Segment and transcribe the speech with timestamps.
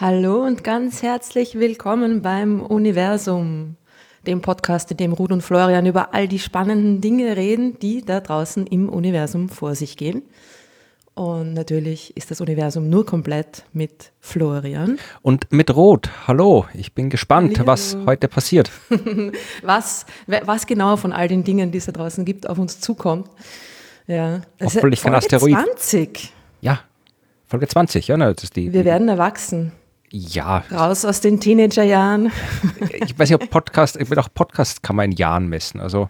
[0.00, 3.76] Hallo und ganz herzlich willkommen beim Universum,
[4.26, 8.20] dem Podcast, in dem Ruth und Florian über all die spannenden Dinge reden, die da
[8.20, 10.22] draußen im Universum vor sich gehen.
[11.12, 14.98] Und natürlich ist das Universum nur komplett mit Florian.
[15.20, 16.08] Und mit Rot.
[16.26, 17.66] Hallo, ich bin gespannt, Hallo.
[17.66, 18.70] was heute passiert.
[19.62, 23.28] was, was genau von all den Dingen, die es da draußen gibt, auf uns zukommt.
[24.06, 24.40] Ja.
[24.62, 25.52] Hoffentlich kein Asteroid.
[25.52, 26.32] 20.
[26.62, 26.80] Ja,
[27.46, 28.16] Folge 20, ja.
[28.16, 29.72] Ne, das ist die, Wir werden erwachsen.
[30.12, 30.64] Ja.
[30.70, 32.32] Raus aus den Teenagerjahren.
[32.92, 35.80] ich weiß nicht, ob Podcast, ich will auch Podcast kann man in Jahren messen.
[35.80, 36.08] Also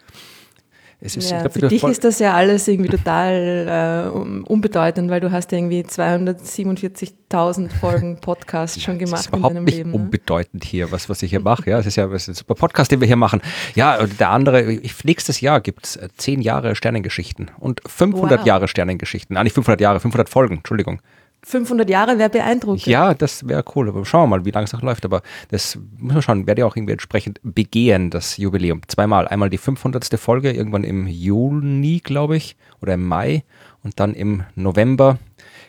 [1.03, 4.19] es ist, ja, glaub, für dich ist das ja alles irgendwie total äh,
[4.51, 9.91] unbedeutend, weil du hast irgendwie 247.000 Folgen Podcast ja, schon gemacht in deinem nicht Leben.
[9.93, 9.97] Ne?
[9.97, 11.71] unbedeutend hier, was, was ich hier mache.
[11.71, 13.41] Ja, es ist ja es ist ein super Podcast, den wir hier machen.
[13.75, 18.47] Ja, der andere, nächstes Jahr gibt es 10 Jahre Sternengeschichten und 500 wow.
[18.47, 19.39] Jahre Sternengeschichten.
[19.39, 21.01] Ah, nicht 500 Jahre, 500 Folgen, Entschuldigung.
[21.43, 22.87] 500 Jahre wäre beeindruckend.
[22.87, 23.88] Ja, das wäre cool.
[23.88, 25.05] Aber schauen wir mal, wie lange es noch läuft.
[25.05, 28.83] Aber das muss man schauen, werde ja auch irgendwie entsprechend begehen, das Jubiläum.
[28.88, 29.27] Zweimal.
[29.29, 30.18] Einmal die 500.
[30.18, 33.45] Folge, irgendwann im Juni, glaube ich, oder im Mai.
[33.83, 35.18] Und dann im November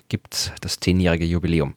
[0.10, 1.76] gibt es das zehnjährige Jubiläum.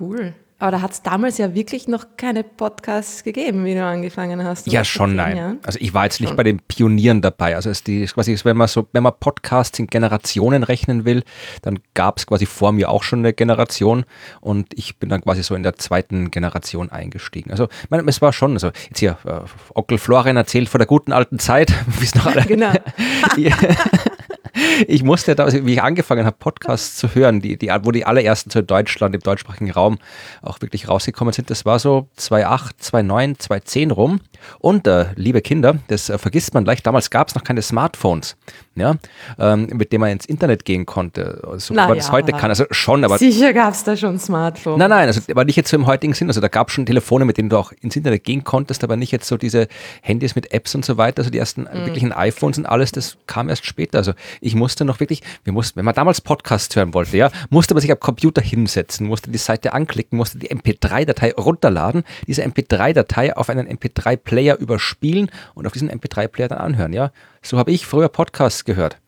[0.00, 0.34] Cool.
[0.58, 4.66] Aber da hat es damals ja wirklich noch keine Podcasts gegeben, wie du angefangen hast.
[4.66, 5.36] Ja, schon nein.
[5.36, 5.58] Jahren?
[5.64, 6.36] Also ich war jetzt nicht schon.
[6.36, 7.56] bei den Pionieren dabei.
[7.56, 11.24] Also es die, quasi, wenn man so, wenn man Podcasts in Generationen rechnen will,
[11.60, 14.06] dann gab es quasi vor mir auch schon eine Generation
[14.40, 17.50] und ich bin dann quasi so in der zweiten Generation eingestiegen.
[17.50, 19.40] Also mein, es war schon, also jetzt hier, äh,
[19.74, 22.46] Onkel Florian erzählt von der guten alten Zeit, wie es noch alle.
[22.46, 22.72] Genau.
[24.86, 28.50] ich musste da, wie ich angefangen habe, Podcasts zu hören, die, die, wo die allerersten
[28.50, 29.98] zu Deutschland, im deutschsprachigen Raum
[30.42, 34.20] auch wirklich rausgekommen sind, das war so 2008, 2009, 2010 rum.
[34.58, 38.36] Und äh, liebe Kinder, das äh, vergisst man leicht, damals gab es noch keine Smartphones
[38.76, 38.96] ja,
[39.38, 42.50] ähm, mit dem man ins Internet gehen konnte, so wie man das heute kann.
[42.50, 43.18] Also schon, aber.
[43.18, 44.78] Sicher gab es da schon Smartphones.
[44.78, 46.28] Nein, nein, also aber nicht jetzt so im heutigen Sinn.
[46.28, 48.96] Also da gab es schon Telefone, mit denen du auch ins Internet gehen konntest, aber
[48.96, 49.68] nicht jetzt so diese
[50.02, 51.20] Handys mit Apps und so weiter.
[51.20, 51.86] Also die ersten mhm.
[51.86, 53.98] wirklichen iPhones und alles, das kam erst später.
[53.98, 57.72] Also ich musste noch wirklich, wir mussten, wenn man damals Podcasts hören wollte, ja, musste
[57.72, 63.36] man sich am Computer hinsetzen, musste die Seite anklicken, musste die MP3-Datei runterladen, diese MP3-Datei
[63.36, 67.10] auf einen MP3-Player überspielen und auf diesen MP3-Player dann anhören, ja.
[67.46, 68.98] So habe ich früher Podcasts gehört.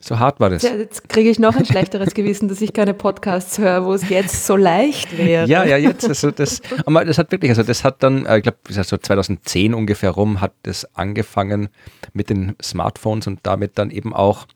[0.00, 0.64] So hart war das.
[0.64, 4.08] Ja, jetzt kriege ich noch ein schlechteres Gewissen, dass ich keine Podcasts höre, wo es
[4.08, 5.46] jetzt so leicht wäre.
[5.46, 6.08] Ja, ja, jetzt.
[6.08, 9.74] Also das, aber das hat wirklich, also das hat dann, äh, ich glaube, so 2010
[9.74, 11.68] ungefähr rum, hat das angefangen
[12.12, 14.48] mit den Smartphones und damit dann eben auch,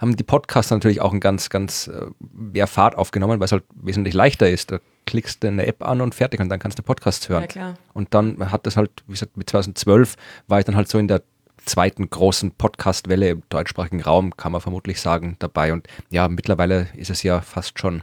[0.00, 3.64] haben die Podcasts natürlich auch einen ganz, ganz äh, mehr Fahrt aufgenommen, weil es halt
[3.74, 4.72] wesentlich leichter ist.
[4.72, 7.42] Da klickst du eine App an und fertig und dann kannst du Podcasts hören.
[7.42, 7.74] Ja, klar.
[7.92, 10.14] Und dann hat das halt, wie gesagt, mit 2012
[10.48, 11.20] war ich dann halt so in der
[11.64, 15.72] zweiten großen Podcast-Welle im deutschsprachigen Raum, kann man vermutlich sagen, dabei.
[15.72, 18.02] Und ja, mittlerweile ist es ja fast schon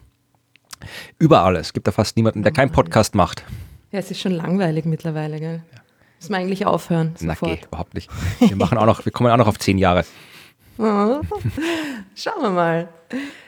[1.19, 1.55] überall.
[1.55, 3.43] Es gibt da fast niemanden, der keinen Podcast macht.
[3.91, 5.63] Ja, es ist schon langweilig mittlerweile, gell?
[5.73, 5.81] Ja.
[6.19, 7.15] Muss man eigentlich aufhören.
[7.19, 8.09] Na, geht überhaupt nicht.
[8.39, 10.05] Wir machen auch noch, wir kommen auch noch auf zehn Jahre.
[10.77, 11.19] Oh,
[12.15, 12.89] schauen wir mal.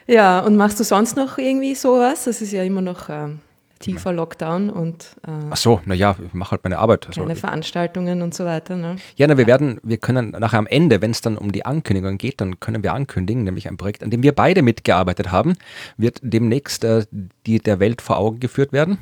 [0.07, 2.25] Ja, und machst du sonst noch irgendwie sowas?
[2.25, 3.39] Das ist ja immer noch ähm,
[3.83, 7.07] tiefer Lockdown und äh, Ach so, naja, ich mache halt meine Arbeit.
[7.07, 8.75] Also, keine Veranstaltungen und so weiter.
[8.75, 8.95] Ne?
[9.15, 12.17] Ja, na, wir werden, wir können nachher am Ende, wenn es dann um die Ankündigung
[12.17, 15.55] geht, dann können wir ankündigen, nämlich ein Projekt, an dem wir beide mitgearbeitet haben,
[15.97, 17.05] wird demnächst äh,
[17.45, 18.97] die der Welt vor Augen geführt werden.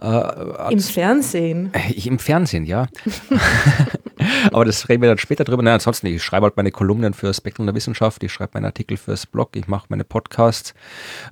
[0.00, 1.70] Äh, Im Fernsehen?
[1.72, 2.86] Äh, Im Fernsehen, ja.
[4.52, 5.62] Aber das reden wir dann später drüber.
[5.62, 8.96] Nein, ansonsten, ich schreibe halt meine Kolumnen für Spektrum der Wissenschaft, ich schreibe meine Artikel
[8.96, 10.74] fürs Blog, ich mache meine Podcasts,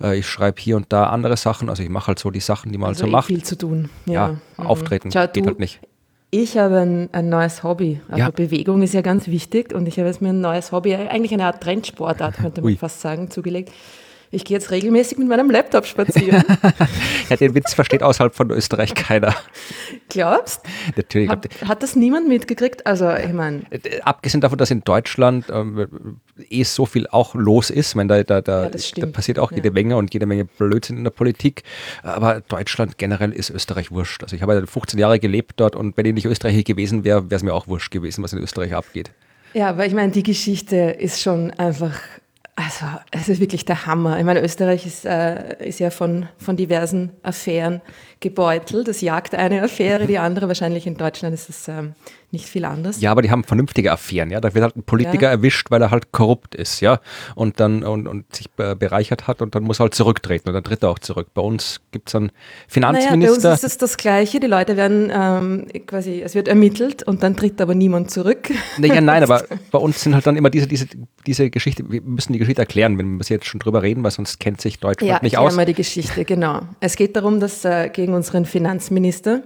[0.03, 1.69] äh, ich schreibe hier und da andere Sachen.
[1.69, 3.27] Also ich mache halt so die Sachen, die man also halt so eh macht.
[3.27, 3.91] viel zu tun.
[4.07, 4.67] Ja, ja mhm.
[4.67, 5.81] auftreten Schau, geht halt nicht.
[6.31, 8.01] Ich habe ein, ein, neues Hobby.
[8.09, 8.31] Also ja.
[8.31, 11.45] Bewegung ist ja ganz wichtig und ich habe jetzt mir ein neues Hobby, eigentlich eine
[11.45, 12.77] Art Trendsportart, könnte man Ui.
[12.77, 13.71] fast sagen, zugelegt
[14.35, 16.45] ich gehe jetzt regelmäßig mit meinem Laptop spazieren.
[17.31, 19.35] ja, den Witz versteht außerhalb von Österreich keiner.
[20.09, 20.63] Glaubst?
[20.97, 21.29] Natürlich.
[21.29, 22.87] Hat, hat das niemand mitgekriegt?
[22.87, 23.63] Also, ich meine.
[23.71, 26.19] Äh, abgesehen davon, dass in Deutschland ähm,
[26.51, 29.69] eh so viel auch los ist, wenn da, da, da, ja, da passiert auch jede
[29.69, 29.75] ja.
[29.75, 31.63] Menge und jede Menge Blödsinn in der Politik.
[32.03, 34.23] Aber Deutschland generell ist Österreich wurscht.
[34.23, 37.37] Also, ich habe 15 Jahre gelebt dort und wenn ich nicht Österreicher gewesen wäre, wäre
[37.37, 39.11] es mir auch wurscht gewesen, was in Österreich abgeht.
[39.55, 42.01] Ja, aber ich meine, die Geschichte ist schon einfach
[42.57, 44.17] also, es ist wirklich der Hammer.
[44.19, 47.81] Ich meine, Österreich ist, äh, ist ja von, von diversen Affären
[48.21, 48.87] gebeutelt.
[48.87, 50.47] Das jagt eine Affäre, die andere.
[50.47, 51.95] Wahrscheinlich in Deutschland ist es ähm,
[52.35, 53.01] nicht viel anders.
[53.01, 54.41] Ja, aber die haben vernünftige Affären, ja.
[54.41, 55.31] Da wird halt ein Politiker ja.
[55.31, 57.01] erwischt, weil er halt korrupt ist, ja.
[57.35, 60.65] Und dann und, und sich bereichert hat und dann muss er halt zurücktreten und dann
[60.65, 61.29] tritt er auch zurück.
[61.33, 62.31] Bei uns gibt es einen
[62.69, 63.17] Finanzminister.
[63.17, 64.41] Naja, bei uns ist es das Gleiche.
[64.41, 68.51] Die Leute werden ähm, quasi, es wird ermittelt und dann tritt aber niemand zurück.
[68.77, 70.87] Naja, nein, aber bei uns sind halt dann immer diese, diese,
[71.27, 74.41] diese Geschichte, wir müssen die Geschichte erklären, wenn wir jetzt schon drüber reden, weil sonst
[74.41, 75.53] kennt sich Deutschland ja, nicht aus.
[75.53, 76.63] Ja, mal die Geschichte, genau.
[76.81, 79.43] Es geht darum, dass äh, gegen unseren Finanzminister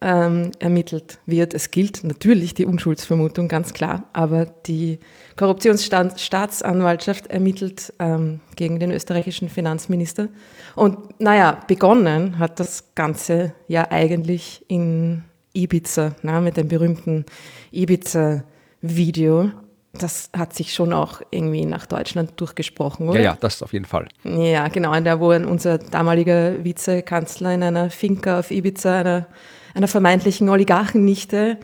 [0.00, 1.52] ähm, ermittelt wird.
[1.52, 4.98] Es gilt natürlich die Unschuldsvermutung, ganz klar, aber die
[5.36, 10.28] Korruptionsstaatsanwaltschaft ermittelt ähm, gegen den österreichischen Finanzminister.
[10.74, 17.26] Und naja, begonnen hat das Ganze ja eigentlich in Ibiza, na, mit dem berühmten
[17.72, 19.50] Ibiza-Video.
[19.92, 23.18] Das hat sich schon auch irgendwie nach Deutschland durchgesprochen, oder?
[23.18, 24.06] Ja, ja, das auf jeden Fall.
[24.22, 24.96] Ja, genau.
[24.96, 29.26] Und da, wo unser damaliger Vizekanzler in einer Finca auf Ibiza, einer
[29.74, 31.58] einer vermeintlichen Oligarchennichte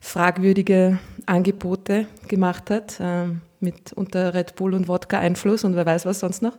[0.00, 3.26] fragwürdige Angebote gemacht hat, äh,
[3.60, 6.56] mit unter Red Bull und Wodka Einfluss und wer weiß was sonst noch.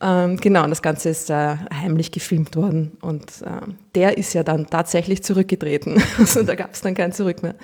[0.00, 4.42] Ähm, genau, und das Ganze ist äh, heimlich gefilmt worden und äh, der ist ja
[4.42, 6.02] dann tatsächlich zurückgetreten.
[6.18, 7.54] also da gab es dann kein Zurück mehr.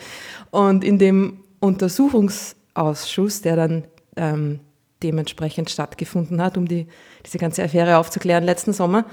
[0.50, 3.84] Und in dem Untersuchungsausschuss, der dann
[4.16, 4.60] ähm,
[5.02, 6.86] dementsprechend stattgefunden hat, um die,
[7.26, 9.04] diese ganze Affäre aufzuklären letzten Sommer,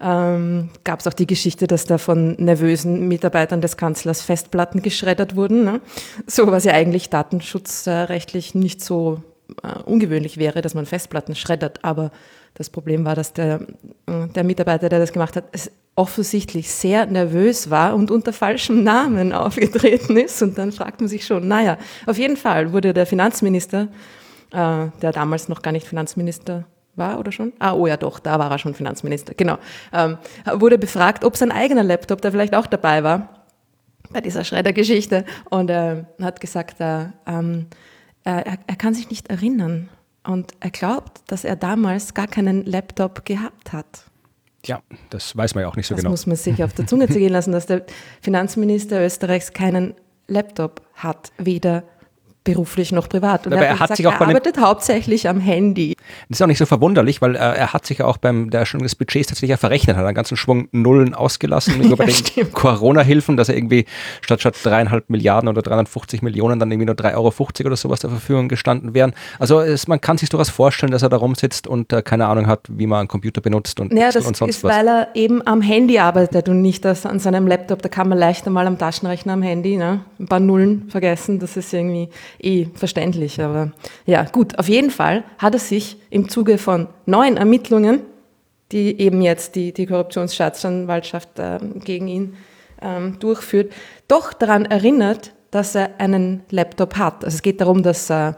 [0.00, 5.36] ähm, gab es auch die Geschichte, dass da von nervösen Mitarbeitern des Kanzlers Festplatten geschreddert
[5.36, 5.64] wurden.
[5.64, 5.80] Ne?
[6.26, 9.22] So was ja eigentlich datenschutzrechtlich nicht so
[9.62, 11.84] äh, ungewöhnlich wäre, dass man Festplatten schreddert.
[11.84, 12.10] Aber
[12.54, 13.60] das Problem war, dass der,
[14.06, 15.44] äh, der Mitarbeiter, der das gemacht hat,
[15.96, 20.42] offensichtlich sehr nervös war und unter falschem Namen aufgetreten ist.
[20.42, 21.76] Und dann fragt man sich schon, naja,
[22.06, 23.88] auf jeden Fall wurde der Finanzminister,
[24.52, 26.64] äh, der damals noch gar nicht Finanzminister
[26.96, 27.52] war oder schon?
[27.58, 29.58] Ah, oh ja, doch, da war er schon Finanzminister, genau.
[29.92, 30.18] Ähm,
[30.52, 33.28] wurde befragt, ob sein eigener Laptop da vielleicht auch dabei war
[34.12, 37.66] bei dieser Schreddergeschichte und äh, hat gesagt, äh, ähm,
[38.24, 39.88] er, er kann sich nicht erinnern
[40.24, 44.04] und er glaubt, dass er damals gar keinen Laptop gehabt hat.
[44.66, 46.10] Ja, das weiß man ja auch nicht so das genau.
[46.10, 47.86] Das muss man sich auf der Zunge zergehen lassen, dass der
[48.20, 49.94] Finanzminister Österreichs keinen
[50.26, 51.84] Laptop hat, weder
[52.44, 53.46] beruflich noch privat.
[53.46, 55.94] Und Aber er, hat gesagt, sich auch er arbeitet hauptsächlich am Handy.
[56.28, 58.64] Das ist auch nicht so verwunderlich, weil äh, er hat sich ja auch beim der
[58.66, 62.52] schon des Budgets tatsächlich ja verrechnet, hat einen ganzen Schwung Nullen ausgelassen ja, bei den
[62.52, 63.84] Corona-Hilfen, dass er irgendwie
[64.22, 68.10] statt statt dreieinhalb Milliarden oder 350 Millionen dann irgendwie nur 3,50 Euro oder sowas zur
[68.10, 69.12] Verfügung gestanden wären.
[69.38, 72.46] Also es, man kann sich durchaus vorstellen, dass er da rumsitzt und äh, keine Ahnung
[72.46, 74.74] hat, wie man einen Computer benutzt und, ja, das und sonst ist, was.
[74.74, 77.82] weil er eben am Handy arbeitet und nicht das an seinem Laptop.
[77.82, 80.00] Da kann man leichter mal am Taschenrechner am Handy ne?
[80.18, 81.38] ein paar Nullen vergessen.
[81.38, 82.08] Das ist irgendwie
[82.44, 83.72] eh verständlich aber
[84.06, 84.58] ja, gut.
[84.58, 88.02] Auf jeden Fall hat er sich im Zuge von neuen Ermittlungen,
[88.72, 92.36] die eben jetzt die, die Korruptionsstaatsanwaltschaft äh, gegen ihn
[92.80, 93.72] ähm, durchführt,
[94.08, 97.24] doch daran erinnert, dass er einen Laptop hat.
[97.24, 98.32] Also es geht darum, dass äh,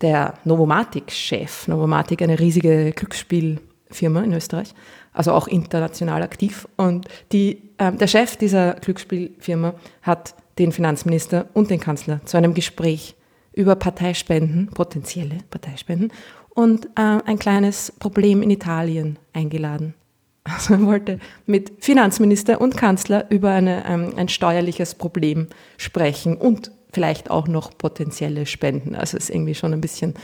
[0.00, 4.74] der Novomatic-Chef, Novomatic eine riesige Glücksspielfirma in Österreich,
[5.12, 11.70] also auch international aktiv, und die, äh, der Chef dieser Glücksspielfirma hat den Finanzminister und
[11.70, 13.14] den Kanzler zu einem Gespräch
[13.52, 16.12] über Parteispenden, potenzielle Parteispenden,
[16.54, 19.94] und äh, ein kleines Problem in Italien eingeladen.
[20.44, 26.72] Also er wollte mit Finanzminister und Kanzler über eine, ähm, ein steuerliches Problem sprechen und
[26.92, 28.96] vielleicht auch noch potenzielle Spenden.
[28.96, 30.14] Also es ist irgendwie schon ein bisschen,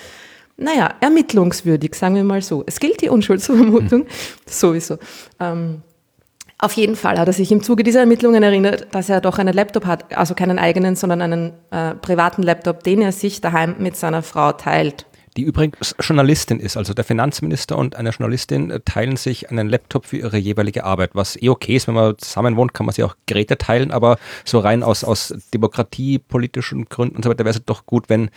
[0.56, 2.64] naja, ermittlungswürdig, sagen wir mal so.
[2.66, 4.06] Es gilt die Unschuldsvermutung,
[4.46, 4.98] sowieso.
[5.38, 5.82] Ähm,
[6.60, 9.54] auf jeden Fall hat er sich im Zuge dieser Ermittlungen erinnert, dass er doch einen
[9.54, 13.96] Laptop hat, also keinen eigenen, sondern einen äh, privaten Laptop, den er sich daheim mit
[13.96, 15.06] seiner Frau teilt
[15.38, 16.76] die übrigens Journalistin ist.
[16.76, 21.10] Also der Finanzminister und eine Journalistin äh, teilen sich einen Laptop für ihre jeweilige Arbeit,
[21.12, 24.18] was eh okay ist, wenn man zusammen wohnt, kann man sich auch Geräte teilen, aber
[24.44, 28.30] so rein aus, aus demokratiepolitischen Gründen und so weiter wäre es doch gut, wenn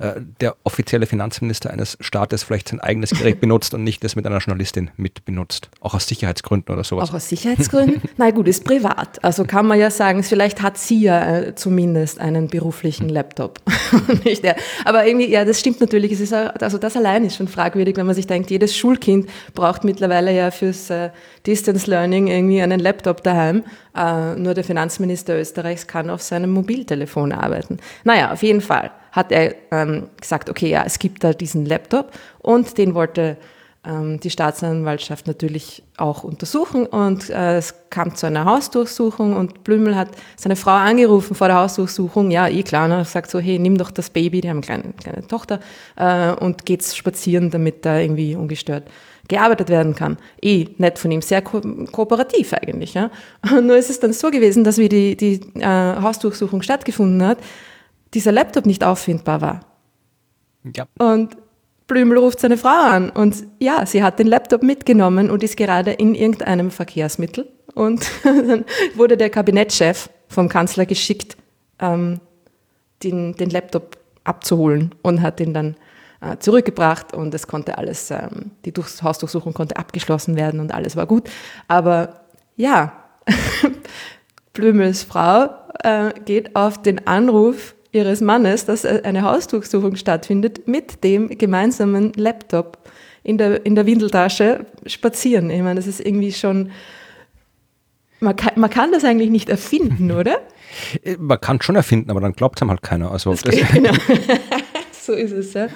[0.00, 4.26] äh, der offizielle Finanzminister eines Staates vielleicht sein eigenes Gerät benutzt und nicht das mit
[4.26, 5.68] einer Journalistin mit benutzt.
[5.80, 7.10] Auch aus Sicherheitsgründen oder sowas.
[7.10, 8.02] Auch aus Sicherheitsgründen?
[8.16, 9.22] Na gut, ist privat.
[9.22, 13.14] Also kann man ja sagen, vielleicht hat sie ja äh, zumindest einen beruflichen hm.
[13.14, 13.60] Laptop.
[14.24, 14.56] nicht der.
[14.84, 16.10] Aber irgendwie, ja, das stimmt natürlich.
[16.10, 19.28] Es ist auch also das allein ist schon fragwürdig, wenn man sich denkt, jedes Schulkind
[19.54, 21.10] braucht mittlerweile ja fürs äh,
[21.46, 23.64] Distance Learning irgendwie einen Laptop daheim.
[23.96, 27.78] Äh, nur der Finanzminister Österreichs kann auf seinem Mobiltelefon arbeiten.
[28.04, 32.12] Naja, auf jeden Fall hat er ähm, gesagt, okay, ja, es gibt da diesen Laptop
[32.38, 33.36] und den wollte
[33.88, 39.96] ähm, die Staatsanwaltschaft natürlich auch untersuchen und äh, es kam zu einer Hausdurchsuchung und Blümel
[39.96, 43.78] hat seine Frau angerufen vor der Hausdurchsuchung, ja, eh klar, ne, sagt so, hey, nimm
[43.78, 45.60] doch das Baby, die haben eine kleine, kleine Tochter
[45.96, 48.84] äh, und geht's spazieren, damit da irgendwie ungestört
[49.28, 50.16] gearbeitet werden kann.
[50.42, 51.60] Eh, nett von ihm, sehr ko
[51.92, 52.94] kooperativ eigentlich.
[52.94, 53.10] Ja?
[53.50, 57.38] Nur ist es dann so gewesen, dass wie die, die äh, Hausdurchsuchung stattgefunden hat,
[58.14, 59.60] dieser Laptop nicht auffindbar war.
[60.74, 60.86] Ja.
[60.98, 61.36] Und
[61.88, 65.90] Blümel ruft seine Frau an und ja, sie hat den Laptop mitgenommen und ist gerade
[65.90, 67.50] in irgendeinem Verkehrsmittel.
[67.74, 68.64] Und dann
[68.94, 71.36] wurde der Kabinettschef vom Kanzler geschickt,
[71.80, 72.20] ähm,
[73.02, 75.76] den, den Laptop abzuholen und hat ihn dann
[76.20, 80.94] äh, zurückgebracht und es konnte alles, ähm, die Durchs Hausdurchsuchung konnte abgeschlossen werden und alles
[80.94, 81.30] war gut.
[81.68, 82.20] Aber
[82.56, 82.92] ja,
[84.52, 85.48] Blümels Frau
[85.82, 92.78] äh, geht auf den Anruf ihres Mannes, dass eine Hausdurchsuchung stattfindet, mit dem gemeinsamen Laptop
[93.22, 95.50] in der, in der Windeltasche spazieren.
[95.50, 96.70] Ich meine, das ist irgendwie schon,
[98.20, 100.38] man kann, man kann das eigentlich nicht erfinden, oder?
[101.02, 103.10] Äh, man kann schon erfinden, aber dann glaubt es halt keiner.
[103.10, 103.92] Also das das genau.
[104.92, 105.68] so ist es, ja.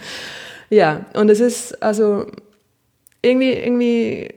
[0.71, 2.27] Ja, und es ist also
[3.21, 4.35] irgendwie, irgendwie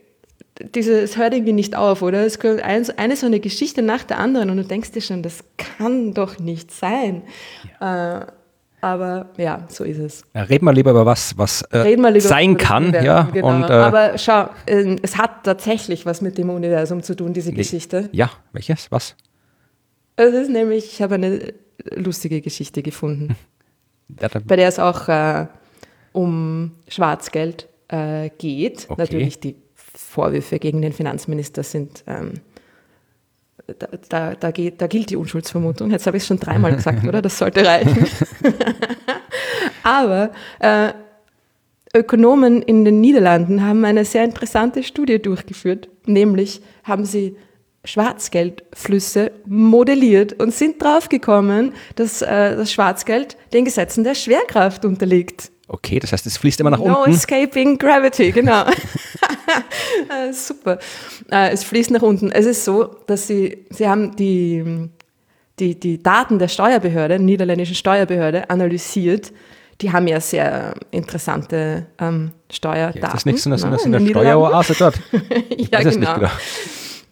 [0.59, 2.25] diese, es hört irgendwie nicht auf, oder?
[2.25, 5.43] Es kommt eine, so eine Geschichte nach der anderen und du denkst dir schon, das
[5.57, 7.23] kann doch nicht sein.
[7.79, 8.21] Ja.
[8.21, 8.25] Äh,
[8.81, 10.23] aber ja, so ist es.
[10.35, 12.93] Ja, reden wir lieber über was, was äh, sein kann.
[12.93, 13.49] Ja, genau.
[13.49, 17.51] und, äh, aber schau, äh, es hat tatsächlich was mit dem Universum zu tun, diese
[17.51, 18.09] Geschichte.
[18.11, 18.91] Ja, welches?
[18.91, 19.15] Was?
[20.17, 21.53] Es ist nämlich, ich habe eine
[21.95, 23.35] lustige Geschichte gefunden,
[24.21, 25.47] ja, bei der es auch äh,
[26.13, 28.85] um Schwarzgeld äh, geht.
[28.87, 29.01] Okay.
[29.01, 29.55] Natürlich die
[29.95, 32.33] Vorwürfe gegen den Finanzminister sind, ähm,
[33.79, 35.91] da, da, da, geht, da gilt die Unschuldsvermutung.
[35.91, 37.21] Jetzt habe ich es schon dreimal gesagt, oder?
[37.21, 38.05] Das sollte reichen.
[39.83, 40.93] Aber äh,
[41.95, 47.37] Ökonomen in den Niederlanden haben eine sehr interessante Studie durchgeführt, nämlich haben sie
[47.85, 55.51] Schwarzgeldflüsse modelliert und sind draufgekommen, dass äh, das Schwarzgeld den Gesetzen der Schwerkraft unterliegt.
[55.67, 57.09] Okay, das heißt, es fließt immer nach no unten.
[57.11, 58.65] No escaping gravity, genau.
[60.09, 60.79] Äh, super.
[61.31, 62.31] Äh, es fließt nach unten.
[62.31, 64.89] Es ist so, dass sie, sie haben die,
[65.59, 69.31] die, die Daten der Steuerbehörde, niederländischen Steuerbehörde, analysiert.
[69.81, 73.01] Die haben ja sehr interessante ähm, Steuerdaten.
[73.01, 74.99] Ja, das ist nichts, sondern ne, in der Steueroase dort.
[75.57, 76.15] ja, genau.
[76.15, 76.29] Genau.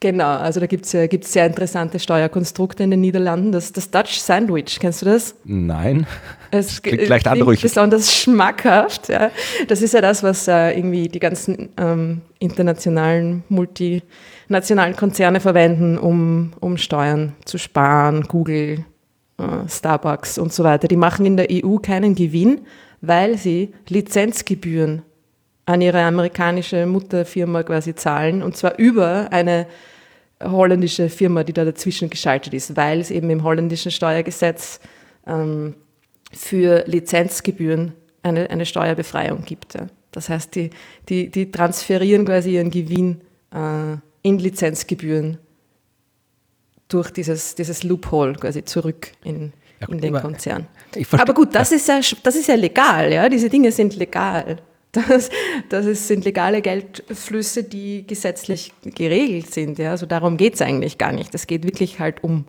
[0.04, 3.54] Genau, also da gibt es ja, gibt's sehr interessante Steuerkonstrukte in den Niederlanden.
[3.54, 5.34] Das, das Dutch Sandwich, kennst du das?
[5.46, 6.06] Nein.
[6.52, 7.64] Es klingt leicht anrüchig.
[7.64, 9.08] besonders schmackhaft.
[9.08, 9.32] Ja.
[9.70, 16.52] Das ist ja das, was äh, irgendwie die ganzen ähm, internationalen, multinationalen Konzerne verwenden, um,
[16.60, 18.24] um Steuern zu sparen.
[18.24, 18.84] Google,
[19.38, 20.90] äh, Starbucks und so weiter.
[20.90, 22.62] Die machen in der EU keinen Gewinn,
[23.00, 25.04] weil sie Lizenzgebühren
[25.66, 29.66] an ihre amerikanische Mutterfirma quasi zahlen und zwar über eine
[30.44, 34.80] holländische Firma, die da dazwischen geschaltet ist, weil es eben im holländischen Steuergesetz
[35.28, 35.76] ähm,
[36.32, 39.76] für Lizenzgebühren eine, eine Steuerbefreiung gibt.
[39.76, 39.88] Ja.
[40.12, 40.70] Das heißt, die,
[41.10, 43.22] die, die transferieren quasi ihren Gewinn
[43.52, 45.38] äh, in Lizenzgebühren
[46.88, 50.68] durch dieses, dieses Loophole quasi zurück in, ja, in den Konzern.
[51.12, 51.78] Aber gut, das, ja.
[51.78, 53.28] Ist ja, das ist ja legal, ja?
[53.30, 54.58] diese Dinge sind legal.
[54.94, 55.32] Das,
[55.70, 59.80] das ist, sind legale Geldflüsse, die gesetzlich geregelt sind.
[59.80, 59.90] Ja?
[59.92, 61.34] Also darum geht es eigentlich gar nicht.
[61.34, 62.46] Es geht wirklich halt um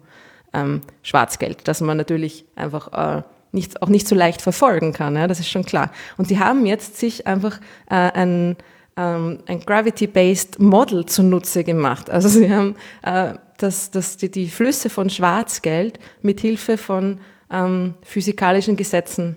[0.53, 3.23] ähm, Schwarzgeld, dass man natürlich einfach äh,
[3.53, 5.17] nicht, auch nicht so leicht verfolgen kann.
[5.17, 5.91] Ja, das ist schon klar.
[6.19, 8.57] Und sie haben jetzt sich einfach äh, ein,
[8.97, 12.11] ähm, ein Gravity-Based Model zunutze gemacht.
[12.11, 17.21] Also sie haben äh, das, das, die, die Flüsse von Schwarzgeld mit Hilfe von
[17.51, 19.37] ähm, physikalischen Gesetzen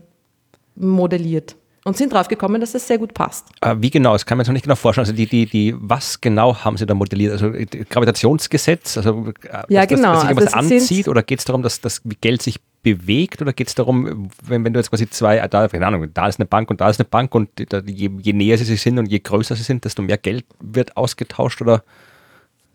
[0.75, 1.55] modelliert
[1.87, 3.47] und sind drauf gekommen, dass das sehr gut passt.
[3.61, 4.11] Äh, wie genau?
[4.11, 5.03] Das kann man sich noch nicht genau vorstellen.
[5.03, 7.31] Also die, die, die, was genau haben Sie da modelliert?
[7.31, 10.11] Also äh, Gravitationsgesetz, also äh, ja, dass, genau.
[10.11, 13.53] dass sich irgendwas also anzieht oder geht es darum, dass das Geld sich bewegt oder
[13.53, 16.45] geht es darum, wenn, wenn du jetzt quasi zwei, da, keine Ahnung, da ist eine
[16.45, 17.49] Bank und da ist eine Bank und
[17.85, 21.61] je, je näher sie sind und je größer sie sind, desto mehr Geld wird ausgetauscht
[21.61, 21.83] oder?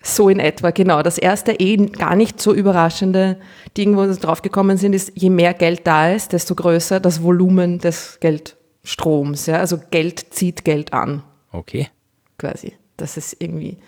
[0.02, 1.02] So in etwa, genau.
[1.02, 3.36] Das erste eh gar nicht so überraschende
[3.76, 7.22] Ding, wo wir drauf gekommen sind, ist, je mehr Geld da ist, desto größer das
[7.22, 9.46] Volumen des Geld Stroms.
[9.46, 9.58] Ja?
[9.58, 11.22] Also Geld zieht Geld an.
[11.50, 11.88] Okay.
[12.38, 12.74] Quasi.
[12.96, 13.78] Das ist irgendwie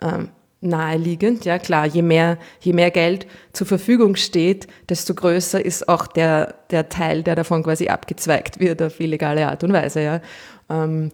[0.00, 1.44] ähm, naheliegend.
[1.44, 6.54] Ja, klar, je mehr, je mehr Geld zur Verfügung steht, desto größer ist auch der,
[6.70, 10.02] der Teil, der davon quasi abgezweigt wird auf illegale Art und Weise.
[10.02, 10.20] Ja.
[10.68, 11.10] Ähm,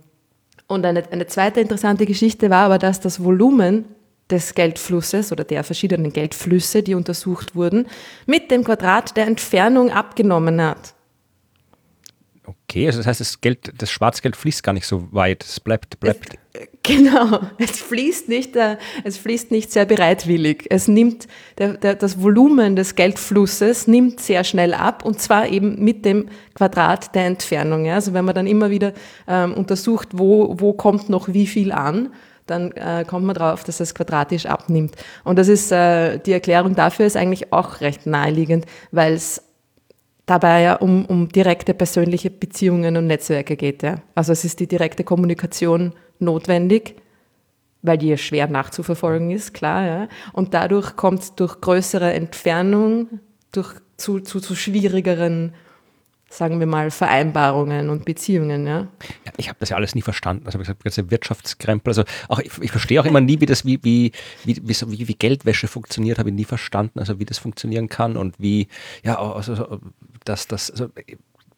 [0.66, 3.84] und eine, eine zweite interessante Geschichte war aber, dass das Volumen
[4.30, 7.86] des Geldflusses oder der verschiedenen Geldflüsse, die untersucht wurden,
[8.26, 10.93] mit dem Quadrat der Entfernung abgenommen hat.
[12.46, 15.42] Okay, also das heißt, das Geld, das Schwarzgeld fließt gar nicht so weit.
[15.44, 16.38] Es bleibt, bleibt.
[16.52, 20.66] Es, genau, es fließt nicht, äh, es fließt nicht sehr bereitwillig.
[20.68, 25.82] Es nimmt der, der, das Volumen des Geldflusses nimmt sehr schnell ab und zwar eben
[25.82, 27.86] mit dem Quadrat der Entfernung.
[27.86, 27.94] Ja?
[27.94, 28.92] Also wenn man dann immer wieder
[29.26, 32.12] ähm, untersucht, wo, wo kommt noch wie viel an,
[32.46, 34.96] dann äh, kommt man drauf, dass es quadratisch abnimmt.
[35.24, 39.42] Und das ist äh, die Erklärung dafür ist eigentlich auch recht naheliegend, weil es
[40.26, 43.82] dabei ja um, um direkte persönliche Beziehungen und Netzwerke geht.
[43.82, 43.96] Ja.
[44.14, 46.96] Also es ist die direkte Kommunikation notwendig,
[47.82, 49.86] weil die ja schwer nachzuverfolgen ist, klar.
[49.86, 50.08] Ja.
[50.32, 53.20] Und dadurch kommt es durch größere Entfernung
[53.52, 55.52] durch, zu, zu, zu schwierigeren
[56.34, 58.66] sagen wir mal, Vereinbarungen und Beziehungen.
[58.66, 58.88] Ja,
[59.24, 60.46] ja ich habe das ja alles nie verstanden.
[60.46, 61.90] Also, wie gesagt, Wirtschaftskrempel.
[61.90, 64.12] Also, auch, ich, ich verstehe auch immer nie, wie das, wie, wie,
[64.44, 66.98] wie, wie, wie Geldwäsche funktioniert, habe ich nie verstanden.
[66.98, 68.68] Also, wie das funktionieren kann und wie,
[69.04, 69.80] ja, also,
[70.24, 70.88] dass das, also,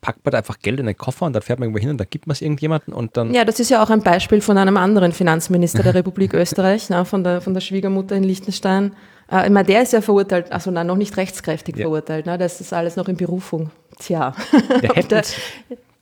[0.01, 1.99] packt man da einfach Geld in den Koffer und dann fährt man irgendwo hin und
[1.99, 3.35] dann gibt man es irgendjemandem und dann.
[3.35, 7.05] Ja, das ist ja auch ein Beispiel von einem anderen Finanzminister der Republik Österreich, na,
[7.05, 8.95] von, der, von der Schwiegermutter in Liechtenstein.
[9.31, 11.83] Äh, ich meine, der ist ja verurteilt, also nein, noch nicht rechtskräftig ja.
[11.83, 12.39] verurteilt, ne?
[12.39, 13.71] das ist alles noch in Berufung.
[13.99, 14.35] Tja.
[14.83, 15.23] Der hätte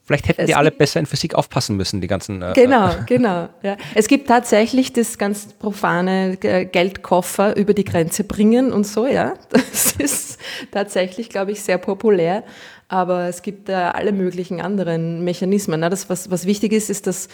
[0.06, 2.42] Vielleicht hätten die alle besser in Physik aufpassen müssen, die ganzen.
[2.42, 3.48] Äh, genau, genau.
[3.62, 3.78] Ja.
[3.94, 9.34] Es gibt tatsächlich das ganz profane äh, Geldkoffer über die Grenze bringen und so, ja.
[9.50, 10.38] Das ist
[10.72, 12.44] tatsächlich, glaube ich, sehr populär.
[12.88, 15.80] Aber es gibt äh, alle möglichen anderen Mechanismen.
[15.80, 15.88] Ne?
[15.88, 17.28] Das, was, was wichtig ist, ist, dass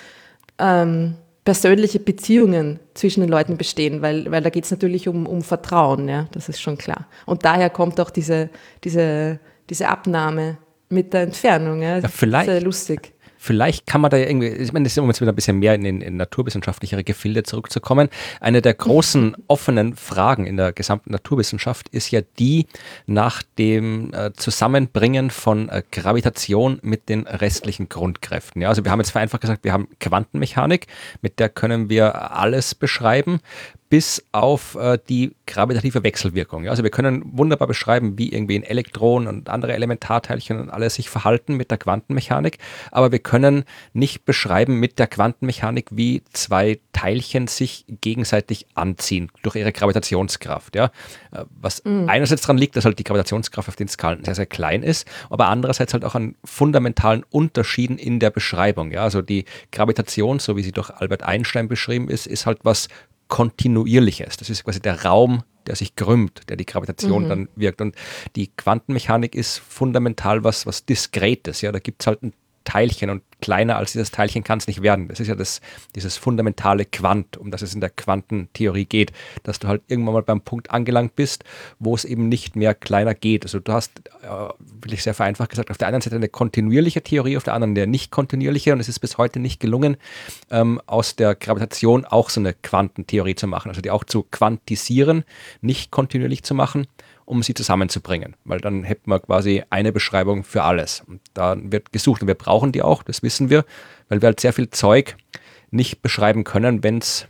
[0.59, 5.43] ähm, persönliche Beziehungen zwischen den Leuten bestehen, weil, weil da geht es natürlich um, um
[5.43, 6.29] Vertrauen, ja.
[6.31, 7.09] Das ist schon klar.
[7.27, 8.49] Und daher kommt auch diese,
[8.85, 10.59] diese, diese Abnahme
[10.91, 11.83] mit der Entfernung.
[11.83, 12.51] Ja, ja vielleicht.
[12.51, 13.15] Sehr lustig.
[13.43, 15.75] Vielleicht kann man da irgendwie, ich meine, das ist um jetzt wieder ein bisschen mehr
[15.75, 18.11] in, in, in naturwissenschaftlichere Gefilde zurückzukommen.
[18.39, 22.67] Eine der großen offenen Fragen in der gesamten Naturwissenschaft ist ja die
[23.07, 28.61] nach dem äh, Zusammenbringen von äh, Gravitation mit den restlichen Grundkräften.
[28.61, 30.87] Ja, also wir haben jetzt vereinfacht gesagt, wir haben Quantenmechanik,
[31.23, 33.41] mit der können wir alles beschreiben
[33.91, 36.63] bis auf äh, die gravitative Wechselwirkung.
[36.63, 40.95] Ja, also wir können wunderbar beschreiben, wie irgendwie ein Elektron und andere Elementarteilchen und alles
[40.95, 42.59] sich verhalten mit der Quantenmechanik,
[42.93, 49.57] aber wir können nicht beschreiben mit der Quantenmechanik, wie zwei Teilchen sich gegenseitig anziehen durch
[49.57, 50.77] ihre Gravitationskraft.
[50.77, 50.93] Ja,
[51.33, 52.09] äh, was mhm.
[52.09, 55.49] einerseits daran liegt, dass halt die Gravitationskraft auf den Skalen sehr, sehr klein ist, aber
[55.49, 58.93] andererseits halt auch an fundamentalen Unterschieden in der Beschreibung.
[58.93, 62.89] Ja, also die Gravitation, so wie sie durch Albert Einstein beschrieben ist, ist halt was
[63.31, 64.37] Kontinuierliches.
[64.37, 67.29] Das ist quasi der Raum, der sich krümmt, der die Gravitation mhm.
[67.29, 67.81] dann wirkt.
[67.81, 67.95] Und
[68.37, 71.63] die Quantenmechanik ist fundamental was, was Diskretes.
[71.63, 74.83] Ja, da gibt es halt ein Teilchen und kleiner als dieses Teilchen kann es nicht
[74.83, 75.09] werden.
[75.09, 75.61] Das ist ja das,
[75.95, 80.23] dieses fundamentale Quant, um das es in der Quantentheorie geht, dass du halt irgendwann mal
[80.23, 81.45] beim Punkt angelangt bist,
[81.79, 83.45] wo es eben nicht mehr kleiner geht.
[83.45, 84.29] Also du hast, äh,
[84.83, 87.77] will ich sehr vereinfacht gesagt, auf der einen Seite eine kontinuierliche Theorie, auf der anderen
[87.77, 89.97] eine nicht kontinuierliche und es ist bis heute nicht gelungen,
[90.51, 95.25] ähm, aus der Gravitation auch so eine Quantentheorie zu machen, also die auch zu quantisieren,
[95.61, 96.87] nicht kontinuierlich zu machen
[97.25, 101.03] um sie zusammenzubringen, weil dann hätten wir quasi eine Beschreibung für alles.
[101.07, 103.65] Und da wird gesucht und wir brauchen die auch, das wissen wir,
[104.09, 105.17] weil wir halt sehr viel Zeug
[105.71, 107.29] nicht beschreiben können, wenn es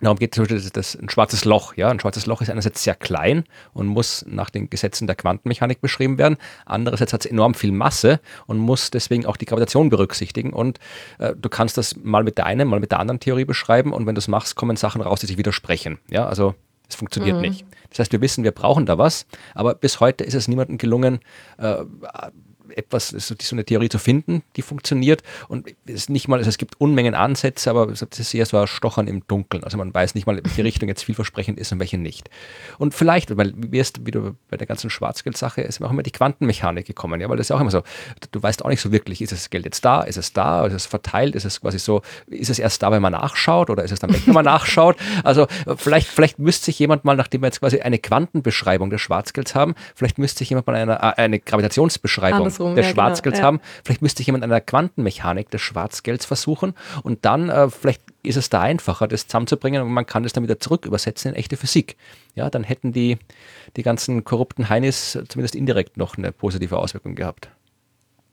[0.00, 1.74] darum geht, zum Beispiel das, das ein schwarzes Loch.
[1.76, 5.80] Ja, ein schwarzes Loch ist einerseits sehr klein und muss nach den Gesetzen der Quantenmechanik
[5.80, 6.36] beschrieben werden.
[6.66, 10.52] Andererseits hat es enorm viel Masse und muss deswegen auch die Gravitation berücksichtigen.
[10.52, 10.78] Und
[11.18, 13.92] äh, du kannst das mal mit der einen, mal mit der anderen Theorie beschreiben.
[13.92, 15.98] Und wenn du es machst, kommen Sachen raus, die sich widersprechen.
[16.10, 16.54] Ja, also
[16.88, 17.42] es funktioniert mhm.
[17.42, 17.66] nicht.
[17.90, 21.20] Das heißt, wir wissen, wir brauchen da was, aber bis heute ist es niemandem gelungen,
[21.58, 21.84] äh,
[22.76, 25.22] etwas, so, so eine Theorie zu finden, die funktioniert.
[25.48, 28.58] Und es ist nicht mal, also es gibt Unmengen Ansätze, aber es ist eher so
[28.58, 29.64] ein Stochern im Dunkeln.
[29.64, 32.30] Also man weiß nicht mal, welche Richtung jetzt vielversprechend ist und welche nicht.
[32.78, 36.10] Und vielleicht, weil wie erst wieder bei der ganzen Schwarzgeldsache ist mir auch immer die
[36.10, 37.82] Quantenmechanik gekommen, ja, weil das ist ja auch immer so,
[38.30, 40.74] du weißt auch nicht so wirklich, ist das Geld jetzt da, ist es da, ist
[40.74, 43.92] es verteilt, ist es quasi so, ist es erst da, wenn man nachschaut oder ist
[43.92, 44.96] es dann weg, wenn man nachschaut?
[45.22, 49.54] Also vielleicht, vielleicht müsste sich jemand mal, nachdem wir jetzt quasi eine Quantenbeschreibung des Schwarzgelds
[49.54, 53.38] haben, vielleicht müsste sich jemand mal eine, äh, eine Gravitationsbeschreibung Andersrum, des ja, genau, Schwarzgelds
[53.38, 53.60] genau, haben.
[53.84, 58.36] Vielleicht müsste sich jemand an der Quantenmechanik des Schwarzgelds versuchen und dann äh, vielleicht ist
[58.36, 61.56] es da einfacher, das zusammenzubringen und man kann das dann wieder zurück übersetzen in echte
[61.56, 61.96] Physik.
[62.34, 63.18] Ja, dann hätten die,
[63.76, 67.48] die ganzen korrupten Heinis zumindest indirekt noch eine positive Auswirkung gehabt.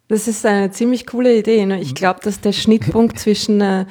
[0.08, 1.66] Das ist eine ziemlich coole Idee.
[1.66, 1.80] Ne?
[1.80, 3.86] Ich glaube, dass der Schnittpunkt zwischen äh,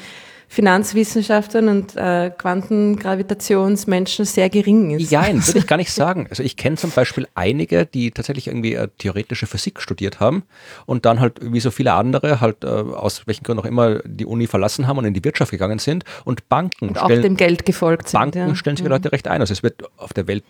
[0.53, 5.09] Finanzwissenschaftlern und äh, Quantengravitationsmenschen sehr gering ist.
[5.13, 6.27] Ja, würde ich gar nicht sagen.
[6.29, 10.43] Also ich kenne zum Beispiel einige, die tatsächlich irgendwie äh, theoretische Physik studiert haben
[10.87, 14.27] und dann halt wie so viele andere halt äh, aus welchen Gründen auch immer die
[14.27, 17.37] Uni verlassen haben und in die Wirtschaft gegangen sind und Banken und stellen, auch dem
[17.37, 18.19] Geld gefolgt sind.
[18.19, 18.55] Banken ja.
[18.57, 18.91] stellen sich mhm.
[18.91, 19.41] Leute recht ein.
[19.41, 20.43] Also es wird auf der Welt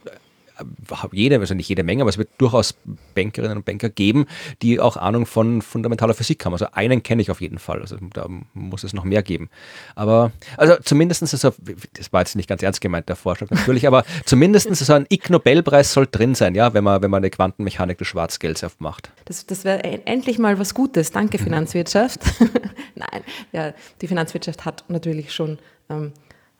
[1.13, 2.75] jede, also nicht jede Menge, aber es wird durchaus
[3.15, 4.27] Bankerinnen und Banker geben,
[4.63, 6.53] die auch Ahnung von fundamentaler Physik haben.
[6.53, 7.81] Also einen kenne ich auf jeden Fall.
[7.81, 9.51] Also da muss es noch mehr geben.
[9.95, 11.53] Aber, also zumindest ist so,
[11.95, 15.31] das war jetzt nicht ganz ernst gemeint, der Vorschlag natürlich, aber zumindest so ein Ig
[15.31, 19.11] Nobelpreis soll drin sein, ja, wenn man, wenn man eine Quantenmechanik des Schwarzgelds aufmacht.
[19.25, 21.13] Das, das wäre endlich mal was Gutes.
[21.13, 21.45] Danke, mhm.
[21.45, 22.21] Finanzwirtschaft.
[22.95, 26.13] Nein, ja, die Finanzwirtschaft hat natürlich schon ähm,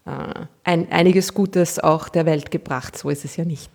[0.07, 2.97] äh, ein, einiges Gutes auch der Welt gebracht.
[2.97, 3.71] So ist es ja nicht.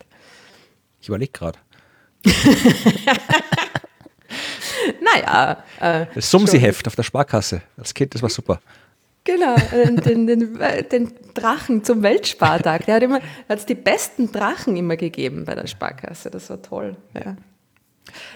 [1.06, 1.60] Ich überlege gerade.
[5.04, 5.63] naja.
[5.80, 7.62] Äh, das Sumsi-Heft auf der Sparkasse.
[7.78, 8.60] Als Kind, das war super.
[9.24, 10.58] Genau, den, den,
[10.89, 12.88] den, Drachen zum Weltspartag.
[12.88, 16.32] Der hat immer, hat es die besten Drachen immer gegeben bei der Sparkasse.
[16.32, 16.98] Das war toll.
[17.13, 17.36] Ja.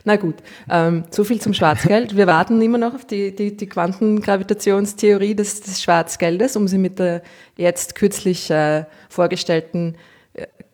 [0.03, 0.35] Na gut,
[0.69, 2.15] ähm, so viel zum Schwarzgeld.
[2.15, 6.99] Wir warten immer noch auf die, die, die Quantengravitationstheorie des, des Schwarzgeldes, um sie mit
[6.99, 7.23] der
[7.57, 9.97] jetzt kürzlich äh, vorgestellten äh,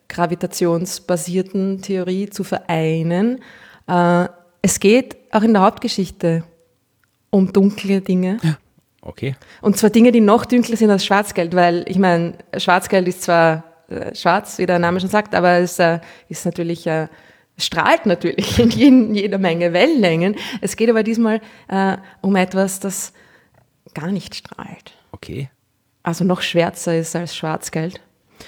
[0.08, 3.40] gravitationsbasierten Theorie zu vereinen.
[3.86, 4.28] Äh,
[4.62, 6.44] es geht auch in der Hauptgeschichte
[7.30, 8.38] um dunkle Dinge.
[8.42, 8.58] Ja.
[9.02, 9.36] Okay.
[9.62, 13.62] Und zwar Dinge, die noch dunkler sind als Schwarzgeld, weil ich meine, Schwarzgeld ist zwar
[13.88, 17.06] äh, schwarz, wie der Name schon sagt, aber es äh, ist natürlich äh,
[17.56, 20.36] strahlt natürlich in jeden, jeder Menge Wellenlängen.
[20.60, 21.40] Es geht aber diesmal
[22.20, 23.12] um etwas, das
[23.94, 24.92] gar nicht strahlt.
[25.12, 25.48] Okay.
[26.02, 28.00] Also noch schwärzer ist als Schwarzgeld.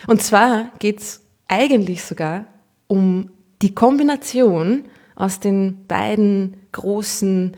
[0.07, 2.47] Und zwar geht es eigentlich sogar
[2.87, 3.31] um
[3.63, 4.85] die Kombination
[5.17, 7.57] aus den beiden großen,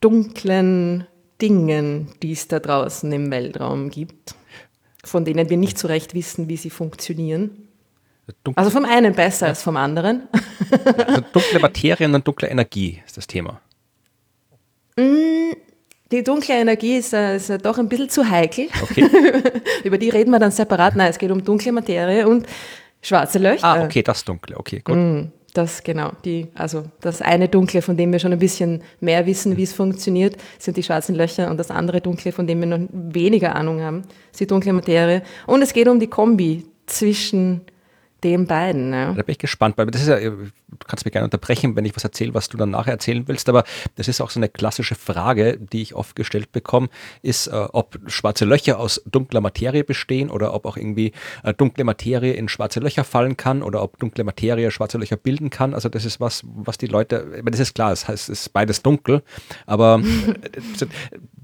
[0.00, 1.06] dunklen
[1.40, 4.34] Dingen, die es da draußen im Weltraum gibt,
[5.04, 7.68] von denen wir nicht so recht wissen, wie sie funktionieren.
[8.44, 9.50] Dunkle, also vom einen besser ja.
[9.50, 10.28] als vom anderen.
[10.84, 13.60] also dunkle Materien und dunkle Energie ist das Thema.
[14.96, 15.52] Mm,
[16.12, 18.68] die dunkle Energie ist, äh, ist doch ein bisschen zu heikel.
[18.82, 19.08] Okay.
[19.84, 20.96] Über die reden wir dann separat.
[20.96, 22.46] Nein, es geht um dunkle Materie und
[23.02, 23.64] schwarze Löcher.
[23.64, 24.96] Ah, okay, das dunkle, okay, gut.
[24.96, 29.26] Mm, das genau, die, also das eine dunkle, von dem wir schon ein bisschen mehr
[29.26, 32.66] wissen, wie es funktioniert, sind die schwarzen Löcher und das andere dunkle, von dem wir
[32.66, 35.22] noch weniger Ahnung haben, ist die dunkle Materie.
[35.46, 37.62] Und es geht um die Kombi zwischen
[38.24, 38.92] den beiden.
[38.92, 39.12] Ja.
[39.12, 40.48] Da bin ich gespannt, weil das ist ja, du
[40.86, 43.64] kannst mich gerne unterbrechen, wenn ich was erzähle, was du dann nachher erzählen willst, aber
[43.96, 46.88] das ist auch so eine klassische Frage, die ich oft gestellt bekomme,
[47.22, 51.84] ist, äh, ob schwarze Löcher aus dunkler Materie bestehen oder ob auch irgendwie äh, dunkle
[51.84, 55.74] Materie in schwarze Löcher fallen kann oder ob dunkle Materie schwarze Löcher bilden kann.
[55.74, 58.82] Also das ist was, was die Leute, das ist klar, es heißt, es ist beides
[58.82, 59.22] dunkel,
[59.66, 60.86] aber äh,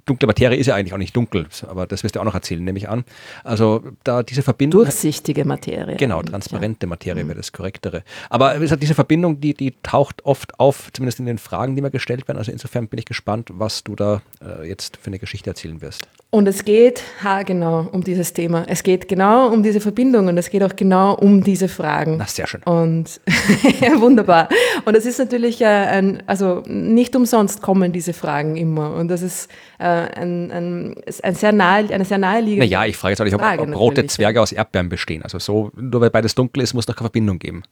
[0.06, 2.62] dunkle Materie ist ja eigentlich auch nicht dunkel, aber das wirst du auch noch erzählen,
[2.62, 3.04] nehme ich an.
[3.44, 4.82] Also da diese Verbindung.
[4.82, 5.96] Durchsichtige Materie.
[5.96, 6.65] Genau, transparente ja.
[6.86, 7.28] Materie mhm.
[7.28, 8.02] wäre das korrektere.
[8.30, 12.26] Aber diese Verbindung, die, die taucht oft auf, zumindest in den Fragen, die mir gestellt
[12.28, 12.38] werden.
[12.38, 16.08] Also insofern bin ich gespannt, was du da äh, jetzt für eine Geschichte erzählen wirst.
[16.36, 18.66] Und es geht ha, genau um dieses Thema.
[18.68, 22.18] Es geht genau um diese Verbindung und es geht auch genau um diese Fragen.
[22.18, 22.62] Na, sehr schön.
[22.64, 23.22] Und
[23.96, 24.50] wunderbar.
[24.84, 28.92] Und es ist natürlich äh, ein, also nicht umsonst kommen diese Fragen immer.
[28.96, 33.12] Und das ist äh, ein, ein, ein sehr nahe, eine sehr naheliegende Naja, ich frage
[33.12, 35.22] jetzt auch nicht, ob, Frage, ob rote Zwerge aus Erdbeeren bestehen.
[35.22, 37.62] Also so, nur weil beides dunkel ist, muss es doch keine Verbindung geben.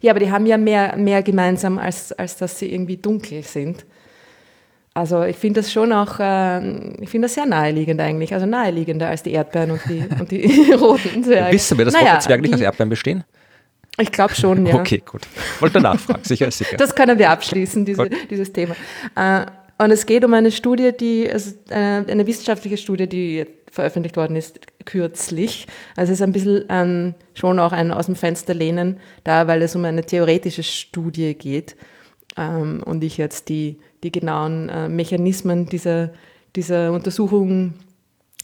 [0.00, 3.84] Ja, aber die haben ja mehr, mehr gemeinsam, als, als dass sie irgendwie dunkel sind.
[4.96, 9.08] Also ich finde das schon auch, äh, ich finde das sehr naheliegend eigentlich, also naheliegender
[9.08, 11.52] als die Erdbeeren und die, und die roten Zwerge.
[11.52, 13.24] Wissen wir, dass naja, rote Zwerge nicht aus Erdbeeren bestehen?
[13.98, 14.74] Ich glaube schon, ja.
[14.74, 15.26] Okay, gut.
[15.60, 16.78] Wollte nachfragen, sicher ist sicher.
[16.78, 18.74] Das können wir abschließen, diese, dieses Thema.
[19.16, 19.44] Äh,
[19.76, 24.34] und es geht um eine Studie, die, also eine, eine, wissenschaftliche Studie, die veröffentlicht worden
[24.34, 25.66] ist kürzlich.
[25.94, 29.60] Also es ist ein bisschen ähm, schon auch ein aus dem Fenster lehnen da, weil
[29.60, 31.76] es um eine theoretische Studie geht
[32.38, 36.10] ähm, und ich jetzt die die genauen äh, Mechanismen dieser,
[36.54, 37.74] dieser Untersuchung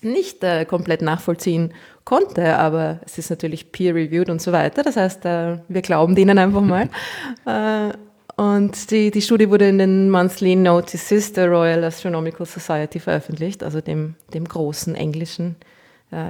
[0.02, 1.72] nicht äh, komplett nachvollziehen
[2.04, 4.82] konnte, aber es ist natürlich peer-reviewed und so weiter.
[4.82, 6.88] Das heißt, äh, wir glauben denen einfach mal.
[7.46, 7.92] Äh,
[8.34, 13.82] und die, die Studie wurde in den Monthly Notices der Royal Astronomical Society veröffentlicht, also
[13.82, 15.56] dem, dem großen englischen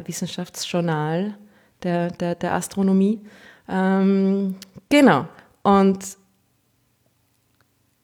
[0.05, 1.35] Wissenschaftsjournal
[1.83, 3.21] der, der, der Astronomie.
[3.69, 4.57] Ähm,
[4.89, 5.29] genau.
[5.63, 6.17] Und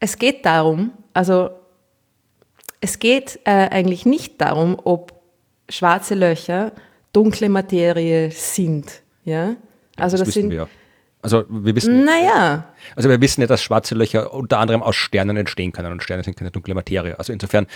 [0.00, 1.50] es geht darum, also
[2.80, 5.20] es geht äh, eigentlich nicht darum, ob
[5.68, 6.70] schwarze Löcher
[7.12, 9.02] dunkle Materie sind.
[9.24, 9.56] Ja?
[9.96, 10.68] Also das, das sind, wir.
[11.20, 12.04] Also wir wissen.
[12.04, 12.72] Naja.
[12.96, 16.22] Also wir wissen ja, dass schwarze Löcher unter anderem aus Sternen entstehen können und Sterne
[16.24, 17.18] sind keine dunkle Materie.
[17.18, 17.66] Also insofern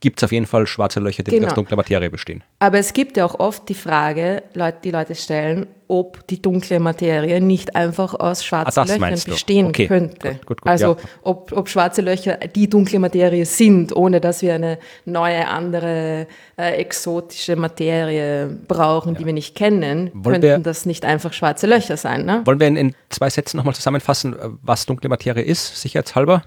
[0.00, 1.48] gibt es auf jeden Fall schwarze Löcher, die genau.
[1.48, 2.42] aus dunkler Materie bestehen.
[2.58, 4.42] Aber es gibt ja auch oft die Frage,
[4.84, 9.86] die Leute stellen, ob die dunkle Materie nicht einfach aus schwarzen Ah, Löchern bestehen Okay.
[9.86, 10.32] könnte.
[10.34, 10.96] Gut, gut, gut, also ja.
[11.22, 16.26] ob, ob schwarze Löcher die dunkle Materie sind, ohne dass wir eine neue, andere,
[16.58, 21.66] äh, exotische Materie brauchen, die wir nicht kennen, Wollen könnten wir- das nicht einfach schwarze
[21.66, 22.26] Löcher sein.
[22.26, 22.42] Ne?
[22.44, 26.44] Wollen wir in, in zwei Sätzen nochmal zusammenfassen, was dunkle Materie ist, sicherheitshalber?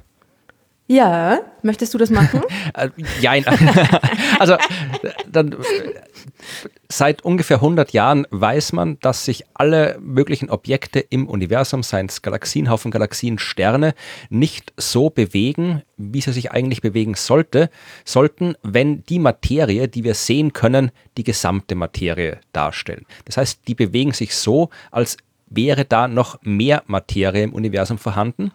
[0.92, 2.42] Ja, möchtest du das machen?
[2.74, 3.46] Äh, jein.
[4.40, 4.56] also
[5.30, 5.56] dann, äh,
[6.90, 12.22] seit ungefähr 100 Jahren weiß man, dass sich alle möglichen Objekte im Universum, seien es
[12.22, 13.94] Galaxien, Haufen Galaxien, Sterne,
[14.30, 17.70] nicht so bewegen, wie sie sich eigentlich bewegen sollte,
[18.06, 23.06] sollten, wenn die Materie, die wir sehen können, die gesamte Materie darstellen.
[23.26, 25.18] Das heißt, die bewegen sich so, als
[25.52, 28.52] wäre da noch mehr Materie im Universum vorhanden.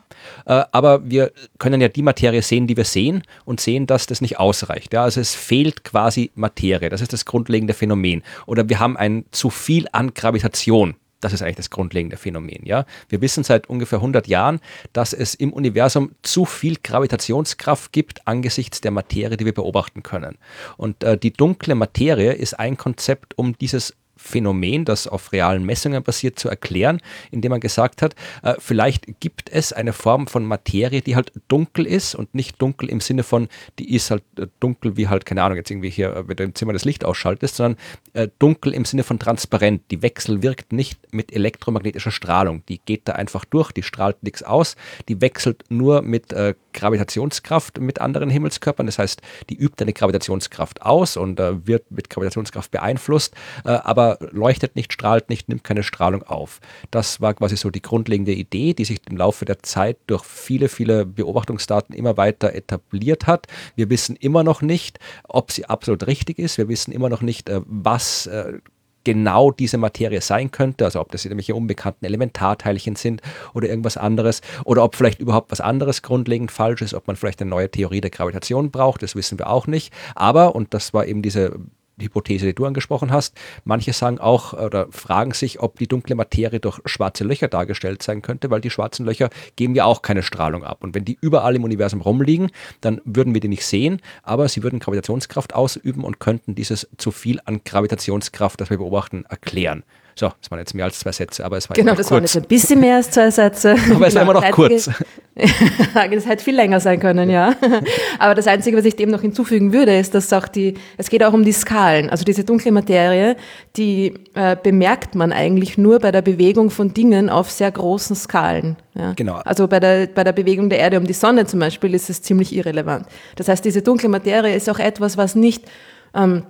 [0.46, 4.20] Äh, aber wir können ja die Materie sehen, die wir sehen und sehen, dass das
[4.20, 4.94] nicht ausreicht.
[4.94, 6.88] Also es fehlt quasi Materie.
[6.88, 8.22] Das ist das grundlegende Phänomen.
[8.46, 10.96] Oder wir haben ein zu viel an Gravitation.
[11.20, 12.64] Das ist eigentlich das grundlegende Phänomen.
[12.64, 12.84] Ja?
[13.08, 14.60] Wir wissen seit ungefähr 100 Jahren,
[14.92, 20.38] dass es im Universum zu viel Gravitationskraft gibt angesichts der Materie, die wir beobachten können.
[20.76, 26.02] Und äh, die dunkle Materie ist ein Konzept, um dieses Phänomen, das auf realen Messungen
[26.02, 27.00] basiert, zu erklären,
[27.30, 31.86] indem man gesagt hat, äh, vielleicht gibt es eine Form von Materie, die halt dunkel
[31.86, 33.48] ist und nicht dunkel im Sinne von,
[33.78, 36.54] die ist halt äh, dunkel wie halt, keine Ahnung, jetzt irgendwie hier, wenn du im
[36.54, 37.80] Zimmer das Licht ausschaltest, sondern
[38.14, 39.82] äh, dunkel im Sinne von transparent.
[39.90, 42.62] Die Wechsel wirkt nicht mit elektromagnetischer Strahlung.
[42.68, 44.76] Die geht da einfach durch, die strahlt nichts aus,
[45.08, 48.86] die wechselt nur mit äh, Gravitationskraft mit anderen Himmelskörpern.
[48.86, 53.34] Das heißt, die übt eine Gravitationskraft aus und äh, wird mit Gravitationskraft beeinflusst,
[53.64, 56.60] äh, aber leuchtet nicht, strahlt nicht, nimmt keine Strahlung auf.
[56.90, 60.68] Das war quasi so die grundlegende Idee, die sich im Laufe der Zeit durch viele,
[60.68, 63.46] viele Beobachtungsdaten immer weiter etabliert hat.
[63.74, 66.58] Wir wissen immer noch nicht, ob sie absolut richtig ist.
[66.58, 68.58] Wir wissen immer noch nicht, äh, was äh,
[69.06, 73.22] genau diese Materie sein könnte, also ob das irgendwelche unbekannten Elementarteilchen sind
[73.54, 77.40] oder irgendwas anderes oder ob vielleicht überhaupt was anderes grundlegend falsch ist, ob man vielleicht
[77.40, 79.94] eine neue Theorie der Gravitation braucht, das wissen wir auch nicht.
[80.16, 81.56] Aber, und das war eben diese
[82.00, 83.36] Hypothese, die du angesprochen hast.
[83.64, 88.22] Manche sagen auch oder fragen sich, ob die dunkle Materie durch schwarze Löcher dargestellt sein
[88.22, 90.84] könnte, weil die schwarzen Löcher geben ja auch keine Strahlung ab.
[90.84, 94.62] Und wenn die überall im Universum rumliegen, dann würden wir die nicht sehen, aber sie
[94.62, 99.82] würden Gravitationskraft ausüben und könnten dieses zu viel an Gravitationskraft, das wir beobachten, erklären.
[100.18, 102.20] So, das waren jetzt mehr als zwei Sätze, aber es war Genau, das noch waren
[102.22, 102.34] kurz.
[102.34, 103.76] jetzt ein bisschen mehr als zwei Sätze.
[103.94, 104.90] Aber es war immer noch kurz.
[105.36, 107.52] Das hätte viel länger sein können, ja.
[108.18, 111.22] Aber das Einzige, was ich dem noch hinzufügen würde, ist, dass auch die, es geht
[111.22, 112.08] auch um die Skalen.
[112.08, 113.36] Also diese dunkle Materie,
[113.76, 118.76] die äh, bemerkt man eigentlich nur bei der Bewegung von Dingen auf sehr großen Skalen.
[118.94, 119.12] Ja.
[119.12, 119.34] Genau.
[119.44, 122.22] Also bei der, bei der Bewegung der Erde um die Sonne zum Beispiel ist es
[122.22, 123.04] ziemlich irrelevant.
[123.34, 125.66] Das heißt, diese dunkle Materie ist auch etwas, was nicht
[126.14, 126.44] ähm,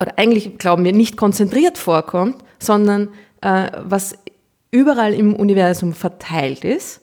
[0.00, 3.08] oder eigentlich glauben wir nicht konzentriert vorkommt, sondern
[3.40, 4.16] äh, was
[4.70, 7.00] überall im Universum verteilt ist,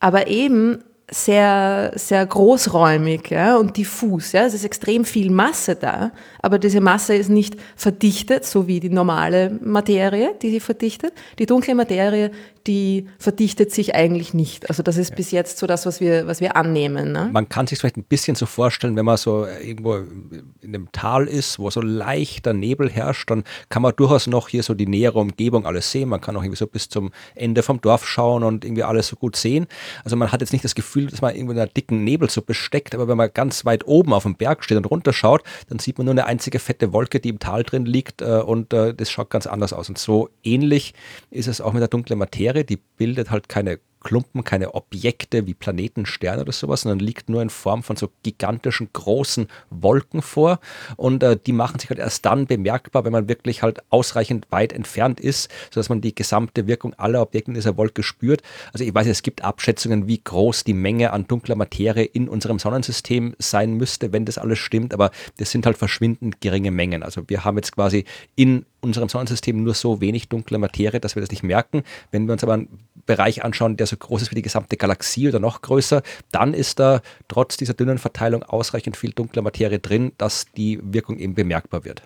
[0.00, 4.32] aber eben sehr, sehr großräumig ja, und diffus.
[4.32, 4.44] Ja.
[4.44, 8.90] Es ist extrem viel Masse da, aber diese Masse ist nicht verdichtet, so wie die
[8.90, 11.12] normale Materie, die sie verdichtet.
[11.38, 12.32] Die dunkle Materie,
[12.66, 14.68] die verdichtet sich eigentlich nicht.
[14.68, 17.12] Also das ist bis jetzt so das, was wir, was wir annehmen.
[17.12, 17.30] Ne?
[17.32, 21.26] Man kann sich vielleicht ein bisschen so vorstellen, wenn man so irgendwo in einem Tal
[21.26, 25.18] ist, wo so leichter Nebel herrscht, dann kann man durchaus noch hier so die nähere
[25.18, 26.08] Umgebung alles sehen.
[26.08, 29.16] Man kann auch irgendwie so bis zum Ende vom Dorf schauen und irgendwie alles so
[29.16, 29.66] gut sehen.
[30.04, 32.94] Also man hat jetzt nicht das Gefühl, dass man irgendwo in einer dicken Nebelsuppe steckt,
[32.94, 36.04] aber wenn man ganz weit oben auf dem Berg steht und runterschaut, dann sieht man
[36.04, 39.30] nur eine einzige fette Wolke, die im Tal drin liegt äh, und äh, das schaut
[39.30, 39.88] ganz anders aus.
[39.90, 40.94] Und so ähnlich
[41.30, 42.64] ist es auch mit der dunklen Materie.
[42.64, 47.42] Die bildet halt keine Klumpen, keine Objekte wie Planeten, Sterne oder sowas, sondern liegt nur
[47.42, 50.60] in Form von so gigantischen großen Wolken vor.
[50.96, 54.72] Und äh, die machen sich halt erst dann bemerkbar, wenn man wirklich halt ausreichend weit
[54.72, 58.42] entfernt ist, sodass man die gesamte Wirkung aller Objekte in dieser Wolke spürt.
[58.72, 62.58] Also ich weiß, es gibt Abschätzungen, wie groß die Menge an dunkler Materie in unserem
[62.58, 67.02] Sonnensystem sein müsste, wenn das alles stimmt, aber das sind halt verschwindend geringe Mengen.
[67.02, 68.04] Also wir haben jetzt quasi
[68.36, 71.82] in unserem Sonnensystem nur so wenig dunkle Materie, dass wir das nicht merken.
[72.10, 72.68] Wenn wir uns aber einen
[73.06, 76.78] Bereich anschauen, der so groß ist wie die gesamte Galaxie oder noch größer, dann ist
[76.78, 81.84] da trotz dieser dünnen Verteilung ausreichend viel dunkle Materie drin, dass die Wirkung eben bemerkbar
[81.84, 82.02] wird.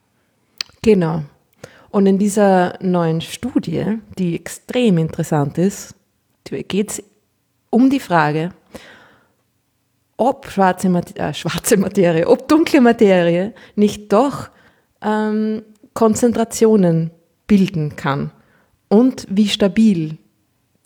[0.83, 1.23] Genau.
[1.91, 5.95] Und in dieser neuen Studie, die extrem interessant ist,
[6.45, 7.03] geht es
[7.71, 8.51] um die Frage,
[10.17, 14.49] ob schwarze, Mat äh, schwarze Materie, ob dunkle Materie nicht doch
[15.03, 15.63] ähm,
[15.97, 17.11] Konzentrationen
[17.47, 18.31] bilden kann
[18.89, 20.19] und wie stabil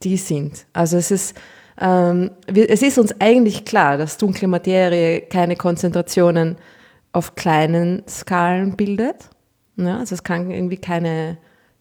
[0.04, 0.66] die sind.
[0.72, 1.36] Also es ist,
[1.80, 6.56] ähm, es ist uns eigentlich klar, dass dunkle Materie keine Konzentrationen
[7.12, 9.30] auf kleinen Skalen bildet.
[9.76, 11.38] Ja, also es kann irgendwie keine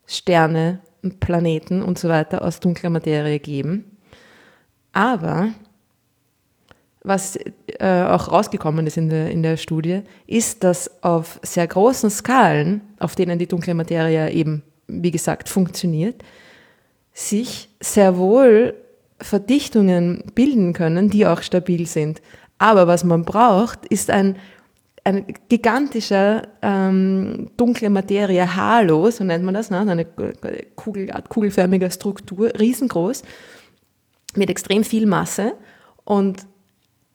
[0.08, 0.80] Sterne
[1.20, 3.96] Planeten und so weiter aus dunkler Materie geben.
[4.92, 5.50] Aber
[7.04, 7.38] was
[7.80, 12.82] äh, auch rausgekommen ist in der, in der Studie, ist, dass auf sehr großen Skalen,
[13.00, 16.24] auf denen die dunkle Materie eben, wie gesagt, funktioniert,
[17.14, 18.74] sich sehr wohl
[19.22, 22.22] Verdichtungen bilden können, die auch stabil sind.
[22.58, 24.38] Aber was man braucht, ist ein,
[25.04, 29.80] ein gigantischer ähm, dunkle Materie, Halo, so nennt man das, ne?
[29.80, 30.06] eine
[30.76, 33.24] Kugel, kugelförmige Struktur, riesengroß,
[34.36, 35.54] mit extrem viel Masse.
[36.04, 36.46] Und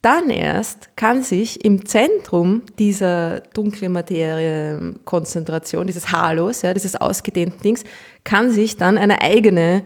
[0.05, 7.85] dann erst kann sich im Zentrum dieser dunklen Materie-Konzentration, dieses Halos, ja, dieses ausgedehnten Dings,
[8.23, 9.85] kann sich dann eine eigene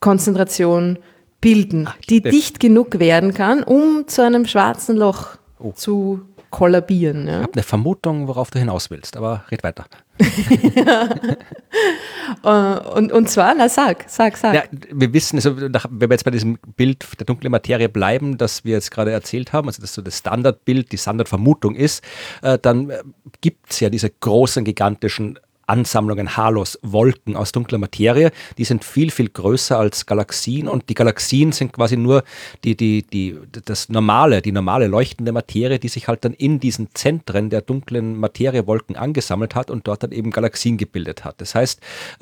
[0.00, 0.98] Konzentration
[1.40, 5.72] bilden, Ach, die dicht genug werden kann, um zu einem schwarzen Loch oh.
[5.72, 6.20] zu
[6.54, 7.26] kollabieren.
[7.26, 7.38] Ja?
[7.38, 9.84] Ich habe eine Vermutung, worauf du hinaus willst, aber red weiter.
[12.42, 14.54] Äh, und, und zwar, na sag, sag, sag.
[14.54, 18.64] Ja, wir wissen, also, wenn wir jetzt bei diesem Bild der dunklen Materie bleiben, das
[18.64, 22.02] wir jetzt gerade erzählt haben, also das so das Standardbild, die Standardvermutung ist,
[22.42, 23.02] äh, dann äh,
[23.42, 28.30] gibt es ja diese großen, gigantischen Ansammlungen, Halos, Wolken aus dunkler Materie.
[28.58, 32.24] Die sind viel, viel größer als Galaxien und die Galaxien sind quasi nur
[32.64, 36.88] die, die, die, das normale, die normale leuchtende Materie, die sich halt dann in diesen
[36.94, 41.40] Zentren der dunklen Materiewolken angesammelt hat und dort dann eben Galaxien gebildet hat.
[41.40, 41.80] Das heißt,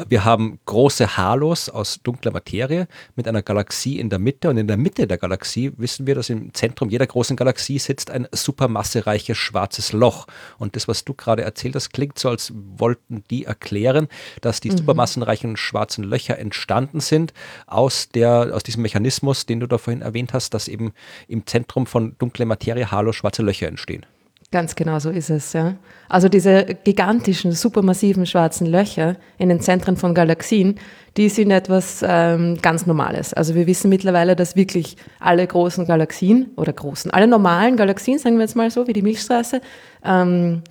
[0.08, 4.68] wir haben große Halos aus dunkler Materie mit einer Galaxie in der Mitte und in
[4.68, 9.36] der Mitte der Galaxie wissen wir, dass im Zentrum jeder großen Galaxie sitzt ein supermassereiches
[9.36, 10.26] schwarzes Loch.
[10.58, 14.08] Und das, was du gerade erzählt hast, klingt so, als wollten die erklären,
[14.42, 14.78] dass die mhm.
[14.78, 17.32] supermassenreichen schwarzen Löcher entstanden sind
[17.66, 20.92] aus, der, aus diesem Mechanismus, den du da vorhin erwähnt hast, dass eben
[21.26, 24.06] im Zentrum von dunkler Materie Halo schwarze Löcher entstehen.
[24.52, 25.76] Ganz genau so ist es, ja.
[26.10, 30.78] Also diese gigantischen, supermassiven schwarzen Löcher in den Zentren von Galaxien,
[31.16, 33.32] die sind etwas ähm, ganz Normales.
[33.32, 38.36] Also wir wissen mittlerweile, dass wirklich alle großen Galaxien oder großen, alle normalen Galaxien, sagen
[38.36, 39.62] wir jetzt mal so, wie die Milchstraße,
[40.04, 40.62] ähm,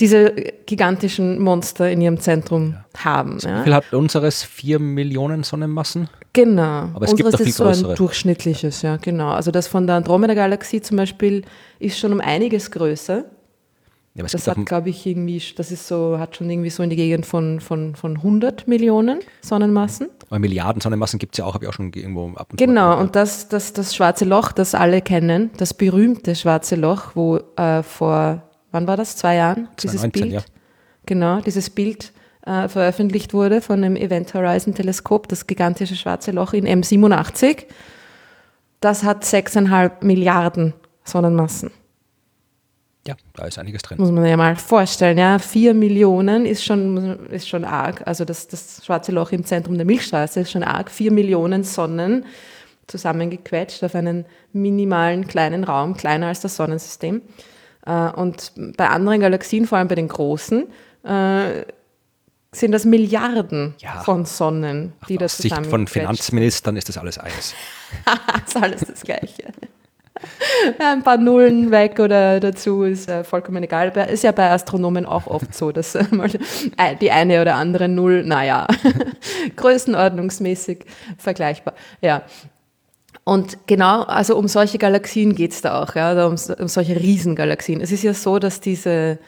[0.00, 0.32] diese
[0.66, 3.04] gigantischen Monster in ihrem Zentrum ja.
[3.04, 3.38] haben.
[3.38, 3.60] So ja.
[3.60, 4.42] Wie viel hat unseres?
[4.42, 6.08] Vier Millionen Sonnenmassen?
[6.32, 6.90] Genau.
[6.94, 7.90] Aber es Unseres gibt auch viel ist so größere.
[7.90, 9.30] ein durchschnittliches, ja, genau.
[9.30, 11.42] Also das von der Andromeda-Galaxie zum Beispiel
[11.78, 13.24] ist schon um einiges größer.
[14.14, 16.96] Ja, das hat, glaube ich, irgendwie, das ist so, hat schon irgendwie so in die
[16.96, 20.08] Gegend von, von, von 100 Millionen Sonnenmassen.
[20.28, 22.66] Aber Milliarden Sonnenmassen gibt es ja auch, habe ich auch schon irgendwo ab und zu.
[22.66, 27.38] Genau, und das, das, das schwarze Loch, das alle kennen, das berühmte schwarze Loch, wo
[27.56, 29.16] äh, vor wann war das?
[29.16, 29.68] Zwei Jahren?
[29.76, 30.32] 2019, dieses Bild.
[30.32, 30.42] Ja.
[31.06, 32.12] Genau, dieses Bild
[32.46, 37.64] äh, veröffentlicht wurde von dem Event Horizon Teleskop, das gigantische schwarze Loch in M87.
[38.80, 41.70] Das hat 6,5 Milliarden Sonnenmassen.
[43.06, 43.98] Ja, da ist einiges drin.
[43.98, 45.38] Muss man ja mal vorstellen, ja.
[45.38, 48.06] Vier Millionen ist schon, ist schon arg.
[48.06, 50.90] Also das, das schwarze Loch im Zentrum der Milchstraße ist schon arg.
[50.90, 52.26] Vier Millionen Sonnen
[52.86, 57.22] zusammengequetscht auf einen minimalen kleinen Raum, kleiner als das Sonnensystem.
[57.90, 60.66] Äh, und bei anderen Galaxien, vor allem bei den großen,
[61.04, 61.64] äh,
[62.52, 64.00] sind das Milliarden ja.
[64.00, 67.54] von Sonnen, die Ach, das Aus Sicht von Finanzministern ist das alles eins.
[68.46, 69.52] ist alles das Gleiche.
[70.78, 73.88] Ein paar Nullen weg oder dazu ist äh, vollkommen egal.
[74.10, 76.06] Ist ja bei Astronomen auch oft so, dass äh,
[77.00, 78.66] die eine oder andere Null, naja,
[79.56, 80.84] größenordnungsmäßig
[81.16, 81.74] vergleichbar.
[82.02, 82.22] Ja,
[83.24, 87.80] und genau, also um solche Galaxien geht es da auch, ja, um, um solche Riesengalaxien.
[87.80, 89.18] Es ist ja so, dass diese,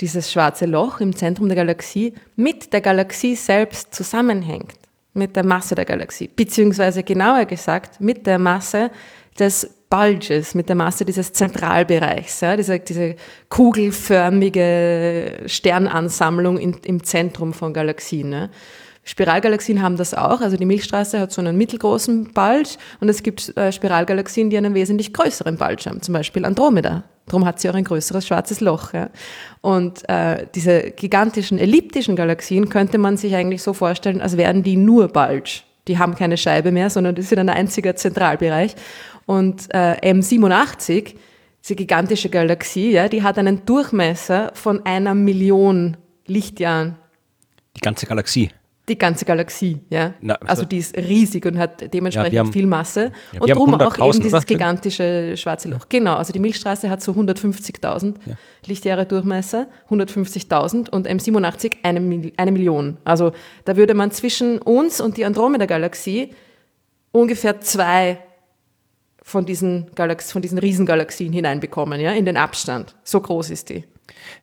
[0.00, 4.74] dieses schwarze Loch im Zentrum der Galaxie mit der Galaxie selbst zusammenhängt,
[5.14, 8.90] mit der Masse der Galaxie, beziehungsweise genauer gesagt mit der Masse
[9.38, 13.16] des Bulges, mit der Masse dieses Zentralbereichs, ja, diese, diese
[13.48, 18.28] kugelförmige Sternansammlung in, im Zentrum von Galaxien.
[18.28, 18.50] Ne?
[19.02, 20.40] Spiralgalaxien haben das auch.
[20.40, 24.74] Also die Milchstraße hat so einen mittelgroßen Bulge und es gibt äh, Spiralgalaxien, die einen
[24.74, 27.04] wesentlich größeren Bulge haben, zum Beispiel Andromeda.
[27.26, 28.92] Darum hat sie auch ein größeres schwarzes Loch.
[28.92, 29.08] Ja.
[29.60, 34.76] Und äh, diese gigantischen elliptischen Galaxien könnte man sich eigentlich so vorstellen, als wären die
[34.76, 35.62] nur Bulge.
[35.88, 38.74] Die haben keine Scheibe mehr, sondern das ist ein einziger Zentralbereich.
[39.26, 41.14] Und äh, M87,
[41.62, 46.96] diese gigantische Galaxie, ja, die hat einen Durchmesser von einer Million Lichtjahren.
[47.76, 48.50] Die ganze Galaxie?
[48.90, 50.14] Die ganze Galaxie, ja.
[50.20, 53.12] Na, also, also, die ist riesig und hat dementsprechend ja, haben, viel Masse.
[53.32, 55.88] Ja, und darum auch eben dieses gigantische schwarze Loch.
[55.88, 58.34] Genau, also die Milchstraße hat so 150.000 ja.
[58.66, 62.98] Lichtjahre Durchmesser, 150.000 und M87 eine, eine Million.
[63.04, 63.32] Also
[63.64, 66.34] da würde man zwischen uns und die Andromeda-Galaxie
[67.12, 68.18] ungefähr zwei
[69.22, 72.96] von diesen, Galax von diesen Riesengalaxien hineinbekommen, ja, in den Abstand.
[73.04, 73.84] So groß ist die.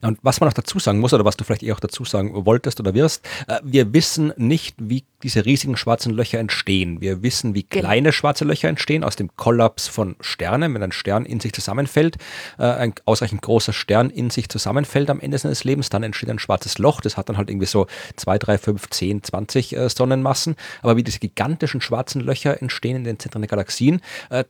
[0.02, 2.46] Und was man noch dazu sagen muss, oder was du vielleicht eher auch dazu sagen
[2.46, 7.00] wolltest oder wirst, äh, wir wissen nicht, wie diese riesigen schwarzen Löcher entstehen.
[7.00, 7.86] Wir wissen, wie genau.
[7.86, 12.16] kleine schwarze Löcher entstehen aus dem Kollaps von Sternen, wenn ein Stern in sich zusammenfällt,
[12.58, 16.38] äh, ein ausreichend großer Stern in sich zusammenfällt am Ende seines Lebens, dann entsteht ein
[16.38, 17.00] schwarzes Loch.
[17.00, 20.56] Das hat dann halt irgendwie so 2, 3, 5, 10, 20 Sonnenmassen.
[20.82, 24.00] Aber wie diese gigantischen schwarzen Löcher entstehen in den Zentren der Galaxien,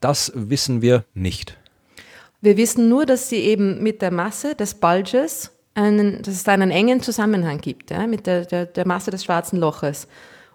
[0.01, 1.57] das wissen wir nicht.
[2.41, 6.53] Wir wissen nur, dass sie eben mit der Masse des Bulges einen, dass es da
[6.53, 10.09] einen engen Zusammenhang gibt, ja, mit der, der, der Masse des schwarzen Loches.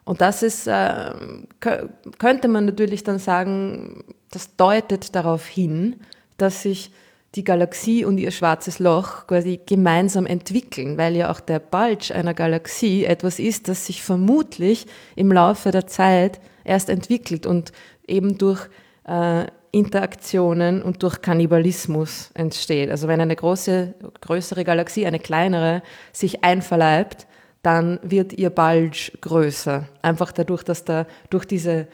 [0.05, 1.11] Und das ist, äh,
[1.59, 5.97] könnte man natürlich dann sagen, das deutet darauf hin,
[6.38, 6.91] dass sich
[7.36, 12.34] die Galaxie und ihr schwarzes Loch quasi gemeinsam entwickeln, weil ja auch der Bulge einer
[12.34, 17.71] Galaxie etwas ist, das sich vermutlich im Laufe der Zeit erst entwickelt und
[18.07, 18.67] eben durch
[19.05, 22.91] äh, Interaktionen und durch Kannibalismus entsteht.
[22.91, 27.26] Also wenn eine große, größere Galaxie eine kleinere sich einverleibt,
[27.63, 29.88] dann wird ihr Bulge größer.
[30.03, 31.88] Einfach dadurch, dass da durch diese,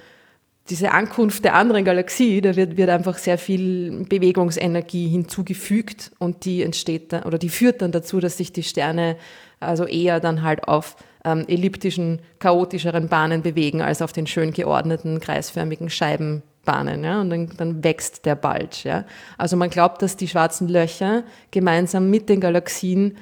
[0.69, 6.63] diese Ankunft der anderen Galaxie, da wird, wird einfach sehr viel Bewegungsenergie hinzugefügt und die
[6.63, 9.15] entsteht dann, oder die führt dann dazu, dass sich die Sterne
[9.61, 15.21] also eher dann halt auf ähm, elliptischen, chaotischeren Bahnen bewegen als auf den schön geordneten,
[15.21, 18.77] kreisförmigen Scheiben Bahnen, ja, und dann, dann wächst der Bulge.
[18.83, 19.05] Ja.
[19.37, 23.17] Also man glaubt, dass die schwarzen Löcher gemeinsam mit den Galaxien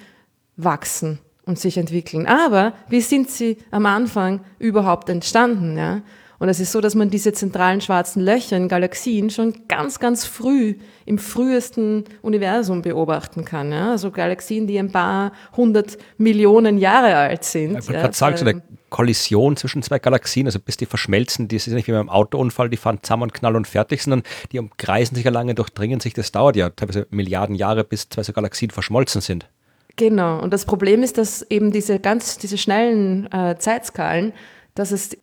[0.57, 2.25] wachsen und sich entwickeln.
[2.25, 5.77] Aber wie sind sie am Anfang überhaupt entstanden?
[5.77, 6.01] Ja?
[6.39, 10.25] Und es ist so, dass man diese zentralen schwarzen Löcher in Galaxien schon ganz, ganz
[10.25, 10.75] früh
[11.05, 13.71] im frühesten Universum beobachten kann.
[13.71, 13.91] Ja?
[13.91, 17.77] Also Galaxien, die ein paar hundert Millionen Jahre alt sind.
[17.79, 21.67] Ich wollte gerade sagen, so eine Kollision zwischen zwei Galaxien, also bis die verschmelzen, das
[21.67, 25.15] ist nicht wie beim Autounfall, die fahren zusammen und knall und fertig, sondern die umkreisen
[25.15, 28.71] sich ja lange, durchdringen sich, das dauert ja teilweise Milliarden Jahre, bis zwei so Galaxien
[28.71, 29.47] verschmolzen sind.
[29.95, 34.33] Genau, und das Problem ist, dass eben diese ganz, diese schnellen äh, Zeitskalen,
[34.75, 35.17] dass es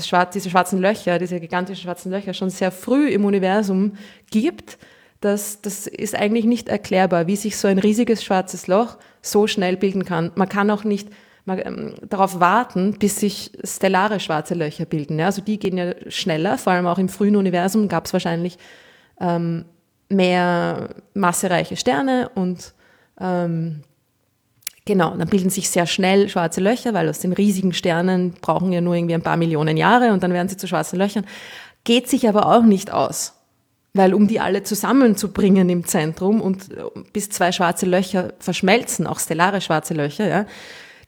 [0.00, 3.94] Schwarz, diese schwarzen Löcher, diese gigantischen schwarzen Löcher schon sehr früh im Universum
[4.30, 4.78] gibt,
[5.20, 9.76] das, das ist eigentlich nicht erklärbar, wie sich so ein riesiges schwarzes Loch so schnell
[9.76, 10.30] bilden kann.
[10.36, 11.08] Man kann auch nicht
[12.08, 15.18] darauf warten, bis sich stellare schwarze Löcher bilden.
[15.18, 15.26] Ja?
[15.26, 18.58] Also die gehen ja schneller, vor allem auch im frühen Universum gab es wahrscheinlich
[19.20, 19.64] ähm,
[20.08, 22.74] mehr massereiche Sterne und
[23.20, 23.82] ähm,
[24.88, 28.80] Genau, dann bilden sich sehr schnell schwarze Löcher, weil aus den riesigen Sternen brauchen ja
[28.80, 31.26] nur irgendwie ein paar Millionen Jahre und dann werden sie zu schwarzen Löchern.
[31.84, 33.34] Geht sich aber auch nicht aus,
[33.92, 39.20] weil um die alle zusammenzubringen im Zentrum und äh, bis zwei schwarze Löcher verschmelzen, auch
[39.20, 40.46] stellare schwarze Löcher, ja,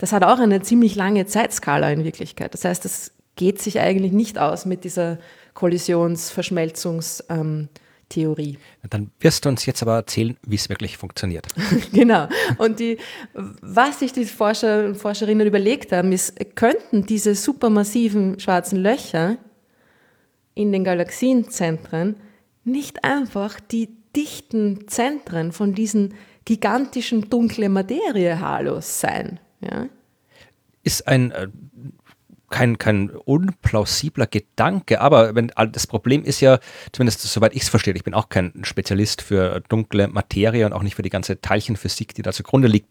[0.00, 2.54] das hat auch eine ziemlich lange Zeitskala in Wirklichkeit.
[2.54, 5.18] Das heißt, das geht sich eigentlich nicht aus mit dieser
[5.54, 7.68] Kollisions-Verschmelzungs- ähm,
[8.10, 8.58] Theorie.
[8.90, 11.46] Dann wirst du uns jetzt aber erzählen, wie es wirklich funktioniert.
[11.92, 12.28] genau.
[12.58, 12.98] Und die,
[13.32, 19.38] was sich die Forscher und Forscherinnen überlegt haben, ist, könnten diese supermassiven schwarzen Löcher
[20.54, 22.16] in den Galaxienzentren
[22.64, 29.38] nicht einfach die dichten Zentren von diesen gigantischen dunkle Materie-Halos sein?
[29.60, 29.88] Ja?
[30.82, 31.48] Ist ein äh,
[32.50, 36.58] kein, kein unplausibler Gedanke, aber wenn, das Problem ist ja,
[36.92, 40.82] zumindest soweit ich es verstehe, ich bin auch kein Spezialist für dunkle Materie und auch
[40.82, 42.88] nicht für die ganze Teilchenphysik, die da zugrunde liegt.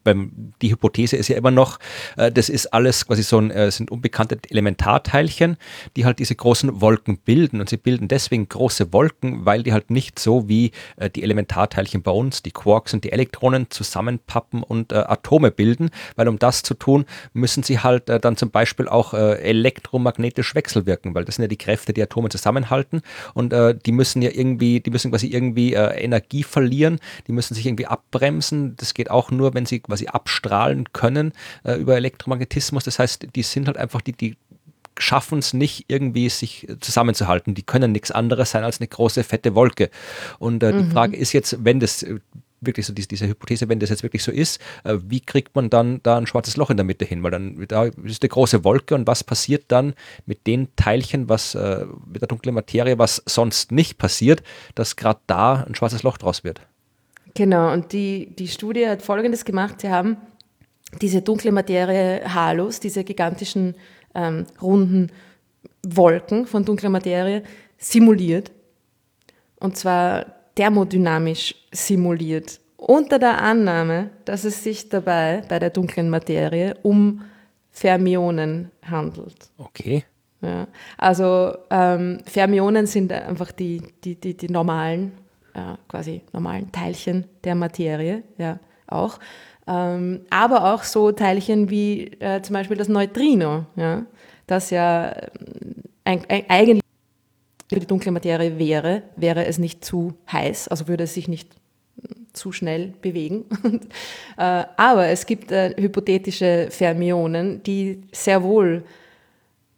[0.62, 1.78] Die Hypothese ist ja immer noch,
[2.16, 5.58] äh, das ist alles quasi so ein, äh, sind unbekannte Elementarteilchen,
[5.96, 9.90] die halt diese großen Wolken bilden und sie bilden deswegen große Wolken, weil die halt
[9.90, 14.92] nicht so wie äh, die Elementarteilchen bei uns, die Quarks und die Elektronen zusammenpappen und
[14.92, 19.12] Atome bilden, weil um das zu tun, müssen sie halt dann zum Beispiel auch
[19.50, 23.02] elektromagnetisch wechselwirken, weil das sind ja die Kräfte, die Atome zusammenhalten
[23.34, 27.54] und äh, die müssen ja irgendwie, die müssen quasi irgendwie äh, Energie verlieren, die müssen
[27.54, 28.76] sich irgendwie abbremsen.
[28.76, 31.32] Das geht auch nur, wenn sie quasi abstrahlen können
[31.64, 32.84] äh, über Elektromagnetismus.
[32.84, 34.36] Das heißt, die sind halt einfach die, die
[34.98, 37.54] schaffen es nicht irgendwie sich zusammenzuhalten.
[37.54, 39.90] Die können nichts anderes sein als eine große fette Wolke.
[40.38, 40.84] Und äh, mhm.
[40.84, 42.04] die Frage ist jetzt, wenn das
[42.60, 45.70] wirklich so diese, diese Hypothese, wenn das jetzt wirklich so ist, äh, wie kriegt man
[45.70, 47.22] dann da ein schwarzes Loch in der Mitte hin?
[47.22, 49.94] Weil dann da ist eine große Wolke und was passiert dann
[50.26, 54.42] mit den Teilchen, was äh, mit der dunklen Materie, was sonst nicht passiert,
[54.74, 56.60] dass gerade da ein schwarzes Loch draus wird?
[57.34, 59.80] Genau, und die, die Studie hat Folgendes gemacht.
[59.80, 60.16] Sie haben
[61.00, 63.74] diese dunkle Materie Halos, diese gigantischen
[64.14, 65.12] ähm, runden
[65.86, 67.42] Wolken von dunkler Materie,
[67.78, 68.50] simuliert.
[69.56, 76.74] Und zwar thermodynamisch simuliert, unter der Annahme, dass es sich dabei bei der dunklen Materie
[76.82, 77.22] um
[77.70, 79.50] Fermionen handelt.
[79.56, 80.04] Okay.
[80.42, 80.66] Ja,
[80.98, 85.12] also ähm, Fermionen sind einfach die, die, die, die normalen,
[85.54, 88.22] äh, quasi normalen Teilchen der Materie.
[88.36, 88.58] Ja.
[88.86, 89.18] auch.
[89.66, 94.04] Ähm, aber auch so Teilchen wie äh, zum Beispiel das Neutrino, ja,
[94.46, 95.14] das ja
[96.04, 96.82] ein, ein, eigentlich
[97.78, 101.48] die dunkle Materie wäre, wäre es nicht zu heiß, also würde es sich nicht
[102.32, 103.44] zu schnell bewegen.
[104.38, 108.84] äh, aber es gibt äh, hypothetische Fermionen, die sehr wohl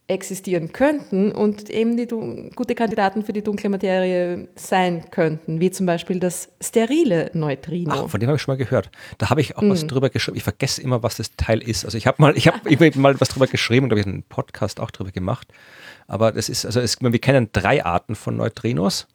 [0.09, 2.07] existieren könnten und eben die
[2.55, 7.93] gute Kandidaten für die dunkle Materie sein könnten, wie zum Beispiel das sterile Neutrino.
[7.93, 8.91] Ach, von dem habe ich schon mal gehört.
[9.19, 9.71] Da habe ich auch mhm.
[9.71, 10.37] was drüber geschrieben.
[10.37, 11.85] Ich vergesse immer, was das Teil ist.
[11.85, 14.81] Also ich habe mal, ich habe mal was drüber geschrieben und habe ich einen Podcast
[14.81, 15.49] auch drüber gemacht.
[16.09, 19.07] Aber das ist, also es, wir kennen drei Arten von Neutrinos.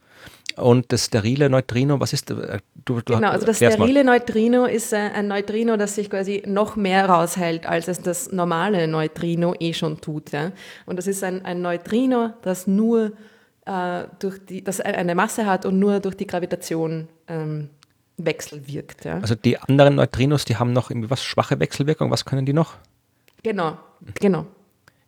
[0.58, 4.18] Und das sterile Neutrino, was ist äh, du, du Genau, also das sterile mal.
[4.18, 8.88] Neutrino ist äh, ein Neutrino, das sich quasi noch mehr raushält, als es das normale
[8.88, 10.32] Neutrino eh schon tut.
[10.32, 10.52] Ja?
[10.86, 13.12] Und das ist ein, ein Neutrino, das nur
[13.66, 17.70] äh, durch die, das eine Masse hat und nur durch die Gravitation ähm,
[18.18, 19.06] wechselwirkt.
[19.06, 19.20] Ja?
[19.20, 22.10] Also die anderen Neutrinos, die haben noch irgendwie was schwache Wechselwirkung.
[22.10, 22.74] Was können die noch?
[23.44, 23.78] Genau,
[24.20, 24.48] genau.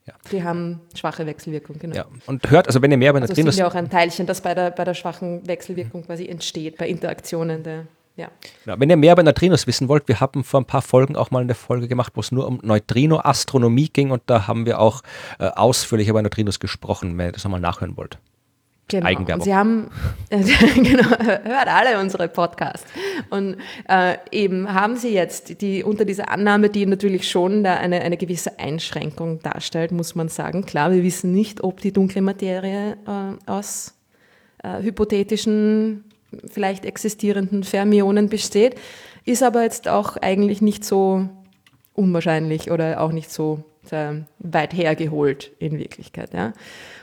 [0.09, 0.15] Ja.
[0.31, 1.95] Die haben schwache Wechselwirkung, genau.
[1.95, 2.05] Ja.
[2.25, 3.37] Und hört, also wenn ihr mehr über Neutrinos...
[3.37, 6.77] Also sind ja auch ein Teilchen, das bei der, bei der schwachen Wechselwirkung quasi entsteht,
[6.77, 7.85] bei Interaktionen der...
[8.15, 8.29] Ja.
[8.65, 8.77] ja.
[8.77, 11.41] wenn ihr mehr über Neutrinos wissen wollt, wir haben vor ein paar Folgen auch mal
[11.41, 15.03] eine Folge gemacht, wo es nur um Neutrino-Astronomie ging und da haben wir auch
[15.37, 18.17] äh, ausführlich über Neutrinos gesprochen, wenn ihr das nochmal nachhören wollt.
[18.89, 19.05] Genau.
[19.05, 19.45] Eigenwerbung.
[19.45, 19.91] Sie haben,
[20.29, 22.87] genau, hört alle unsere Podcasts.
[23.29, 28.01] Und äh, eben haben sie jetzt die unter dieser Annahme, die natürlich schon da eine,
[28.01, 30.65] eine gewisse Einschränkung darstellt, muss man sagen.
[30.65, 33.93] Klar, wir wissen nicht, ob die dunkle Materie äh, aus
[34.63, 36.05] äh, hypothetischen,
[36.47, 38.75] vielleicht existierenden Fermionen besteht,
[39.23, 41.29] ist aber jetzt auch eigentlich nicht so
[41.93, 46.33] unwahrscheinlich oder auch nicht so äh, weit hergeholt in Wirklichkeit.
[46.33, 46.53] Ja.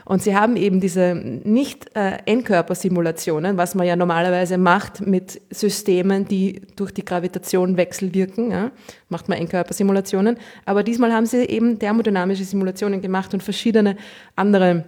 [0.05, 6.25] Und sie haben eben diese nicht äh, Endkörpersimulationen, was man ja normalerweise macht mit Systemen,
[6.25, 8.71] die durch die Gravitation wechselwirken, ja,
[9.09, 10.37] macht man Endkörpersimulationen.
[10.65, 13.97] Aber diesmal haben sie eben thermodynamische Simulationen gemacht und verschiedene
[14.35, 14.85] andere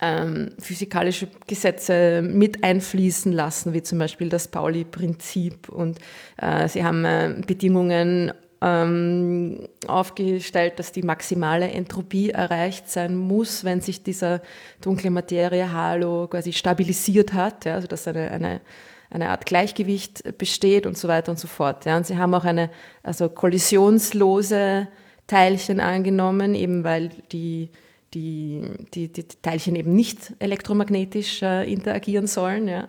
[0.00, 5.68] ähm, physikalische Gesetze mit einfließen lassen, wie zum Beispiel das Pauli-Prinzip.
[5.68, 5.98] Und
[6.36, 8.32] äh, sie haben äh, Bedingungen
[8.64, 14.40] ähm, aufgestellt, dass die maximale Entropie erreicht sein muss, wenn sich dieser
[14.80, 18.60] dunkle Materie-Halo quasi stabilisiert hat, ja, also dass eine, eine,
[19.10, 21.84] eine Art Gleichgewicht besteht und so weiter und so fort.
[21.84, 21.98] Ja.
[21.98, 22.70] Und sie haben auch eine
[23.02, 24.88] also kollisionslose
[25.26, 27.68] Teilchen angenommen, eben weil die
[28.14, 28.62] die,
[28.94, 29.10] die,
[29.42, 32.68] Teilchen eben nicht elektromagnetisch äh, interagieren sollen.
[32.68, 32.86] Ja.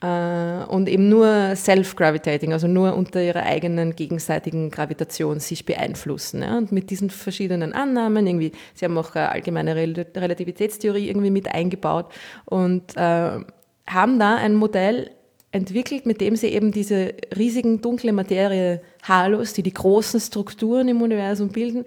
[0.00, 6.42] Äh, und eben nur self-gravitating, also nur unter ihrer eigenen gegenseitigen Gravitation sich beeinflussen.
[6.42, 6.58] Ja?
[6.58, 12.12] Und mit diesen verschiedenen Annahmen, irgendwie, sie haben auch allgemeine Relativitätstheorie irgendwie mit eingebaut
[12.44, 13.40] und äh,
[13.86, 15.10] haben da ein Modell
[15.52, 21.00] entwickelt, mit dem sie eben diese riesigen dunkle Materie Halos, die die großen Strukturen im
[21.00, 21.86] Universum bilden,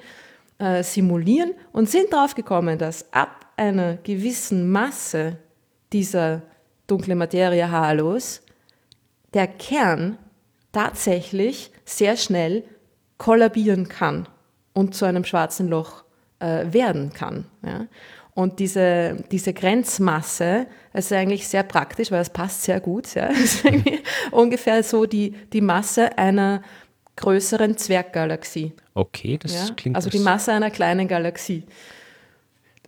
[0.58, 5.38] äh, simulieren und sind darauf gekommen, dass ab einer gewissen Masse
[5.94, 6.42] dieser
[6.90, 8.42] dunkle Materie Halos,
[9.34, 10.18] der Kern
[10.72, 12.64] tatsächlich sehr schnell
[13.18, 14.28] kollabieren kann
[14.74, 16.04] und zu einem schwarzen Loch
[16.40, 17.46] äh, werden kann.
[17.64, 17.88] Ja.
[18.34, 23.14] Und diese, diese Grenzmasse ist eigentlich sehr praktisch, weil es passt sehr gut.
[23.14, 23.30] Ja.
[24.32, 26.62] ungefähr so die, die Masse einer
[27.18, 28.74] größeren Zwerggalaxie.
[28.94, 29.76] Okay, das ja?
[29.76, 29.98] klingt.
[29.98, 31.64] Also die Masse einer kleinen Galaxie.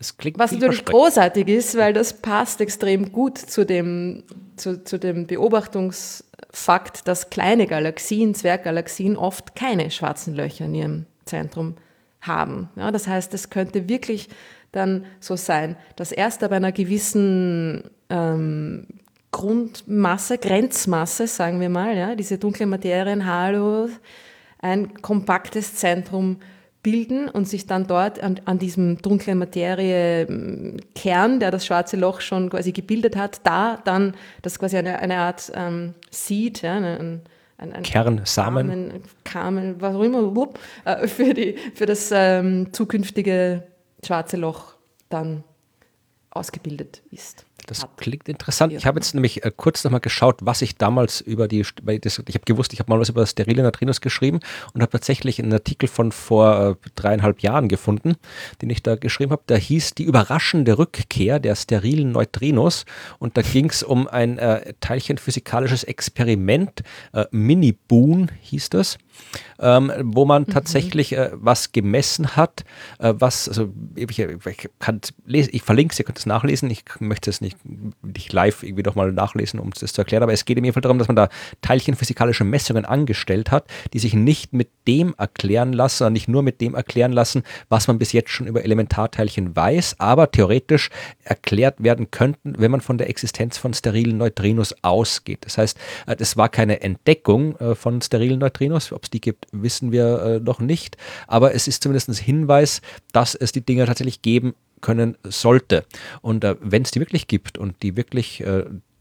[0.01, 4.23] Das klingt Was natürlich großartig ist, weil das passt extrem gut zu dem,
[4.55, 11.75] zu, zu dem Beobachtungsfakt, dass kleine Galaxien, Zwerggalaxien oft keine schwarzen Löcher in ihrem Zentrum
[12.19, 12.69] haben.
[12.75, 14.29] Ja, das heißt, es könnte wirklich
[14.71, 18.87] dann so sein, dass erst ab einer gewissen ähm,
[19.29, 23.89] Grundmasse, Grenzmasse, sagen wir mal, ja, diese dunkle Materienhalo,
[24.57, 26.37] ein kompaktes Zentrum
[26.83, 32.49] bilden und sich dann dort an, an diesem dunklen Materiekern, der das schwarze Loch schon
[32.49, 37.21] quasi gebildet hat, da dann das quasi eine, eine Art ähm, Seed, ja, ein,
[37.57, 42.73] ein, ein Kern, Samen, Kamen, was auch immer, wupp, äh, für, die, für das ähm,
[42.73, 43.63] zukünftige
[44.03, 44.75] schwarze Loch
[45.09, 45.43] dann
[46.31, 47.45] ausgebildet ist.
[47.71, 48.73] Das klingt interessant.
[48.73, 51.65] Ich habe jetzt nämlich äh, kurz nochmal geschaut, was ich damals über die,
[52.01, 54.41] das, ich habe gewusst, ich habe mal was über sterile Neutrinos geschrieben
[54.73, 58.15] und habe tatsächlich einen Artikel von vor äh, dreieinhalb Jahren gefunden,
[58.61, 59.43] den ich da geschrieben habe.
[59.47, 62.83] Da hieß die überraschende Rückkehr der sterilen Neutrinos
[63.19, 66.81] und da ging es um ein äh, teilchenphysikalisches Experiment,
[67.13, 68.97] äh, Mini-Boon hieß das.
[69.59, 70.47] Ähm, wo man mhm.
[70.47, 72.65] tatsächlich äh, was gemessen hat,
[72.99, 76.83] äh, was, also ich, ich kann lesen, ich verlinke es, ihr könnt es nachlesen, ich
[76.99, 77.57] möchte es nicht,
[78.01, 80.99] nicht live irgendwie nochmal nachlesen, um es zu erklären, aber es geht im Fall darum,
[80.99, 81.29] dass man da
[81.61, 86.61] teilchenphysikalische Messungen angestellt hat, die sich nicht mit dem erklären lassen, sondern nicht nur mit
[86.61, 90.89] dem erklären lassen, was man bis jetzt schon über Elementarteilchen weiß, aber theoretisch
[91.23, 95.45] erklärt werden könnten, wenn man von der Existenz von sterilen Neutrinos ausgeht.
[95.45, 95.77] Das heißt,
[96.17, 100.21] es äh, war keine Entdeckung äh, von sterilen Neutrinos, ob es die gibt, wissen wir
[100.21, 100.97] äh, noch nicht,
[101.27, 102.81] aber es ist zumindest ein Hinweis,
[103.11, 105.85] dass es die Dinge tatsächlich geben können sollte.
[106.21, 108.43] Und wenn es die wirklich gibt und die wirklich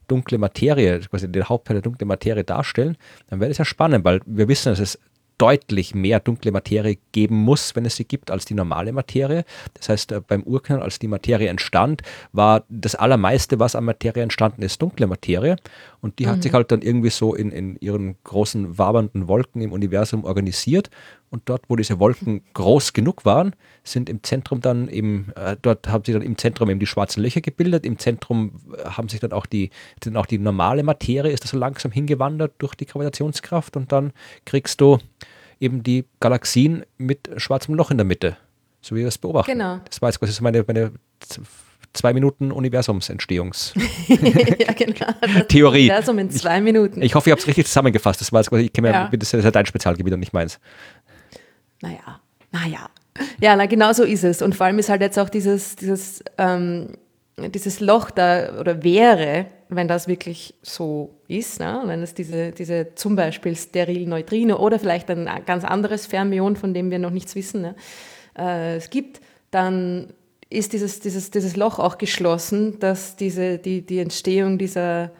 [0.08, 2.96] dunkle Materie, quasi den Hauptteil der dunklen Materie darstellen,
[3.28, 4.98] dann wäre das ja spannend, weil wir wissen, dass es
[5.40, 9.44] deutlich mehr dunkle Materie geben muss, wenn es sie gibt, als die normale Materie.
[9.72, 14.22] Das heißt, äh, beim Urknall, als die Materie entstand, war das Allermeiste, was an Materie
[14.22, 15.56] entstanden ist, dunkle Materie.
[16.02, 16.30] Und die mhm.
[16.30, 20.90] hat sich halt dann irgendwie so in, in ihren großen wabernden Wolken im Universum organisiert.
[21.30, 25.88] Und dort, wo diese Wolken groß genug waren, sind im Zentrum dann eben, äh, dort
[25.88, 27.86] haben sich dann im Zentrum eben die schwarzen Löcher gebildet.
[27.86, 29.70] Im Zentrum äh, haben sich dann auch die,
[30.00, 33.76] dann auch die normale Materie, ist das so langsam hingewandert durch die Gravitationskraft.
[33.76, 34.12] Und dann
[34.44, 34.98] kriegst du
[35.60, 38.36] eben die Galaxien mit schwarzem Loch in der Mitte,
[38.80, 39.52] so wie wir es beobachten.
[39.52, 39.80] Genau.
[39.84, 40.92] Das war jetzt quasi so meine, meine
[41.92, 43.74] zwei Minuten Universumsentstehungs
[44.08, 45.44] ja, genau.
[45.48, 45.90] Theorie.
[45.90, 47.00] Universum in zwei Minuten.
[47.00, 48.20] Ich, ich hoffe, ich habe es richtig zusammengefasst.
[48.20, 49.10] Das war jetzt quasi, ich kenne ja.
[49.12, 50.58] das ist ja dein Spezialgebiet und nicht meins.
[51.82, 52.20] Naja,
[52.52, 52.88] naja.
[53.40, 54.40] Ja, na, genau so ist es.
[54.40, 56.96] Und vor allem ist halt jetzt auch dieses, dieses, ähm,
[57.36, 61.82] dieses Loch da, oder wäre, wenn das wirklich so ist, ne?
[61.86, 66.74] wenn es diese, diese zum Beispiel sterilen Neutrino oder vielleicht ein ganz anderes Fermion, von
[66.74, 67.76] dem wir noch nichts wissen, ne?
[68.36, 70.12] äh, es gibt, dann
[70.50, 75.12] ist dieses, dieses, dieses Loch auch geschlossen, dass diese, die, die Entstehung dieser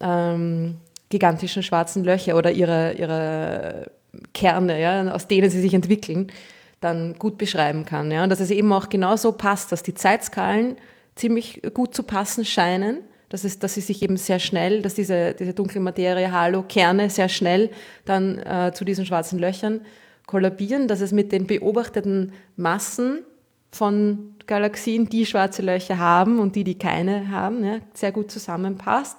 [0.00, 3.86] ähm, gigantischen schwarzen Löcher oder ihrer, ihrer
[4.34, 6.32] Kerne, ja, aus denen sie sich entwickeln,
[6.80, 8.10] dann gut beschreiben kann.
[8.10, 8.24] Ja?
[8.24, 10.76] Und dass es eben auch genauso passt, dass die Zeitskalen
[11.14, 12.98] ziemlich gut zu passen scheinen
[13.28, 17.28] dass, es, dass sie sich eben sehr schnell, dass diese, diese dunkle Materie, Halo-Kerne sehr
[17.28, 17.70] schnell
[18.04, 19.80] dann äh, zu diesen schwarzen Löchern
[20.26, 23.20] kollabieren, dass es mit den beobachteten Massen
[23.70, 29.16] von Galaxien, die schwarze Löcher haben und die, die keine haben, ja, sehr gut zusammenpasst.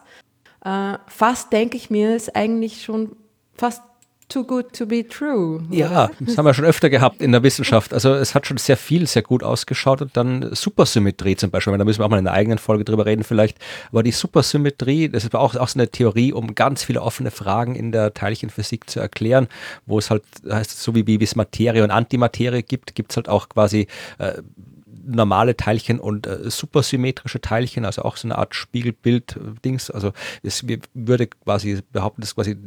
[0.66, 3.16] Äh, fast denke ich mir, ist eigentlich schon
[3.55, 3.84] fast
[4.30, 5.62] too good to be true.
[5.70, 7.94] Ja, das haben wir schon öfter gehabt in der Wissenschaft.
[7.94, 11.78] Also es hat schon sehr viel, sehr gut ausgeschaut und dann Supersymmetrie zum Beispiel.
[11.78, 13.58] Da müssen wir auch mal in einer eigenen Folge drüber reden vielleicht.
[13.92, 17.76] Aber die Supersymmetrie, das ist auch, auch so eine Theorie, um ganz viele offene Fragen
[17.76, 19.48] in der Teilchenphysik zu erklären,
[19.86, 23.28] wo es halt heißt, so wie, wie es Materie und Antimaterie gibt, gibt es halt
[23.28, 23.88] auch quasi
[24.20, 24.34] äh,
[25.06, 29.90] normale Teilchen und äh, supersymmetrische Teilchen, also auch so eine Art Spiegelbild-Dings.
[29.90, 30.14] Also
[30.44, 30.64] es
[30.94, 32.58] würde quasi behaupten, dass quasi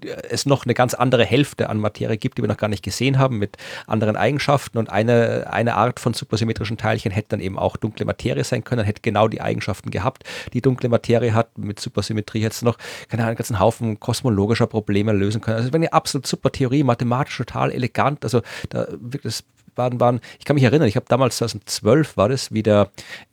[0.00, 3.18] es noch eine ganz andere Hälfte an Materie gibt, die wir noch gar nicht gesehen
[3.18, 4.78] haben, mit anderen Eigenschaften.
[4.78, 8.84] Und eine, eine Art von supersymmetrischen Teilchen hätte dann eben auch dunkle Materie sein können,
[8.84, 11.56] hätte genau die Eigenschaften gehabt, die dunkle Materie hat.
[11.58, 12.78] Mit Supersymmetrie hätte es noch
[13.08, 15.56] keine Ahnung, einen ganzen Haufen kosmologischer Probleme lösen können.
[15.56, 18.24] Also, wenn eine absolut super Theorie, mathematisch total elegant.
[18.24, 22.52] Also, da wirklich, waren, waren, ich kann mich erinnern, ich habe damals 2012 war das,
[22.52, 22.90] wie der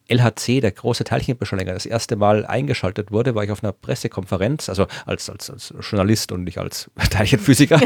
[0.07, 4.87] LHC, der große Teilchenbeschleuniger, das erste Mal eingeschaltet wurde, war ich auf einer Pressekonferenz, also
[5.05, 7.79] als, als, als Journalist und nicht als Teilchenphysiker.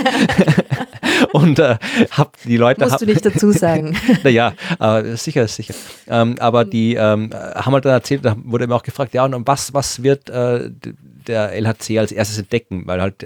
[1.31, 1.77] und äh,
[2.11, 2.81] habe die Leute.
[2.81, 3.95] Musst hab, du nicht dazu sagen.
[4.23, 5.75] naja, äh, sicher, sicher.
[6.07, 9.47] Ähm, aber die ähm, haben halt dann erzählt, da wurde mir auch gefragt, ja, und
[9.47, 10.71] was, was wird äh,
[11.27, 12.87] der LHC als erstes entdecken?
[12.87, 13.23] Weil halt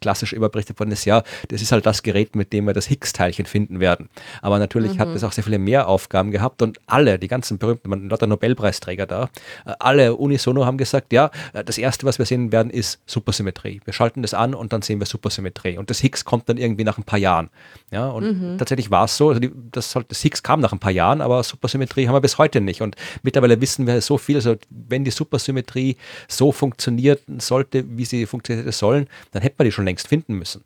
[0.00, 3.46] klassisch überberichtet worden ist, ja, das ist halt das Gerät, mit dem wir das Higgs-Teilchen
[3.46, 4.08] finden werden.
[4.42, 4.98] Aber natürlich mhm.
[5.00, 8.26] hat es auch sehr viele mehr Aufgaben gehabt und alle, die ganzen berühmten, man lauter
[8.26, 9.30] Nobelpreisträger da,
[9.78, 13.80] alle unisono haben gesagt, ja, das erste, was wir sehen werden, ist Supersymmetrie.
[13.84, 15.78] Wir schalten das an und dann sehen wir Supersymmetrie.
[15.78, 17.50] Und das Higgs kommt dann irgendwie nach ein paar Jahren.
[17.90, 18.58] Ja, und mhm.
[18.58, 21.42] tatsächlich war es so, also die, das, das Higgs kam nach ein paar Jahren, aber
[21.42, 22.82] Supersymmetrie haben wir bis heute nicht.
[22.82, 25.96] Und mittlerweile wissen wir so viel, also wenn die Supersymmetrie
[26.28, 30.64] so funktioniert sollte, wie sie funktioniert sollen, dann hätten wir die schon längst finden müssen.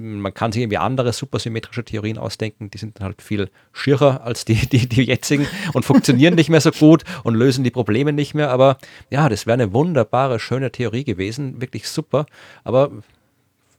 [0.00, 4.54] Man kann sich irgendwie andere supersymmetrische Theorien ausdenken, die sind halt viel schierer als die,
[4.54, 8.50] die, die jetzigen und funktionieren nicht mehr so gut und lösen die Probleme nicht mehr.
[8.50, 8.78] Aber
[9.10, 12.26] ja, das wäre eine wunderbare, schöne Theorie gewesen, wirklich super.
[12.64, 12.90] Aber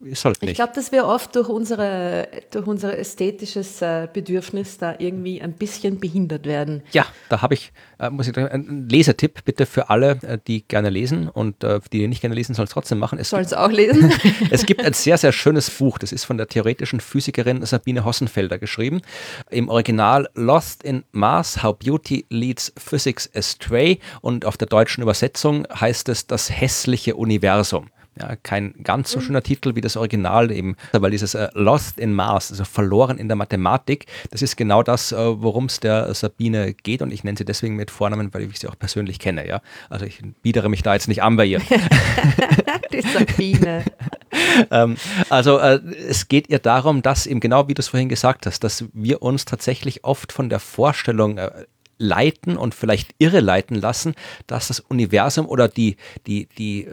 [0.00, 0.52] ist halt nicht.
[0.52, 5.54] Ich glaube, dass wir oft durch, unsere, durch unser ästhetisches äh, Bedürfnis da irgendwie ein
[5.54, 6.82] bisschen behindert werden.
[6.92, 10.90] Ja, da habe ich, äh, muss ich einen Lesetipp bitte für alle, äh, die gerne
[10.90, 13.22] lesen und äh, die nicht gerne lesen, sollen es trotzdem machen.
[13.24, 14.12] Sollen es auch lesen?
[14.50, 18.58] es gibt ein sehr, sehr schönes Buch, das ist von der theoretischen Physikerin Sabine Hossenfelder
[18.58, 19.00] geschrieben.
[19.50, 25.66] Im Original Lost in Mars, How Beauty Leads Physics Astray und auf der deutschen Übersetzung
[25.72, 27.88] heißt es Das hässliche Universum.
[28.18, 32.14] Ja, kein ganz so schöner Titel wie das Original eben, weil dieses äh, Lost in
[32.14, 36.72] Mars, also verloren in der Mathematik, das ist genau das, äh, worum es der Sabine
[36.72, 39.46] geht und ich nenne sie deswegen mit Vornamen, weil ich sie auch persönlich kenne.
[39.46, 39.60] Ja?
[39.90, 41.60] Also ich biedere mich da jetzt nicht an bei ihr.
[42.92, 43.84] Die Sabine.
[44.70, 44.96] ähm,
[45.28, 48.64] also äh, es geht ihr darum, dass eben genau wie du es vorhin gesagt hast,
[48.64, 51.66] dass wir uns tatsächlich oft von der Vorstellung äh,
[51.98, 54.14] leiten und vielleicht irre leiten lassen,
[54.46, 55.96] dass das Universum oder die,
[56.26, 56.88] die, die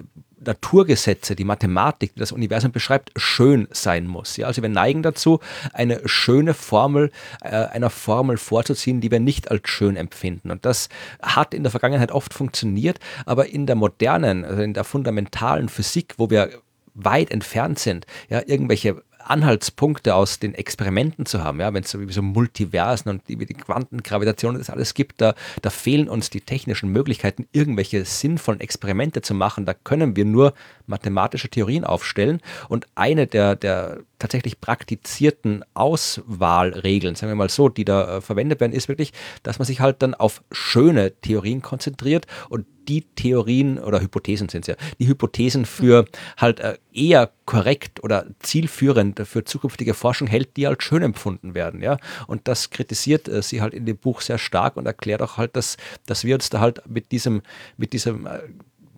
[0.45, 4.37] Naturgesetze, die Mathematik, die das Universum beschreibt, schön sein muss.
[4.37, 5.39] Ja, also wir neigen dazu,
[5.73, 10.51] eine schöne Formel, äh, einer Formel vorzuziehen, die wir nicht als schön empfinden.
[10.51, 10.89] Und das
[11.21, 16.15] hat in der Vergangenheit oft funktioniert, aber in der modernen, also in der fundamentalen Physik,
[16.17, 16.49] wo wir
[16.93, 21.99] weit entfernt sind, ja, irgendwelche Anhaltspunkte aus den Experimenten zu haben, ja, wenn es so,
[22.09, 26.41] so Multiversen und die, die Quantengravitation und das alles gibt, da, da fehlen uns die
[26.41, 29.65] technischen Möglichkeiten, irgendwelche sinnvollen Experimente zu machen.
[29.65, 30.53] Da können wir nur
[30.87, 37.85] mathematische Theorien aufstellen und eine der, der tatsächlich praktizierten Auswahlregeln, sagen wir mal so, die
[37.85, 39.11] da äh, verwendet werden, ist wirklich,
[39.43, 44.61] dass man sich halt dann auf schöne Theorien konzentriert und die Theorien oder Hypothesen sind
[44.61, 46.05] es ja, die Hypothesen für
[46.37, 51.81] halt äh, eher korrekt oder zielführend für zukünftige Forschung hält, die als schön empfunden werden,
[51.81, 51.97] ja.
[52.27, 55.55] Und das kritisiert äh, sie halt in dem Buch sehr stark und erklärt auch halt,
[55.55, 57.41] dass, dass wir uns da halt mit diesem,
[57.77, 58.39] mit diesem äh,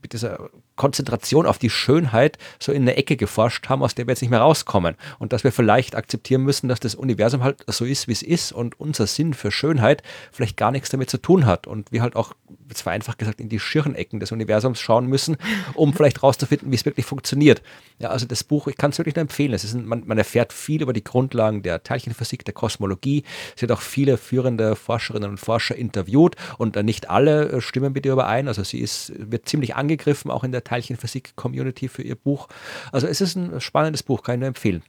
[0.01, 4.11] mit dieser Konzentration auf die Schönheit so in eine Ecke geforscht haben, aus der wir
[4.11, 4.95] jetzt nicht mehr rauskommen.
[5.19, 8.51] Und dass wir vielleicht akzeptieren müssen, dass das Universum halt so ist, wie es ist
[8.51, 11.67] und unser Sinn für Schönheit vielleicht gar nichts damit zu tun hat.
[11.67, 12.33] Und wir halt auch,
[12.73, 15.37] zwar einfach gesagt, in die Schirnecken des Universums schauen müssen,
[15.73, 17.61] um vielleicht rauszufinden, wie es wirklich funktioniert.
[17.99, 19.53] Ja, also das Buch, ich kann es wirklich nur empfehlen.
[19.53, 23.23] Es ist man, man, erfährt viel über die Grundlagen der Teilchenphysik, der Kosmologie.
[23.55, 28.05] Es wird auch viele führende Forscherinnen und Forscher interviewt und nicht alle äh, stimmen mit
[28.05, 28.49] ihr überein.
[28.49, 32.49] Also sie ist, wird ziemlich angegriffen, auch in der Teilchenphysik-Community für ihr Buch.
[32.91, 34.83] Also es ist ein spannendes Buch, kann ich nur empfehlen.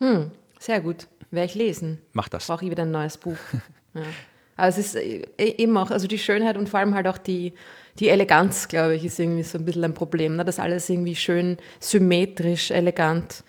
[0.00, 1.06] Hm, sehr gut.
[1.30, 1.98] Werde ich lesen.
[2.12, 2.46] Mach das.
[2.46, 3.36] Brauche ich wieder ein neues Buch.
[3.94, 4.02] ja.
[4.56, 7.52] Aber es ist äh, eben auch, also die Schönheit und vor allem halt auch die,
[7.98, 10.44] die Eleganz, glaube ich, ist irgendwie so ein bisschen ein Problem, ne?
[10.44, 13.44] dass alles irgendwie schön symmetrisch, elegant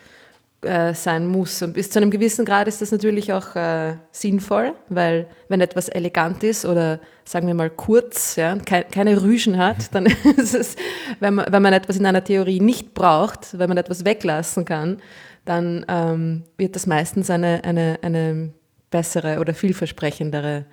[0.66, 1.62] äh, sein muss.
[1.62, 5.90] Und bis zu einem gewissen Grad ist das natürlich auch äh, sinnvoll, weil wenn etwas
[5.90, 10.06] elegant ist oder sagen wir mal kurz, ja, ke keine Rüschen hat, dann
[10.38, 10.76] ist es,
[11.20, 14.98] wenn man, wenn man etwas in einer Theorie nicht braucht, wenn man etwas weglassen kann,
[15.46, 18.52] dann ähm, wird das meistens eine, eine, eine
[18.90, 20.66] bessere oder vielversprechendere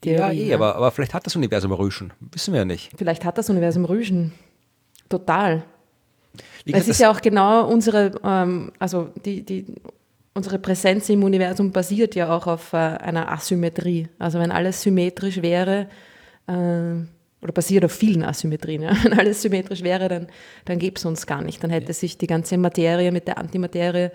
[0.00, 0.46] Theorie.
[0.46, 2.12] Ja, eh, aber, aber vielleicht hat das Universum Rüschen.
[2.20, 2.90] Wissen wir ja nicht.
[2.96, 4.32] Vielleicht hat das Universum Rüschen.
[5.08, 5.64] Total.
[6.72, 9.66] Es ist ja auch genau unsere, ähm, also die, die,
[10.34, 14.08] unsere Präsenz im Universum basiert ja auch auf äh, einer Asymmetrie.
[14.18, 15.88] Also wenn alles symmetrisch wäre,
[16.46, 17.02] äh,
[17.40, 18.92] oder basiert auf vielen Asymmetrien, ja.
[19.02, 20.26] wenn alles symmetrisch wäre, dann,
[20.64, 21.62] dann gäbe es uns gar nicht.
[21.62, 24.10] Dann hätte sich die ganze Materie mit der Antimaterie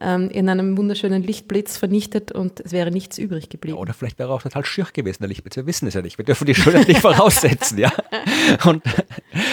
[0.00, 3.76] ähm, in einem wunderschönen Lichtblitz vernichtet und es wäre nichts übrig geblieben.
[3.76, 5.56] Ja, oder vielleicht wäre er auch total schier gewesen, der Lichtblitz.
[5.56, 6.18] Wir wissen es ja nicht.
[6.18, 7.78] Wir dürfen die Schönheit nicht voraussetzen.
[7.78, 7.92] ja.
[8.64, 8.82] Und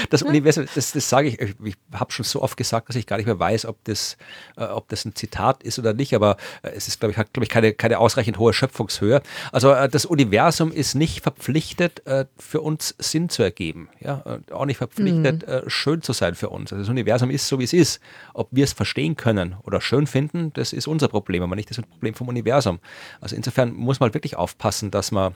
[0.09, 3.17] das Universum, das, das sage ich, ich habe schon so oft gesagt, dass ich gar
[3.17, 4.17] nicht mehr weiß, ob das,
[4.57, 7.33] äh, ob das ein Zitat ist oder nicht, aber äh, es ist, glaube ich, hat,
[7.33, 9.21] glaube ich, keine, keine ausreichend hohe Schöpfungshöhe.
[9.51, 13.89] Also äh, das Universum ist nicht verpflichtet, äh, für uns Sinn zu ergeben.
[13.99, 14.23] Ja?
[14.51, 15.69] auch nicht verpflichtet, mhm.
[15.69, 16.71] schön zu sein für uns.
[16.71, 17.99] Also das Universum ist so, wie es ist.
[18.33, 21.69] Ob wir es verstehen können oder schön finden, finden, das ist unser Problem, aber nicht
[21.69, 22.79] das Problem vom Universum.
[23.21, 25.35] Also insofern muss man wirklich aufpassen, dass man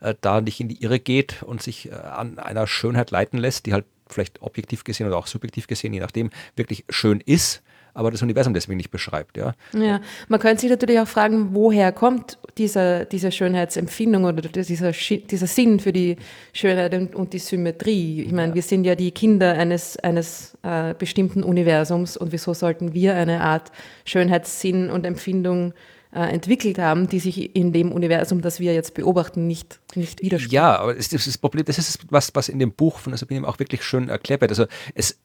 [0.00, 3.66] äh, da nicht in die Irre geht und sich äh, an einer Schönheit leiten lässt,
[3.66, 7.62] die halt vielleicht objektiv gesehen oder auch subjektiv gesehen, je nachdem, wirklich schön ist
[7.94, 9.36] aber das Universum deswegen nicht beschreibt.
[9.36, 14.92] Ja, ja man könnte sich natürlich auch fragen, woher kommt dieser, diese Schönheitsempfindung oder dieser,
[14.92, 16.16] dieser Sinn für die
[16.52, 18.22] Schönheit und, und die Symmetrie.
[18.22, 18.54] Ich meine, ja.
[18.54, 23.40] wir sind ja die Kinder eines, eines äh, bestimmten Universums und wieso sollten wir eine
[23.40, 23.72] Art
[24.04, 29.46] Schönheitssinn und Empfindung äh, entwickelt haben, die sich in dem Universum, das wir jetzt beobachten,
[29.46, 30.54] nicht, nicht widerspiegeln.
[30.54, 33.58] Ja, aber das, das Problem, das ist was, was in dem Buch von Sabine auch
[33.58, 34.52] wirklich schön erklärt wird.
[34.52, 35.18] Also es,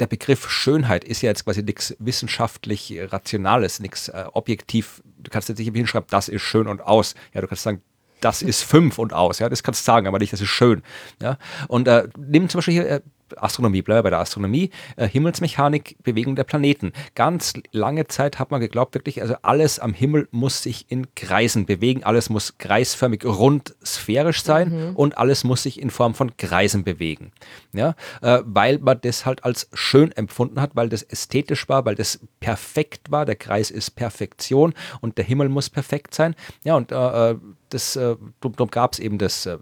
[0.00, 5.02] der Begriff Schönheit ist ja jetzt quasi nichts wissenschaftlich Rationales, nichts äh, objektiv.
[5.18, 7.14] Du kannst jetzt nicht hinschreiben, das ist schön und aus.
[7.32, 7.80] Ja, du kannst sagen,
[8.20, 10.82] das ist fünf und aus, ja, das kannst du sagen, aber nicht, das ist schön.
[11.20, 11.38] Ja?
[11.68, 13.00] Und äh, nimm zum Beispiel hier äh,
[13.38, 16.92] Astronomie, bleibe bei der Astronomie, äh, Himmelsmechanik, Bewegung der Planeten.
[17.14, 21.66] Ganz lange Zeit hat man geglaubt, wirklich, also alles am Himmel muss sich in Kreisen
[21.66, 24.96] bewegen, alles muss kreisförmig rund sphärisch sein mhm.
[24.96, 27.32] und alles muss sich in Form von Kreisen bewegen.
[27.72, 31.94] Ja, äh, weil man das halt als schön empfunden hat, weil das ästhetisch war, weil
[31.94, 33.24] das perfekt war.
[33.24, 36.34] Der Kreis ist Perfektion und der Himmel muss perfekt sein.
[36.64, 37.36] Ja, und äh, äh
[37.72, 39.56] das, äh, darum gab es eben das äh,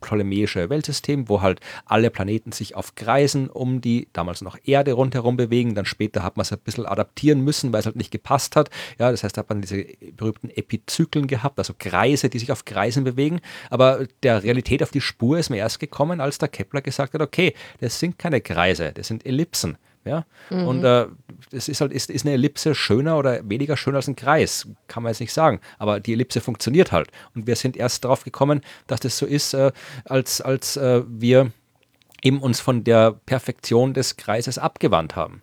[0.00, 5.36] ptolemäische Weltsystem, wo halt alle Planeten sich auf Kreisen um die damals noch Erde rundherum
[5.36, 5.74] bewegen.
[5.74, 8.70] Dann später hat man es ein bisschen adaptieren müssen, weil es halt nicht gepasst hat.
[8.98, 12.64] Ja, das heißt, da hat man diese berühmten Epizyklen gehabt, also Kreise, die sich auf
[12.64, 13.40] Kreisen bewegen.
[13.70, 17.20] Aber der Realität auf die Spur ist mir erst gekommen, als der Kepler gesagt hat,
[17.20, 19.76] okay, das sind keine Kreise, das sind Ellipsen.
[20.04, 20.24] Ja?
[20.50, 20.66] Mhm.
[20.66, 21.06] Und äh,
[21.52, 25.02] es ist halt, ist, ist eine Ellipse schöner oder weniger schön als ein Kreis, kann
[25.02, 25.60] man jetzt nicht sagen.
[25.78, 27.08] Aber die Ellipse funktioniert halt.
[27.34, 29.72] Und wir sind erst darauf gekommen, dass das so ist, äh,
[30.04, 31.52] als, als äh, wir
[32.22, 35.42] eben uns von der Perfektion des Kreises abgewandt haben.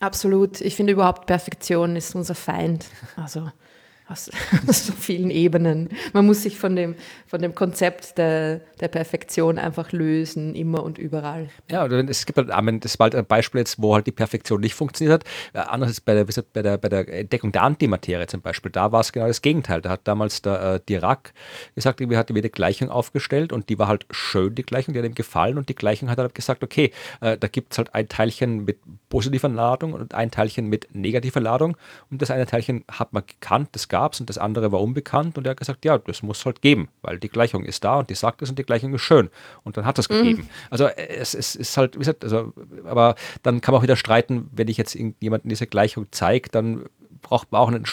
[0.00, 0.60] Absolut.
[0.60, 2.86] Ich finde überhaupt, Perfektion ist unser Feind.
[3.16, 3.50] Also
[4.08, 4.30] aus,
[4.66, 5.88] so vielen Ebenen.
[6.12, 6.94] Man muss sich von dem,
[7.26, 11.48] von dem Konzept der, der Perfektion einfach lösen, immer und überall.
[11.70, 12.50] Ja, es gibt halt,
[12.84, 15.24] das war halt ein Beispiel jetzt, wo halt die Perfektion nicht funktioniert
[15.54, 15.68] hat.
[15.70, 18.70] Anders ist bei der, bei der, bei der Entdeckung der Antimaterie zum Beispiel.
[18.70, 19.80] Da war es genau das Gegenteil.
[19.80, 21.32] Da hat damals der äh, Dirac
[21.74, 25.06] gesagt, wir hatten wieder Gleichung aufgestellt und die war halt schön, die Gleichung, die hat
[25.06, 26.92] ihm gefallen und die Gleichung hat halt gesagt, okay,
[27.22, 28.78] äh, da gibt es halt ein Teilchen mit
[29.08, 31.76] positiver Ladung und ein Teilchen mit negativer Ladung
[32.10, 35.38] und das eine Teilchen hat man gekannt, das gab es und das andere war unbekannt
[35.38, 38.10] und er hat gesagt, ja, das muss halt geben, weil die Gleichung ist da und
[38.10, 39.30] die sagt es und die Gleichung ist schön
[39.62, 40.14] und dann hat es mhm.
[40.14, 40.48] gegeben.
[40.68, 42.52] Also es, es, ist halt, wie gesagt, also,
[42.86, 43.14] aber
[43.44, 46.86] dann kann man auch wieder streiten, wenn ich jetzt irgendjemanden diese Gleichung zeige, dann
[47.24, 47.84] braucht man auch ein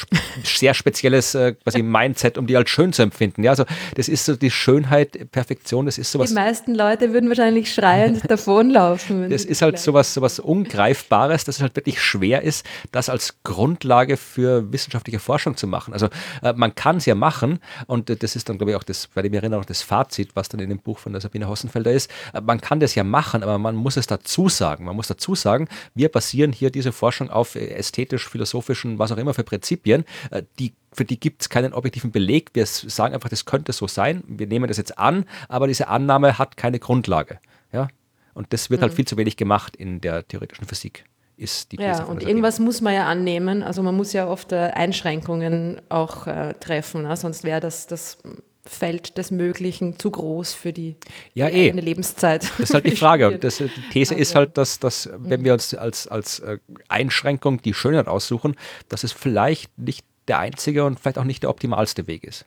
[0.44, 3.44] sehr spezielles äh, quasi Mindset, um die als schön zu empfinden.
[3.44, 3.66] Ja, also
[3.96, 6.30] das ist so die Schönheit, Perfektion, das ist sowas.
[6.30, 9.30] Die meisten Leute würden wahrscheinlich schreiend davonlaufen.
[9.30, 14.18] Das ist halt sowas, sowas Ungreifbares, dass es halt wirklich schwer ist, das als Grundlage
[14.18, 15.94] für wissenschaftliche Forschung zu machen.
[15.94, 16.10] Also
[16.44, 19.08] äh, man kann es ja machen und äh, das ist dann, glaube ich, auch das,
[19.08, 22.12] bei dem Erinnerung das Fazit, was dann in dem Buch von der Sabine Hossenfelder ist.
[22.34, 24.86] Äh, man kann das ja machen, aber man muss es dazu sagen.
[24.86, 29.34] Man muss dazu sagen, wir basieren hier diese Forschung auf äh, ästhetisch-philosophischen, was auch immer
[29.34, 32.50] für Prinzipien, äh, die für die gibt es keinen objektiven Beleg.
[32.54, 34.24] Wir sagen einfach, das könnte so sein.
[34.28, 37.40] Wir nehmen das jetzt an, aber diese Annahme hat keine Grundlage.
[37.72, 37.88] Ja?
[38.34, 38.98] Und das wird halt mhm.
[38.98, 41.06] viel zu wenig gemacht in der theoretischen Physik.
[41.38, 43.64] Ist die These ja, und irgendwas muss man ja annehmen.
[43.64, 47.18] Also man muss ja oft äh, Einschränkungen auch äh, treffen, ne?
[47.18, 48.20] sonst wäre das, das
[48.66, 50.96] Feld des Möglichen zu groß für die
[51.34, 51.68] ja, eh.
[51.68, 52.44] eigene Lebenszeit.
[52.44, 53.38] Das ist halt die Frage.
[53.40, 54.22] Das, die These also.
[54.22, 58.56] ist halt, dass, dass wenn wir uns als, als äh, Einschränkung die Schönheit aussuchen,
[58.90, 62.46] dass es vielleicht nicht der einzige und vielleicht auch nicht der optimalste Weg ist.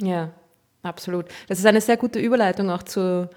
[0.00, 0.32] Ja,
[0.82, 1.26] absolut.
[1.48, 3.30] Das ist eine sehr gute Überleitung auch zu,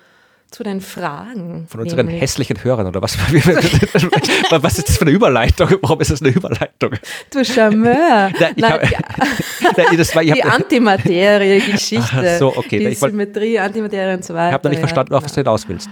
[0.51, 1.67] zu den Fragen.
[1.69, 2.21] Von unseren nämlich.
[2.21, 3.17] hässlichen Hörern oder was?
[4.49, 5.69] was ist das für eine Überleitung?
[5.81, 6.91] Warum ist das eine Überleitung?
[7.31, 8.31] Du Charmeur.
[8.39, 12.37] Nein, Nein, hab, das war, die Antimaterie-Geschichte.
[12.39, 12.79] So, okay.
[12.79, 14.47] Die Symmetrie, Antimaterie und so weiter.
[14.47, 15.89] Ich habe noch nicht verstanden, auf was du hinaus willst.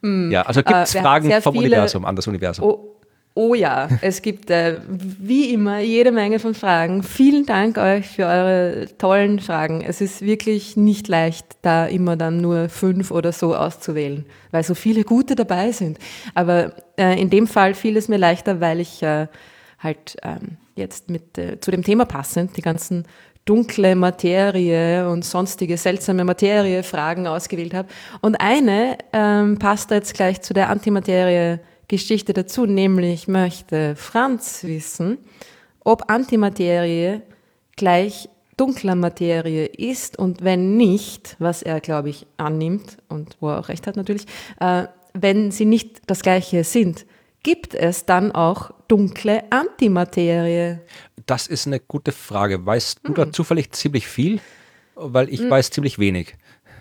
[0.00, 2.64] Mm, ja, also gibt es äh, Fragen vom viele, Universum an das Universum?
[2.64, 2.97] Oh,
[3.40, 7.04] Oh ja, es gibt äh, wie immer jede Menge von Fragen.
[7.04, 9.80] Vielen Dank euch für eure tollen Fragen.
[9.80, 14.74] Es ist wirklich nicht leicht, da immer dann nur fünf oder so auszuwählen, weil so
[14.74, 16.00] viele gute dabei sind.
[16.34, 19.28] Aber äh, in dem Fall fiel es mir leichter, weil ich äh,
[19.78, 23.04] halt ähm, jetzt mit äh, zu dem Thema passend die ganzen
[23.44, 27.86] dunkle Materie und sonstige seltsame Materie Fragen ausgewählt habe.
[28.20, 35.18] Und eine ähm, passt jetzt gleich zu der Antimaterie Geschichte dazu, nämlich möchte Franz wissen,
[35.80, 37.22] ob Antimaterie
[37.76, 38.28] gleich
[38.58, 43.68] dunkler Materie ist und wenn nicht, was er, glaube ich, annimmt und wo er auch
[43.68, 44.26] recht hat natürlich,
[44.60, 44.84] äh,
[45.14, 47.06] wenn sie nicht das gleiche sind,
[47.42, 50.80] gibt es dann auch dunkle Antimaterie?
[51.26, 52.64] Das ist eine gute Frage.
[52.64, 53.14] Weißt du hm.
[53.14, 54.40] da zufällig ziemlich viel?
[54.94, 55.50] Weil ich hm.
[55.50, 56.34] weiß ziemlich wenig.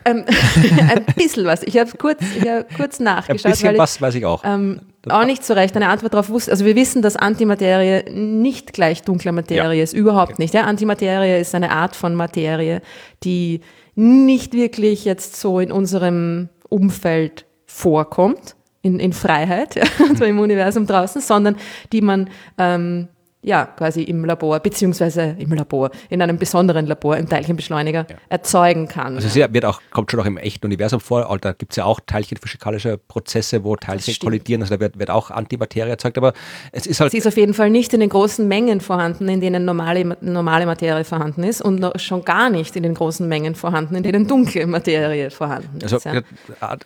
[0.05, 0.25] Ähm,
[0.89, 1.63] ein bisschen was.
[1.63, 3.45] Ich habe kurz, hab kurz nachgeschaut.
[3.45, 4.43] Ein bisschen was weiß ich auch.
[4.45, 6.51] Ähm, auch nicht so recht eine Antwort darauf wusste.
[6.51, 9.83] Also wir wissen, dass Antimaterie nicht gleich dunkle Materie ja.
[9.83, 10.43] ist, überhaupt okay.
[10.43, 10.53] nicht.
[10.53, 10.63] Ja?
[10.63, 12.81] Antimaterie ist eine Art von Materie,
[13.23, 13.61] die
[13.95, 20.85] nicht wirklich jetzt so in unserem Umfeld vorkommt, in, in Freiheit, ja, also im Universum
[20.85, 21.57] draußen, sondern
[21.91, 23.07] die man ähm,
[23.47, 28.15] ja, quasi im Labor, beziehungsweise im Labor, in einem besonderen Labor, im Teilchenbeschleuniger ja.
[28.27, 29.15] erzeugen kann.
[29.15, 31.85] Also sie wird auch, kommt schon auch im echten Universum vor, da gibt es ja
[31.85, 36.33] auch teilchenphysikalische Prozesse, wo Teilchen kollidieren, also da wird, wird auch Antimaterie erzeugt, aber
[36.73, 37.11] es ist halt...
[37.11, 40.65] Sie ist auf jeden Fall nicht in den großen Mengen vorhanden, in denen normale, normale
[40.65, 44.67] Materie vorhanden ist und schon gar nicht in den großen Mengen vorhanden, in denen dunkle
[44.67, 45.93] Materie vorhanden ist.
[45.93, 46.21] Also ja.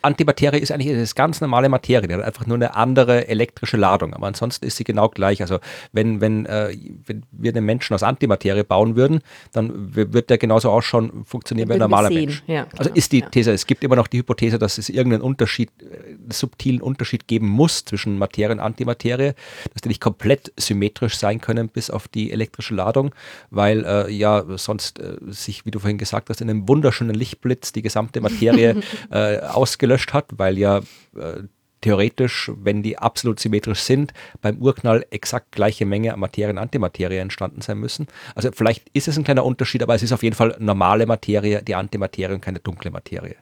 [0.04, 4.14] Antimaterie ist eigentlich das ganz normale Materie, die hat einfach nur eine andere elektrische Ladung,
[4.14, 5.42] aber ansonsten ist sie genau gleich.
[5.42, 5.58] Also
[5.92, 9.22] wenn, wenn äh, wenn wir den Menschen aus Antimaterie bauen würden,
[9.54, 12.44] dann wird der genauso ausschauen, funktionieren wie ein normaler Mensch.
[12.48, 15.70] Ja, also ist die These, es gibt immer noch die Hypothese, dass es irgendeinen Unterschied,
[15.82, 19.34] äh, subtilen Unterschied geben muss zwischen Materie und Antimaterie,
[19.74, 23.16] dass die nicht komplett symmetrisch sein können bis auf die elektrische Ladung,
[23.50, 27.72] weil äh, ja sonst äh, sich, wie du vorhin gesagt hast, in einem wunderschönen Lichtblitz
[27.72, 28.82] die gesamte Materie
[29.12, 30.80] äh, ausgelöscht hat, weil ja
[31.16, 31.44] äh,
[31.82, 37.18] theoretisch, wenn die absolut symmetrisch sind, beim Urknall exakt gleiche Menge an Materie und Antimaterie
[37.18, 38.08] entstanden sein müssen.
[38.36, 41.62] Also vielleicht ist es ein kleiner Unterschied, aber es ist auf jeden Fall normale Materie,
[41.62, 43.36] die Antimaterie und keine dunkle Materie.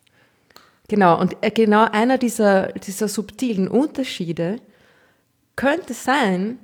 [0.87, 4.57] Genau, und äh, genau einer dieser, dieser subtilen Unterschiede
[5.55, 6.57] könnte sein,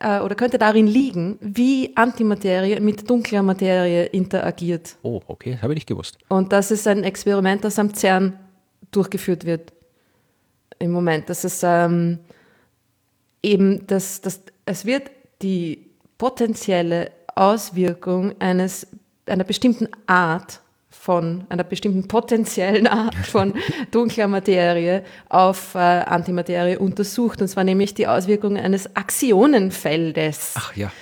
[0.00, 4.96] äh, oder könnte darin liegen, wie Antimaterie mit dunkler Materie interagiert.
[5.02, 6.18] Oh, okay, das habe ich nicht gewusst.
[6.28, 8.36] Und das ist ein Experiment, das am CERN
[8.90, 9.72] durchgeführt wird
[10.82, 11.30] im Moment.
[11.30, 12.18] Das ist ähm,
[13.42, 15.10] eben, dass, dass es wird
[15.40, 18.86] die potenzielle Auswirkung eines,
[19.26, 20.60] einer bestimmten Art
[20.90, 23.54] von einer bestimmten potenziellen Art von
[23.90, 27.40] dunkler Materie auf äh, Antimaterie untersucht.
[27.40, 30.54] Und zwar nämlich die Auswirkung eines Axionenfeldes.
[30.56, 30.92] Ach ja.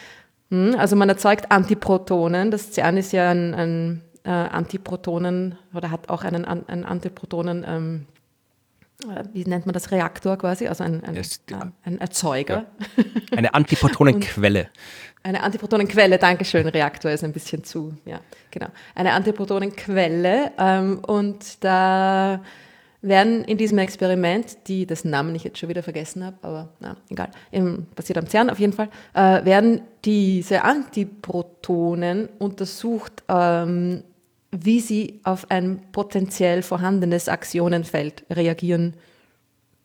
[0.51, 2.51] Hm, also man erzeugt Antiprotonen.
[2.51, 8.07] Das CERN ist ja ein, ein äh, Antiprotonen oder hat auch einen, einen Antiprotonen ähm,
[8.07, 8.20] äh,
[9.33, 11.17] wie nennt man das, Reaktor quasi, also ein, ein,
[11.85, 12.67] ein Erzeuger.
[12.97, 13.05] Ja.
[13.37, 14.69] Eine Antiprotonenquelle.
[15.23, 18.21] eine Antiprotonenquelle, Dankeschön, Reaktor ist ein bisschen zu, ja,
[18.51, 18.69] genau.
[18.95, 22.41] Eine Antiprotonenquelle ähm, und da
[23.03, 26.97] werden in diesem Experiment, die dessen Namen ich jetzt schon wieder vergessen habe, aber na,
[27.09, 34.03] egal, im, passiert am CERN auf jeden Fall, äh, werden diese Antiprotonen untersucht ähm,
[34.53, 38.95] wie sie auf ein potenziell vorhandenes Aktionenfeld reagieren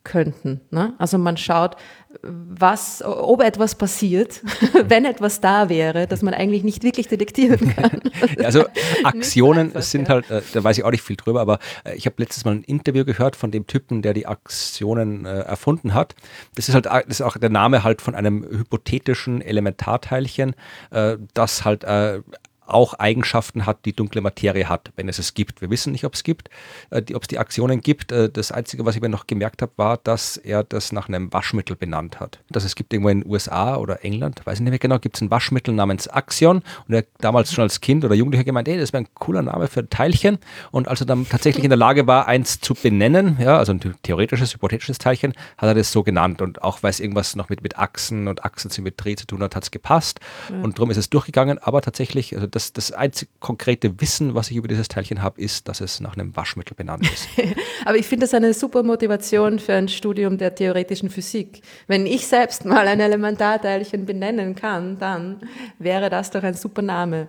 [0.05, 0.61] könnten.
[0.71, 0.93] Ne?
[0.97, 1.75] Also man schaut,
[2.21, 4.41] was, ob etwas passiert,
[4.87, 8.01] wenn etwas da wäre, das man eigentlich nicht wirklich detektieren kann.
[8.41, 8.65] also
[9.03, 10.13] Aktionen einfach, sind ja.
[10.15, 12.55] halt, äh, da weiß ich auch nicht viel drüber, aber äh, ich habe letztes Mal
[12.55, 16.15] ein Interview gehört von dem Typen, der die Aktionen äh, erfunden hat.
[16.55, 20.55] Das ist halt das ist auch der Name halt von einem hypothetischen Elementarteilchen,
[20.91, 22.21] äh, das halt äh,
[22.67, 25.61] auch Eigenschaften hat, die dunkle Materie hat, wenn es es gibt.
[25.61, 26.49] Wir wissen nicht, ob es gibt,
[26.89, 28.11] äh, ob es die Aktionen gibt.
[28.11, 31.31] Äh, das Einzige, was ich mir noch gemerkt habe, war, dass er das nach einem
[31.33, 32.39] Waschmittel benannt hat.
[32.49, 35.15] Dass es gibt irgendwo in den USA oder England, weiß ich nicht mehr genau, gibt
[35.15, 38.77] es ein Waschmittel namens Axion und er damals schon als Kind oder Jugendlicher gemeint, ey,
[38.77, 40.39] das wäre ein cooler Name für ein Teilchen
[40.71, 43.81] und als er dann tatsächlich in der Lage war, eins zu benennen, ja, also ein
[44.03, 47.61] theoretisches, hypothetisches Teilchen, hat er das so genannt und auch weil es irgendwas noch mit,
[47.61, 50.63] mit Achsen und Achsensymmetrie zu tun hat, hat es gepasst mhm.
[50.63, 54.55] und darum ist es durchgegangen, aber tatsächlich, also das, das einzige konkrete Wissen, was ich
[54.55, 57.27] über dieses Teilchen habe, ist, dass es nach einem Waschmittel benannt ist.
[57.85, 61.61] Aber ich finde das eine super Motivation für ein Studium der theoretischen Physik.
[61.87, 65.41] Wenn ich selbst mal ein Elementarteilchen benennen kann, dann
[65.79, 67.27] wäre das doch ein super Name.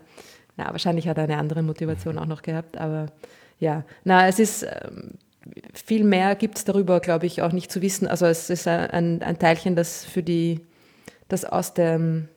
[0.57, 3.07] Na, wahrscheinlich hat er eine andere Motivation auch noch gehabt, aber
[3.59, 5.15] ja, na, es ist ähm,
[5.75, 8.07] viel mehr gibt es darüber, glaube ich, auch nicht zu wissen.
[8.07, 10.61] Also es ist ein, ein Teilchen, das für die,
[11.27, 12.29] das aus dem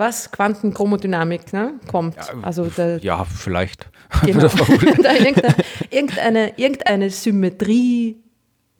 [0.00, 2.16] was Quantenchromodynamik ne, kommt.
[2.16, 3.88] Ja, also der, ja vielleicht.
[4.26, 4.48] Genau.
[4.72, 5.54] irgendeine,
[5.90, 8.16] irgendeine, irgendeine, Symmetrie,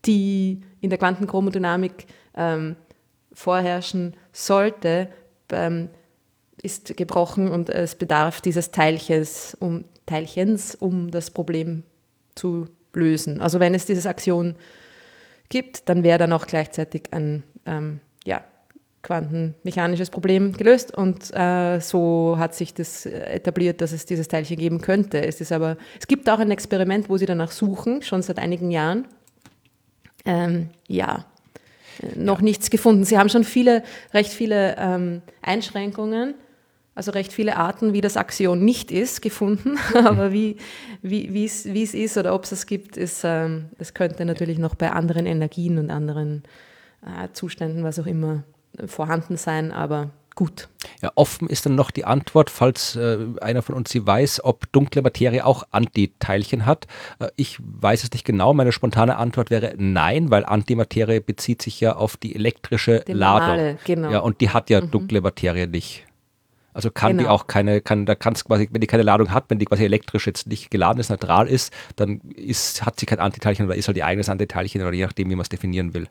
[0.04, 2.74] die in der Quantenchromodynamik ähm,
[3.32, 5.08] vorherrschen sollte,
[5.52, 5.88] ähm,
[6.60, 11.84] ist gebrochen und es bedarf dieses Teilchens um, Teilchens, um das Problem
[12.34, 13.40] zu lösen.
[13.40, 14.56] Also wenn es dieses Aktion
[15.48, 18.00] gibt, dann wäre dann auch gleichzeitig ein ähm,
[19.02, 24.80] quantenmechanisches Problem gelöst und äh, so hat sich das etabliert, dass es dieses Teilchen geben
[24.80, 25.24] könnte.
[25.24, 28.70] Es ist aber, es gibt auch ein Experiment, wo sie danach suchen, schon seit einigen
[28.70, 29.06] Jahren.
[30.26, 31.24] Ähm, ja,
[32.14, 32.44] noch ja.
[32.44, 33.04] nichts gefunden.
[33.04, 33.82] Sie haben schon viele,
[34.12, 36.34] recht viele ähm, Einschränkungen,
[36.94, 39.78] also recht viele Arten, wie das Axion nicht ist, gefunden.
[39.94, 40.56] Aber wie,
[41.02, 44.90] es, wie ist oder ob es es gibt, ist, ähm, es könnte natürlich noch bei
[44.90, 46.42] anderen Energien und anderen
[47.02, 48.44] äh, Zuständen, was auch immer,
[48.86, 50.68] vorhanden sein, aber gut.
[51.02, 54.72] Ja, offen ist dann noch die Antwort, falls äh, einer von uns sie weiß, ob
[54.72, 56.86] dunkle Materie auch Antiteilchen hat.
[57.18, 58.54] Äh, ich weiß es nicht genau.
[58.54, 63.48] Meine spontane Antwort wäre nein, weil Antimaterie bezieht sich ja auf die elektrische die Ladung.
[63.48, 64.10] Normale, genau.
[64.10, 64.90] Ja, und die hat ja mhm.
[64.90, 66.06] dunkle Materie nicht.
[66.72, 67.22] Also kann genau.
[67.22, 69.66] die auch keine, kann, da kann es quasi, wenn die keine Ladung hat, wenn die
[69.66, 73.74] quasi elektrisch jetzt nicht geladen ist, neutral ist, dann ist, hat sie kein Antiteilchen oder
[73.74, 76.08] ist halt ihr eigenes Antiteilchen oder je nachdem, wie man es definieren will.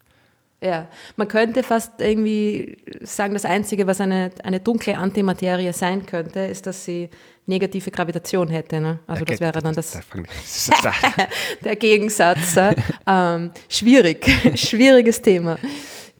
[0.62, 6.42] Ja, man könnte fast irgendwie sagen, das Einzige, was eine, eine dunkle Antimaterie sein könnte,
[6.42, 7.10] ist, dass sie
[7.46, 8.82] negative Gravitation hätte.
[8.82, 9.00] Ne?
[9.08, 9.98] Also das wäre dann das,
[11.64, 12.58] der Gegensatz.
[13.08, 15.58] ähm, schwierig, schwieriges Thema.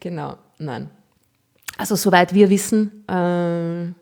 [0.00, 0.90] Genau, nein.
[1.76, 3.92] Also soweit wir wissen, äh,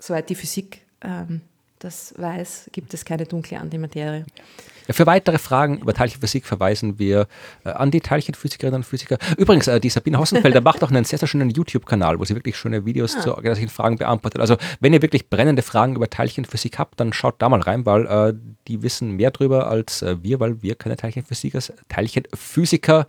[0.00, 1.42] soweit die Physik ähm,
[1.78, 4.24] das weiß, gibt es keine dunkle Antimaterie.
[4.36, 4.44] Ja,
[4.90, 7.26] für weitere Fragen über Teilchenphysik verweisen wir
[7.64, 9.18] äh, an die Teilchenphysikerinnen und Physiker.
[9.38, 12.56] Übrigens, äh, die Sabine Hossenfelder macht auch einen sehr, sehr schönen YouTube-Kanal, wo sie wirklich
[12.56, 13.20] schöne Videos ah.
[13.20, 14.40] zu solchen Fragen beantwortet.
[14.40, 18.06] Also, wenn ihr wirklich brennende Fragen über Teilchenphysik habt, dann schaut da mal rein, weil
[18.06, 18.34] äh,
[18.68, 23.06] die wissen mehr drüber als äh, wir, weil wir keine Teilchenphysiker, Teilchenphysiker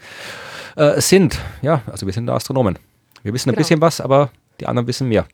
[0.75, 1.39] äh, sind.
[1.61, 2.79] Ja, also wir sind Astronomen.
[3.23, 3.63] Wir wissen ein genau.
[3.63, 5.25] bisschen was, aber die anderen wissen mehr.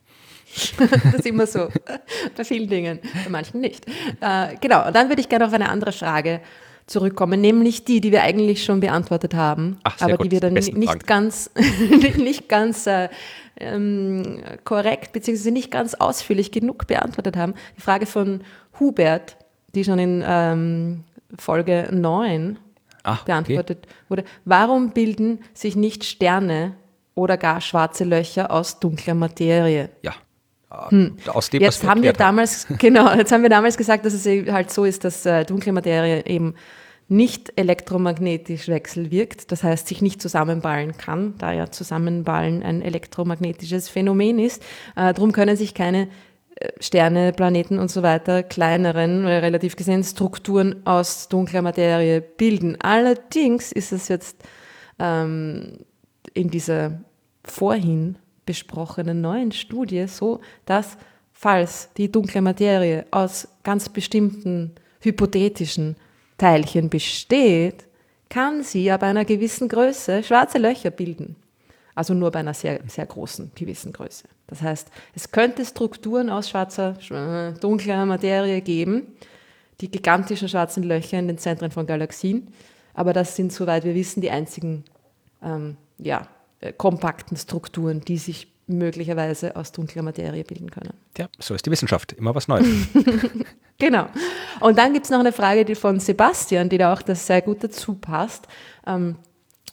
[0.78, 1.68] das ist immer so.
[2.36, 3.86] Bei vielen Dingen, bei manchen nicht.
[4.20, 6.40] Äh, genau, und dann würde ich gerne auf eine andere Frage
[6.86, 10.26] zurückkommen, nämlich die, die wir eigentlich schon beantwortet haben, Ach, aber gut.
[10.26, 11.50] die wir dann nicht ganz,
[12.16, 13.08] nicht ganz äh,
[13.58, 15.50] ähm, korrekt bzw.
[15.50, 17.54] nicht ganz ausführlich genug beantwortet haben.
[17.76, 18.42] Die Frage von
[18.78, 19.36] Hubert,
[19.74, 21.04] die schon in ähm,
[21.38, 22.58] Folge 9
[23.04, 23.94] Ach, beantwortet okay.
[24.08, 24.24] wurde.
[24.44, 26.74] Warum bilden sich nicht Sterne
[27.14, 29.90] oder gar schwarze Löcher aus dunkler Materie?
[30.02, 30.12] Ja.
[30.88, 31.16] Hm.
[31.26, 34.70] Aus dem, jetzt haben wir damals, genau, jetzt haben wir damals gesagt, dass es halt
[34.70, 36.54] so ist, dass äh, dunkle Materie eben
[37.08, 44.38] nicht elektromagnetisch wechselwirkt, das heißt sich nicht zusammenballen kann, da ja Zusammenballen ein elektromagnetisches Phänomen
[44.38, 44.62] ist.
[44.96, 46.08] Äh, darum können sich keine
[46.54, 52.78] äh, Sterne, Planeten und so weiter, kleineren, äh, relativ gesehen, Strukturen aus dunkler Materie bilden.
[52.80, 54.42] Allerdings ist es jetzt
[54.98, 55.80] ähm,
[56.32, 57.02] in dieser
[57.44, 58.16] vorhin
[58.46, 60.96] besprochenen neuen Studie so, dass
[61.32, 65.96] falls die dunkle Materie aus ganz bestimmten hypothetischen
[66.38, 67.84] Teilchen besteht,
[68.28, 71.36] kann sie ab einer gewissen Größe schwarze Löcher bilden.
[71.94, 74.24] Also nur bei einer sehr, sehr großen gewissen Größe.
[74.46, 76.96] Das heißt, es könnte Strukturen aus schwarzer,
[77.60, 79.08] dunkler Materie geben,
[79.80, 82.48] die gigantischen schwarzen Löcher in den Zentren von Galaxien.
[82.94, 84.84] Aber das sind, soweit wir wissen, die einzigen
[85.42, 86.41] ähm, ja, äh,
[86.76, 90.94] kompakten Strukturen, die sich möglicherweise aus dunkler Materie bilden können.
[91.18, 92.12] Ja, so ist die Wissenschaft.
[92.12, 92.66] Immer was Neues.
[93.78, 94.06] genau.
[94.60, 97.42] Und dann gibt es noch eine Frage die von Sebastian, die da auch das sehr
[97.42, 98.46] gut dazu passt.
[98.86, 99.16] Ähm,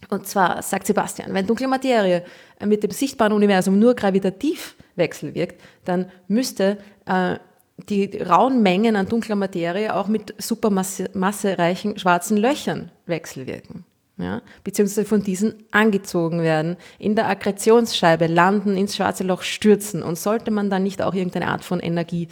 [0.10, 2.24] und zwar sagt Sebastian, wenn dunkle Materie
[2.66, 7.38] mit dem sichtbaren Universum nur gravitativ wechselwirkt, dann müsste äh,
[7.78, 13.86] die rauen Mengen an dunkler Materie auch mit supermassereichen schwarzen Löchern wechselwirken
[14.20, 20.04] ja, beziehungsweise von diesen angezogen werden, in der Akkretionsscheibe landen, ins schwarze Loch stürzen.
[20.04, 22.28] Und sollte man dann nicht auch irgendeine Art von Energie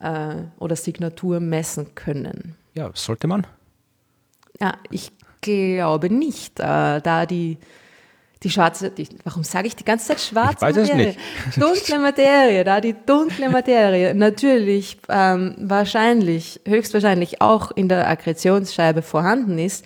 [0.00, 2.54] äh, oder Signatur messen können?
[2.74, 3.46] Ja, sollte man?
[4.60, 7.58] Ja, ich glaube nicht, äh, da die,
[8.44, 11.16] die schwarze, die, warum sage ich die ganze Zeit schwarze ich weiß Materie?
[11.56, 19.58] Dunkle Materie, da die dunkle Materie natürlich ähm, wahrscheinlich, höchstwahrscheinlich auch in der Akkretionsscheibe vorhanden
[19.58, 19.84] ist,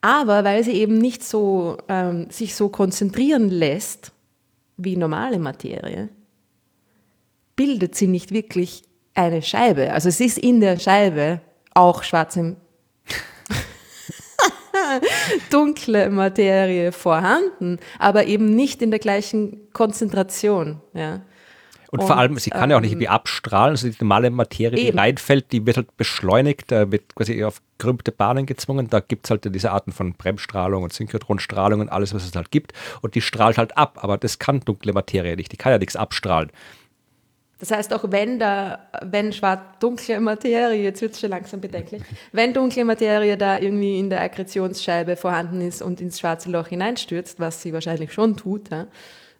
[0.00, 4.12] aber weil sie eben nicht so, ähm, sich so konzentrieren lässt
[4.76, 6.08] wie normale Materie,
[7.56, 8.84] bildet sie nicht wirklich
[9.14, 9.92] eine Scheibe.
[9.92, 11.40] Also es ist in der Scheibe
[11.74, 12.56] auch schwarze,
[15.50, 20.80] dunkle Materie vorhanden, aber eben nicht in der gleichen Konzentration.
[20.94, 21.22] Ja.
[21.90, 24.30] Und, und, vor allem, sie kann ja auch nicht ähm, wie abstrahlen, also die normale
[24.30, 24.98] Materie, die eben.
[24.98, 28.88] reinfällt, die wird halt beschleunigt, wird quasi auf krümmte Bahnen gezwungen.
[28.90, 32.50] Da gibt es halt diese Arten von Bremsstrahlung und Synchrotronstrahlung und alles, was es halt
[32.50, 32.72] gibt.
[33.00, 35.50] Und die strahlt halt ab, aber das kann dunkle Materie nicht.
[35.52, 36.50] Die kann ja nichts abstrahlen.
[37.58, 42.02] Das heißt, auch wenn da, wenn schwarz dunkle Materie, jetzt wird es schon langsam bedenklich,
[42.30, 47.40] wenn dunkle Materie da irgendwie in der Akkretionsscheibe vorhanden ist und ins schwarze Loch hineinstürzt,
[47.40, 48.86] was sie wahrscheinlich schon tut, ja,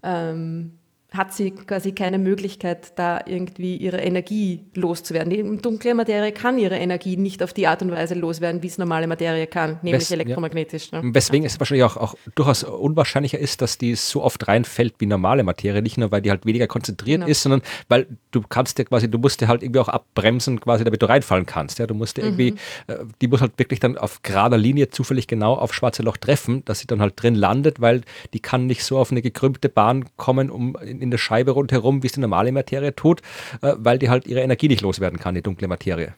[0.03, 0.78] ähm,
[1.11, 5.31] hat sie quasi keine Möglichkeit, da irgendwie ihre Energie loszuwerden.
[5.31, 8.77] Die dunkle Materie kann ihre Energie nicht auf die Art und Weise loswerden, wie es
[8.77, 10.91] normale Materie kann, nämlich Wes, elektromagnetisch.
[10.93, 11.01] Ja.
[11.01, 11.15] Ne?
[11.15, 11.47] Weswegen ja.
[11.47, 15.81] es wahrscheinlich auch, auch, durchaus unwahrscheinlicher ist, dass die so oft reinfällt wie normale Materie,
[15.81, 17.31] nicht nur, weil die halt weniger konzentriert genau.
[17.31, 20.85] ist, sondern weil du kannst ja quasi, du musst dir halt irgendwie auch abbremsen, quasi,
[20.85, 21.79] damit du reinfallen kannst.
[21.79, 21.87] Ja?
[21.87, 22.39] Du musst dir mhm.
[22.39, 22.55] irgendwie,
[22.87, 26.67] äh, die muss halt wirklich dann auf gerader Linie zufällig genau auf schwarze Loch treffen,
[26.67, 28.03] dass sie dann halt drin landet, weil
[28.35, 32.07] die kann nicht so auf eine gekrümmte Bahn kommen, um in der Scheibe rundherum, wie
[32.07, 33.23] es die normale Materie tut,
[33.63, 36.15] äh, weil die halt ihre Energie nicht loswerden kann, die dunkle Materie.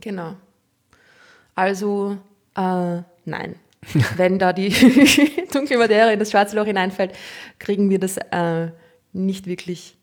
[0.00, 0.34] Genau.
[1.54, 2.16] Also,
[2.56, 3.56] äh, nein.
[4.16, 4.70] Wenn da die
[5.52, 7.12] dunkle Materie in das schwarze Loch hineinfällt,
[7.58, 8.70] kriegen wir das äh,
[9.12, 9.96] nicht wirklich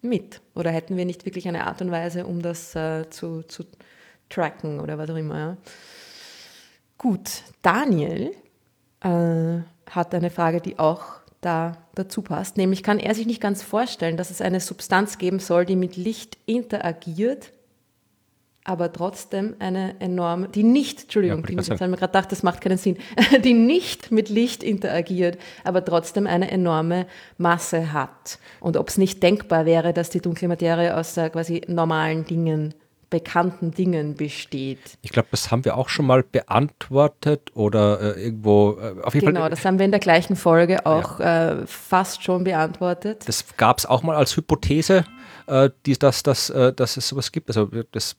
[0.00, 3.64] mit oder hätten wir nicht wirklich eine Art und Weise, um das äh, zu, zu
[4.28, 5.38] tracken oder was auch immer.
[5.38, 5.56] Ja.
[6.98, 8.32] Gut, Daniel
[9.00, 9.60] äh,
[9.90, 12.56] hat eine Frage, die auch da dazu passt.
[12.56, 15.96] Nämlich kann er sich nicht ganz vorstellen, dass es eine Substanz geben soll, die mit
[15.96, 17.52] Licht interagiert
[18.64, 22.42] aber trotzdem eine enorme, die nicht, Entschuldigung, Ja, die, ich haben wir gerade gedacht, das
[22.42, 22.96] macht keinen Sinn,
[23.44, 27.06] die nicht mit Licht interagiert, aber trotzdem eine enorme
[27.38, 28.38] Masse hat.
[28.60, 32.74] Und ob es nicht denkbar wäre, dass die dunkle Materie aus äh, quasi normalen Dingen,
[33.12, 34.78] bekannten Dingen besteht.
[35.02, 39.26] Ich glaube, das haben wir auch schon mal beantwortet oder äh, irgendwo, äh, auf jeden
[39.26, 39.50] Genau, Fall.
[39.50, 43.28] das haben wir in der gleichen Folge auch äh, fast schon beantwortet.
[43.28, 45.04] Das gab es auch mal als Hypothese,
[45.46, 47.50] äh, die, dass, dass, äh, dass es sowas gibt.
[47.50, 48.16] Also das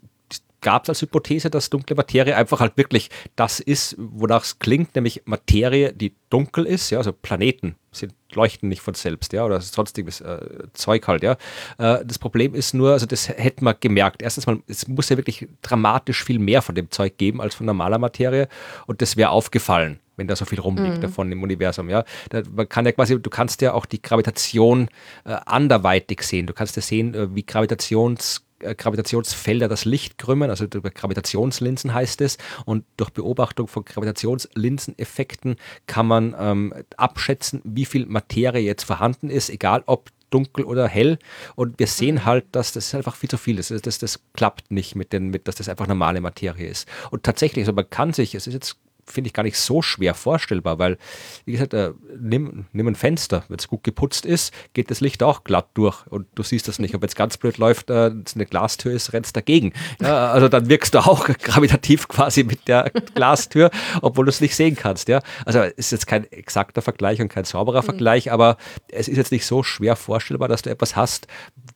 [0.61, 4.93] gab es als Hypothese, dass dunkle Materie einfach halt wirklich das ist, wonach es klingt,
[4.93, 9.61] nämlich Materie, die dunkel ist, ja, also Planeten sind, leuchten nicht von selbst, ja, oder
[9.61, 10.39] sonstiges äh,
[10.73, 11.33] Zeug halt, ja.
[11.77, 14.21] Äh, das Problem ist nur, also das hätte man gemerkt.
[14.21, 17.65] Erstens mal, es muss ja wirklich dramatisch viel mehr von dem Zeug geben als von
[17.65, 18.47] normaler Materie
[18.87, 22.03] und das wäre aufgefallen wenn da so viel rumliegt davon im Universum, ja.
[22.29, 24.89] Da, man kann ja quasi, du kannst ja auch die Gravitation
[25.25, 26.45] äh, anderweitig sehen.
[26.45, 28.42] Du kannst ja sehen, äh, wie Gravitations
[28.75, 32.37] Gravitationsfelder das Licht krümmen, also über Gravitationslinsen heißt es.
[32.65, 35.57] Und durch Beobachtung von Gravitationslinseneffekten
[35.87, 41.19] kann man ähm, abschätzen, wie viel Materie jetzt vorhanden ist, egal ob dunkel oder hell.
[41.55, 43.71] Und wir sehen halt, dass das einfach viel zu viel ist.
[43.71, 46.87] Das, das, das klappt nicht mit den, mit, dass das einfach normale Materie ist.
[47.11, 50.13] Und tatsächlich, also man kann sich, es ist jetzt finde ich gar nicht so schwer
[50.13, 50.97] vorstellbar, weil,
[51.45, 55.23] wie gesagt, äh, nimm, nimm ein Fenster, wenn es gut geputzt ist, geht das Licht
[55.23, 56.95] auch glatt durch und du siehst das nicht.
[56.95, 59.73] Und wenn es ganz blöd läuft, äh, es eine Glastür ist, rennst dagegen.
[60.01, 63.69] Ja, also dann wirkst du auch gravitativ quasi mit der Glastür,
[64.01, 65.07] obwohl du es nicht sehen kannst.
[65.09, 65.21] Ja?
[65.45, 67.85] Also es ist jetzt kein exakter Vergleich und kein sauberer Mhm.
[67.85, 68.57] Vergleich, aber
[68.89, 71.27] es ist jetzt nicht so schwer vorstellbar, dass du etwas hast,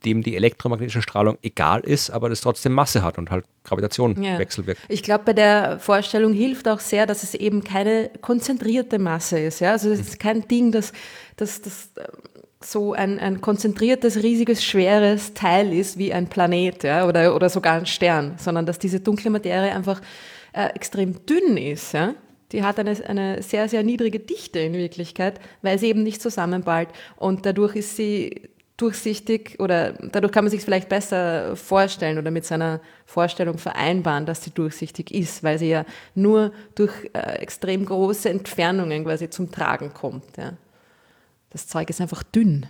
[0.06, 4.40] dem die elektromagnetische Strahlung egal ist, aber das trotzdem Masse hat und halt Gravitation Ja.
[4.40, 4.80] wechselwirkt.
[4.88, 9.60] Ich glaube, bei der Vorstellung hilft auch sehr, dass es eben keine konzentrierte Masse ist.
[9.60, 9.72] Ja?
[9.72, 10.94] Also es ist kein Ding, das,
[11.36, 12.06] das, das ähm,
[12.64, 17.08] so ein, ein konzentriertes, riesiges, schweres Teil ist wie ein Planet ja?
[17.08, 20.02] oder, oder sogar ein Stern, sondern dass diese dunkle Materie einfach
[20.54, 21.94] äh, extrem dünn ist.
[21.94, 22.16] Ja?
[22.52, 26.90] Die hat eine, eine sehr, sehr niedrige Dichte in Wirklichkeit, weil sie eben nicht zusammenballt
[27.18, 32.46] und dadurch ist sie durchsichtig oder dadurch kann man sich vielleicht besser vorstellen oder mit
[32.46, 38.30] seiner Vorstellung vereinbaren, dass sie durchsichtig ist, weil sie ja nur durch äh, extrem große
[38.30, 40.38] Entfernungen quasi zum Tragen kommt.
[40.38, 40.54] Ja.
[41.50, 42.68] Das Zeug ist einfach dünn.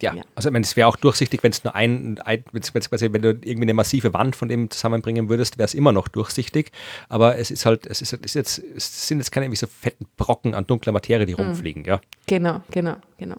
[0.00, 0.22] Ja, Ja.
[0.34, 3.30] also ich meine, es wäre auch durchsichtig, wenn es nur ein, ein quasi, wenn du
[3.30, 6.70] irgendwie eine massive Wand von dem zusammenbringen würdest, wäre es immer noch durchsichtig.
[7.08, 9.66] Aber es ist halt, es ist, es ist jetzt, es sind jetzt keine irgendwie so
[9.66, 12.00] fetten Brocken an dunkler Materie, die rumfliegen, ja.
[12.26, 13.36] Genau, genau, genau.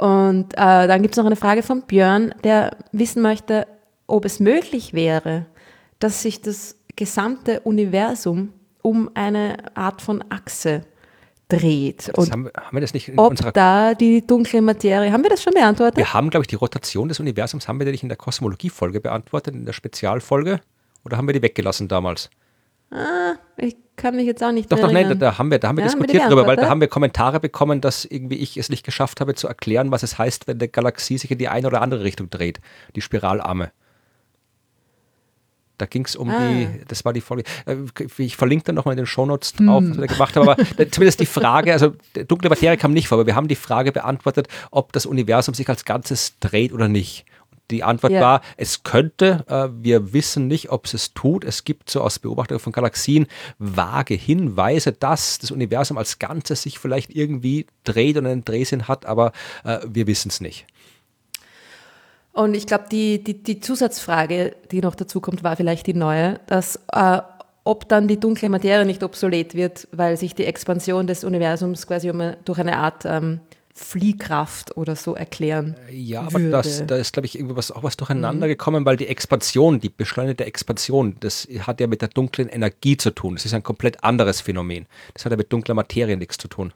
[0.00, 3.66] Und äh, dann gibt es noch eine Frage von Björn, der wissen möchte,
[4.06, 5.46] ob es möglich wäre,
[5.98, 8.52] dass sich das gesamte Universum
[8.82, 10.82] um eine Art von Achse
[11.48, 12.10] dreht.
[12.16, 15.22] Und haben, wir- haben wir das nicht in ob unserer da die dunkle Materie, haben
[15.22, 15.98] wir das schon beantwortet?
[15.98, 19.54] Wir haben, glaube ich, die Rotation des Universums, haben wir nicht in der Kosmologie-Folge beantwortet,
[19.54, 20.60] in der Spezialfolge?
[21.04, 22.30] Oder haben wir die weggelassen damals?
[22.90, 25.18] Ah, ich kann mich jetzt auch nicht Doch, mehr doch, nein, da, erinnern.
[25.20, 26.70] da haben wir, da haben wir Ja, haben wir diskutiert drüber, weil da beantwortet?
[26.70, 30.18] haben wir Kommentare bekommen, dass irgendwie ich es nicht geschafft habe zu erklären, was es
[30.18, 32.60] heißt, wenn eine Galaxie sich in die eine oder andere Richtung dreht.
[32.96, 33.70] Die Spiralarme.
[35.78, 36.36] Da ging es um Ah.
[36.38, 37.44] die, das war die Folge.
[37.64, 37.76] äh,
[38.18, 40.56] Ich verlinke dann nochmal in den Shownotes drauf, was wir gemacht haben, aber
[40.90, 41.94] zumindest die Frage, also
[42.28, 45.66] dunkle Materie kam nicht vor, aber wir haben die Frage beantwortet, ob das Universum sich
[45.70, 47.24] als Ganzes dreht oder nicht.
[47.70, 48.20] Die Antwort Ja.
[48.20, 51.44] war, es könnte, äh, wir wissen nicht, ob es es tut.
[51.44, 53.26] Es gibt so aus Beobachtung von Galaxien
[53.58, 59.06] vage Hinweise, dass das Universum als Ganzes sich vielleicht irgendwie dreht und einen Drehsinn hat,
[59.06, 59.32] aber
[59.64, 60.66] äh, wir wissen es nicht.
[62.32, 66.40] Und ich glaube, die, die, die Zusatzfrage, die noch dazu kommt, war vielleicht die neue,
[66.46, 67.20] dass äh,
[67.64, 72.10] ob dann die dunkle Materie nicht obsolet wird, weil sich die Expansion des Universums quasi
[72.10, 73.40] um, durch eine Art ähm,
[73.82, 77.96] Fliehkraft oder so erklären Ja, aber das, da ist, glaube ich, irgendwie was, auch was
[77.96, 82.98] durcheinander gekommen, weil die Expansion, die beschleunigte Expansion, das hat ja mit der dunklen Energie
[82.98, 83.34] zu tun.
[83.34, 84.86] Das ist ein komplett anderes Phänomen.
[85.14, 86.72] Das hat ja mit dunkler Materie nichts zu tun.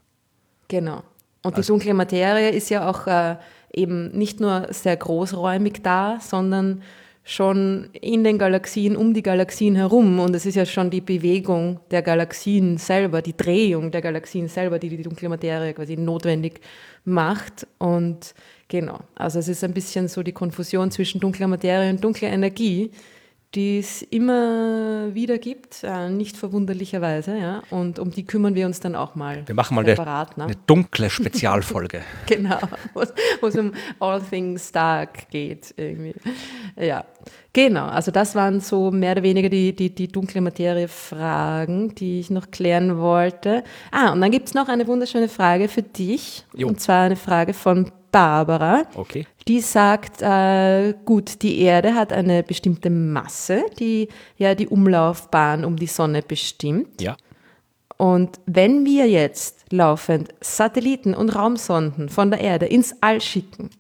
[0.69, 1.03] Genau.
[1.43, 3.37] Und Also die dunkle Materie ist ja auch äh,
[3.73, 6.83] eben nicht nur sehr großräumig da, sondern
[7.27, 10.21] schon in den Galaxien, um die Galaxien herum.
[10.21, 14.79] Und es ist ja schon die Bewegung der Galaxien selber, die Drehung der Galaxien selber,
[14.79, 16.61] die die dunkle Materie quasi notwendig
[17.05, 17.67] macht.
[17.79, 18.35] Und
[18.69, 22.91] genau, also es ist ein bisschen so die Konfusion zwischen dunkler Materie und dunkler Energie,
[23.55, 27.37] die es immer wieder gibt, äh, nicht verwunderlicherweise.
[27.39, 27.63] Ja?
[27.71, 29.43] Und um die kümmern wir uns dann auch mal.
[29.47, 30.45] Wir machen mal eine, separat, ne?
[30.45, 32.03] eine dunkle Spezialfolge.
[32.27, 32.59] Genau,
[32.95, 36.15] wo es um All Things Dark geht irgendwie.
[36.77, 37.05] Ja,
[37.53, 37.87] genau.
[37.87, 42.51] Also das waren so mehr oder weniger die, die, die dunkle Materie-Fragen, die ich noch
[42.51, 43.63] klären wollte.
[43.91, 46.45] Ah, und dann gibt es noch eine wunderschöne Frage für dich.
[46.55, 46.69] Jo.
[46.69, 48.85] Und zwar eine Frage von Barbara.
[48.95, 49.27] Okay.
[49.49, 55.75] Die sagt, äh, gut, die Erde hat eine bestimmte Masse, die ja die Umlaufbahn um
[55.75, 57.03] die Sonne bestimmt.
[57.03, 57.17] Ja.
[57.97, 63.71] Und wenn wir jetzt laufend Satelliten und Raumsonden von der Erde ins All schicken,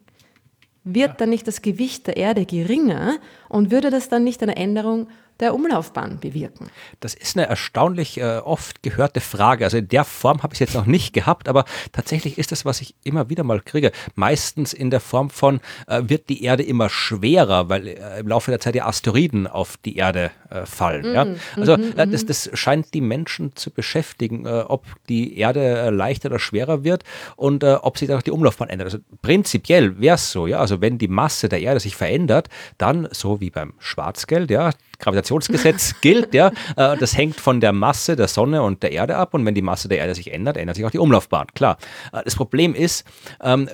[0.82, 5.06] wird dann nicht das Gewicht der Erde geringer und würde das dann nicht eine Änderung
[5.40, 6.70] der Umlaufbahn bewirken?
[7.00, 9.64] Das ist eine erstaunlich äh, oft gehörte Frage.
[9.64, 12.64] Also in der Form habe ich es jetzt noch nicht gehabt, aber tatsächlich ist das,
[12.64, 13.92] was ich immer wieder mal kriege.
[14.14, 18.50] Meistens in der Form von, äh, wird die Erde immer schwerer, weil äh, im Laufe
[18.50, 21.08] der Zeit die Asteroiden auf die Erde äh, fallen.
[21.08, 21.14] Mhm.
[21.14, 21.26] Ja?
[21.56, 26.38] Also äh, das, das scheint die Menschen zu beschäftigen, äh, ob die Erde leichter oder
[26.38, 27.04] schwerer wird
[27.36, 28.86] und ob sich dann auch die Umlaufbahn ändert.
[28.86, 32.48] Also prinzipiell wäre es so, ja, also wenn die Masse der Erde sich verändert,
[32.78, 36.48] dann so wie beim Schwarzgeld, ja, Gravitationsgesetz gilt, ja.
[36.76, 39.34] Äh, das hängt von der Masse der Sonne und der Erde ab.
[39.34, 41.46] Und wenn die Masse der Erde sich ändert, ändert sich auch die Umlaufbahn.
[41.54, 41.78] Klar.
[42.12, 43.04] Äh, das Problem ist,
[43.42, 43.68] ähm,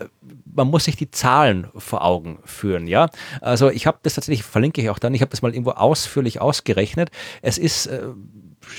[0.53, 3.09] man muss sich die Zahlen vor Augen führen, ja.
[3.41, 6.41] Also ich habe das tatsächlich, verlinke ich auch dann, ich habe das mal irgendwo ausführlich
[6.41, 7.11] ausgerechnet.
[7.43, 8.01] Es ist äh,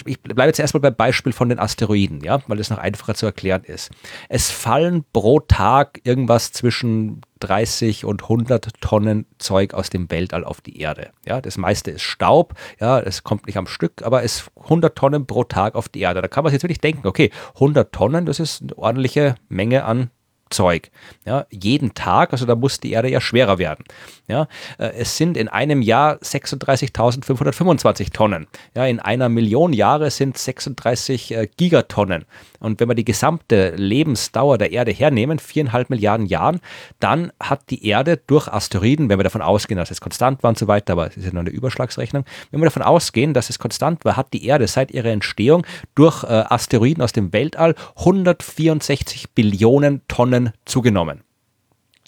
[0.06, 3.26] ich bleibe jetzt erstmal beim Beispiel von den Asteroiden, ja, weil es noch einfacher zu
[3.26, 3.92] erklären ist.
[4.30, 10.62] Es fallen pro Tag irgendwas zwischen 30 und 100 Tonnen Zeug aus dem Weltall auf
[10.62, 11.10] die Erde.
[11.26, 15.26] Ja, das meiste ist Staub, ja, es kommt nicht am Stück, aber es 100 Tonnen
[15.26, 16.22] pro Tag auf die Erde.
[16.22, 19.86] Da kann man sich jetzt wirklich denken, okay, 100 Tonnen, das ist eine ordentliche Menge
[19.86, 20.12] an
[20.52, 20.92] Zeug.
[21.26, 23.86] Ja, jeden Tag, also da muss die Erde ja schwerer werden.
[24.28, 24.48] Ja,
[24.78, 28.48] äh, es sind in einem Jahr 36.525 Tonnen.
[28.76, 32.26] Ja, in einer Million Jahre sind 36 äh, Gigatonnen.
[32.60, 36.60] Und wenn wir die gesamte Lebensdauer der Erde hernehmen, viereinhalb Milliarden Jahren,
[37.00, 40.58] dann hat die Erde durch Asteroiden, wenn wir davon ausgehen, dass es konstant war und
[40.58, 43.60] so weiter, aber es ist ja nur eine Überschlagsrechnung, wenn wir davon ausgehen, dass es
[43.60, 45.66] konstant war, hat die Erde seit ihrer Entstehung
[45.96, 51.24] durch äh, Asteroiden aus dem Weltall 164 Billionen Tonnen Tonnen zugenommen.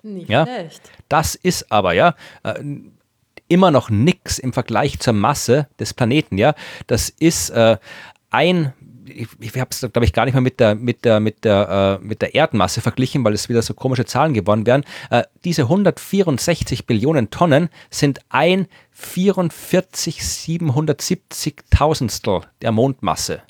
[0.03, 0.45] Nicht ja?
[0.45, 0.91] schlecht.
[1.09, 2.55] Das ist aber ja äh,
[3.47, 6.37] immer noch nichts im Vergleich zur Masse des Planeten.
[6.37, 6.55] Ja,
[6.87, 7.77] das ist äh,
[8.31, 8.73] ein
[9.05, 11.99] ich, ich habe es, glaube ich, gar nicht mehr mit der, mit der, mit der,
[12.01, 14.85] äh, mit der Erdmasse verglichen, weil es wieder so komische Zahlen geworden wären.
[15.09, 23.41] Äh, diese 164 Billionen Tonnen sind ein 44 770 Tausendstel der Mondmasse.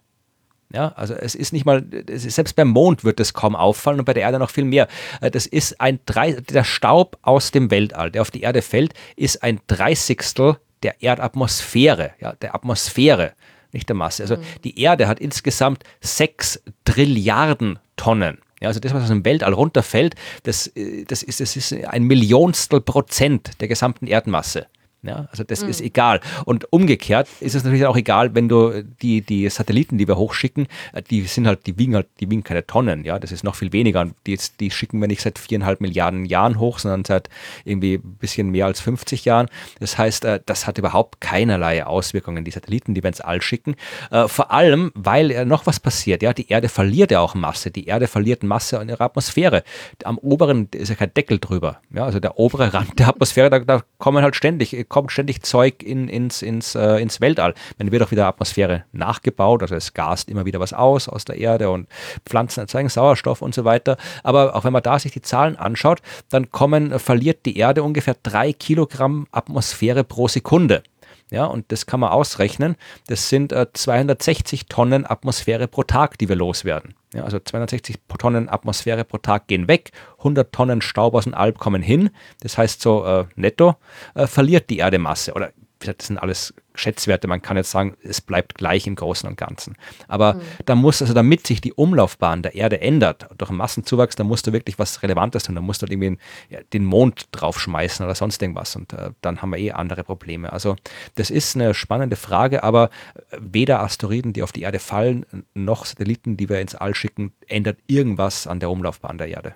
[0.73, 4.05] Ja, also es ist nicht mal, ist, selbst beim Mond wird es kaum auffallen und
[4.05, 4.87] bei der Erde noch viel mehr.
[5.21, 8.93] Äh, das ist ein drei, der Staub aus dem Weltall, der auf die Erde fällt,
[9.15, 13.33] ist ein Dreißigstel der Erdatmosphäre, ja, der Atmosphäre,
[13.71, 14.23] nicht der Masse.
[14.23, 14.43] Also mhm.
[14.63, 18.39] die Erde hat insgesamt sechs Trilliarden Tonnen.
[18.59, 22.03] Ja, also das, was aus dem Weltall runterfällt, das, äh, das, ist, das ist ein
[22.03, 24.65] Millionstel Prozent der gesamten Erdmasse.
[25.03, 25.69] Ja, also das mhm.
[25.69, 26.21] ist egal.
[26.45, 30.67] Und umgekehrt ist es natürlich auch egal, wenn du die, die Satelliten, die wir hochschicken,
[30.93, 33.55] äh, die sind halt, die wiegen halt, die wiegen keine Tonnen, ja, das ist noch
[33.55, 34.09] viel weniger.
[34.25, 37.29] Die, die schicken wir nicht seit viereinhalb Milliarden Jahren hoch, sondern seit
[37.65, 39.47] irgendwie ein bisschen mehr als 50 Jahren.
[39.81, 43.75] Das heißt, äh, das hat überhaupt keinerlei Auswirkungen, die Satelliten, die wir ins All schicken.
[44.09, 47.71] Äh, vor allem, weil noch was passiert, ja, die Erde verliert ja auch Masse.
[47.71, 49.63] Die Erde verliert Masse in ihrer Atmosphäre.
[50.05, 51.81] Am oberen ist ja kein Deckel drüber.
[51.93, 55.81] Ja, also der obere Rand der Atmosphäre, da, da kommen halt ständig kommt ständig Zeug
[55.81, 57.55] in, ins, ins, äh, ins Weltall.
[57.79, 61.39] Dann wird auch wieder Atmosphäre nachgebaut, also es gast immer wieder was aus aus der
[61.39, 61.87] Erde und
[62.27, 63.97] Pflanzen erzeugen Sauerstoff und so weiter.
[64.21, 68.15] Aber auch wenn man da sich die Zahlen anschaut, dann kommen, verliert die Erde ungefähr
[68.21, 70.83] drei Kilogramm Atmosphäre pro Sekunde.
[71.31, 72.75] Ja, und das kann man ausrechnen.
[73.07, 76.93] Das sind äh, 260 Tonnen Atmosphäre pro Tag, die wir loswerden.
[77.13, 81.59] Ja, also 260 Tonnen Atmosphäre pro Tag gehen weg, 100 Tonnen Staub aus dem Alp
[81.59, 82.09] kommen hin.
[82.41, 83.75] Das heißt, so äh, netto
[84.15, 85.33] äh, verliert die Erde Masse.
[85.33, 85.51] Oder
[85.85, 87.27] das sind alles Schätzwerte.
[87.27, 89.75] Man kann jetzt sagen, es bleibt gleich im Großen und Ganzen.
[90.07, 90.41] Aber mhm.
[90.65, 94.53] da muss, also damit sich die Umlaufbahn der Erde ändert, durch Massenzuwachs, da musst du
[94.53, 95.55] wirklich was Relevantes tun.
[95.55, 96.17] Da musst du irgendwie
[96.49, 98.75] ja, den Mond draufschmeißen oder sonst irgendwas.
[98.75, 100.51] Und äh, dann haben wir eh andere Probleme.
[100.51, 100.75] Also
[101.15, 102.89] das ist eine spannende Frage, aber
[103.37, 107.77] weder Asteroiden, die auf die Erde fallen, noch Satelliten, die wir ins All schicken, ändert
[107.87, 109.53] irgendwas an der Umlaufbahn der Erde.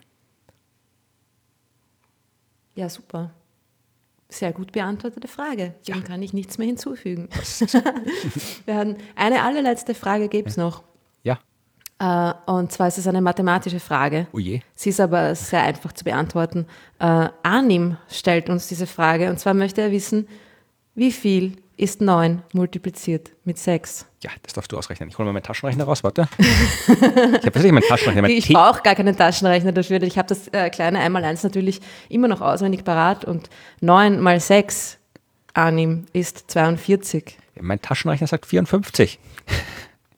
[2.75, 3.31] Ja, super.
[4.29, 5.73] Sehr gut beantwortete Frage.
[5.87, 6.01] Dem ja.
[6.01, 7.29] kann ich nichts mehr hinzufügen.
[9.15, 10.83] Eine allerletzte Frage gibt es noch.
[11.23, 11.39] Ja.
[11.99, 14.27] Äh, und zwar ist es eine mathematische Frage.
[14.33, 14.61] Oh je.
[14.75, 16.67] Sie ist aber sehr einfach zu beantworten.
[16.99, 20.27] Äh, Arnim stellt uns diese Frage und zwar möchte er wissen,
[20.93, 24.07] wie viel ist 9 multipliziert mit 6?
[24.27, 25.07] Ja, das darfst du ausrechnen.
[25.07, 26.27] Ich hole mal meinen Taschenrechner raus, warte.
[26.37, 28.23] ich habe tatsächlich meinen Taschenrechner.
[28.23, 30.03] Mein ich brauche gar keinen Taschenrechner dafür.
[30.03, 31.79] Ich habe das äh, kleine Einmaleins natürlich
[32.09, 33.49] immer noch auswendig parat und
[33.79, 34.97] 9 mal 6
[35.53, 37.37] annehmen ist 42.
[37.61, 39.17] Mein Taschenrechner sagt 54.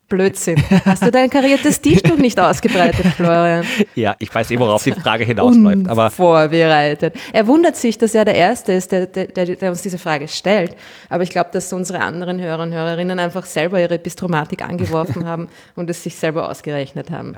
[0.09, 0.61] Blödsinn.
[0.85, 3.65] Hast du dein kariertes Tischtuch nicht ausgebreitet, Florian?
[3.95, 5.87] Ja, ich weiß eh, worauf die Frage hinausläuft.
[5.87, 7.15] Aber Vorbereitet.
[7.31, 10.75] Er wundert sich, dass er der Erste ist, der, der, der uns diese Frage stellt.
[11.09, 15.47] Aber ich glaube, dass unsere anderen Hörer und Hörerinnen einfach selber ihre Bistromatik angeworfen haben
[15.75, 17.35] und es sich selber ausgerechnet haben.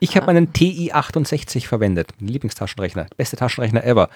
[0.00, 4.08] ich habe meinen TI-68 verwendet, mein Lieblingstaschenrechner, beste Taschenrechner ever.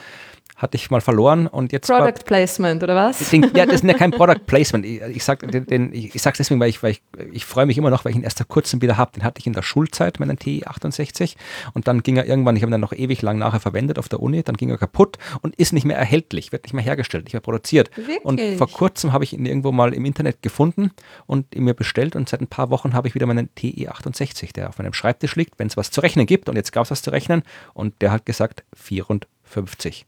[0.57, 3.19] Hatte ich mal verloren und jetzt Product Placement, oder was?
[3.19, 4.87] Deswegen, ja, das ist ja kein Product Placement.
[4.87, 7.03] Ich, ich sage den, den, sag's deswegen, weil ich, weil ich,
[7.33, 9.13] ich freue mich immer noch, weil ich ihn erst vor kurzem wieder habe.
[9.13, 11.37] Den hatte ich in der Schulzeit, meinen TI 68.
[11.75, 14.09] Und dann ging er irgendwann, ich habe ihn dann noch ewig lang nachher verwendet auf
[14.09, 17.25] der Uni, dann ging er kaputt und ist nicht mehr erhältlich, wird nicht mehr hergestellt,
[17.25, 17.91] nicht mehr produziert.
[18.23, 18.57] Und Wirklich?
[18.57, 20.91] vor kurzem habe ich ihn irgendwo mal im Internet gefunden
[21.27, 24.55] und ihn mir bestellt und seit ein paar Wochen habe ich wieder meinen TI 68,
[24.55, 26.49] der auf meinem Schreibtisch liegt, wenn es was zu rechnen gibt.
[26.49, 27.43] Und jetzt gab es was zu rechnen
[27.75, 30.07] und der hat gesagt 54.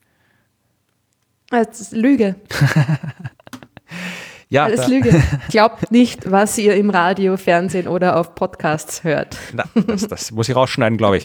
[1.51, 2.35] Das ist Lüge.
[4.51, 5.23] Ja, Alles Lüge.
[5.51, 9.37] Glaubt nicht, was ihr im Radio, Fernsehen oder auf Podcasts hört.
[9.53, 11.25] Na, das, das muss ich rausschneiden, glaube ich.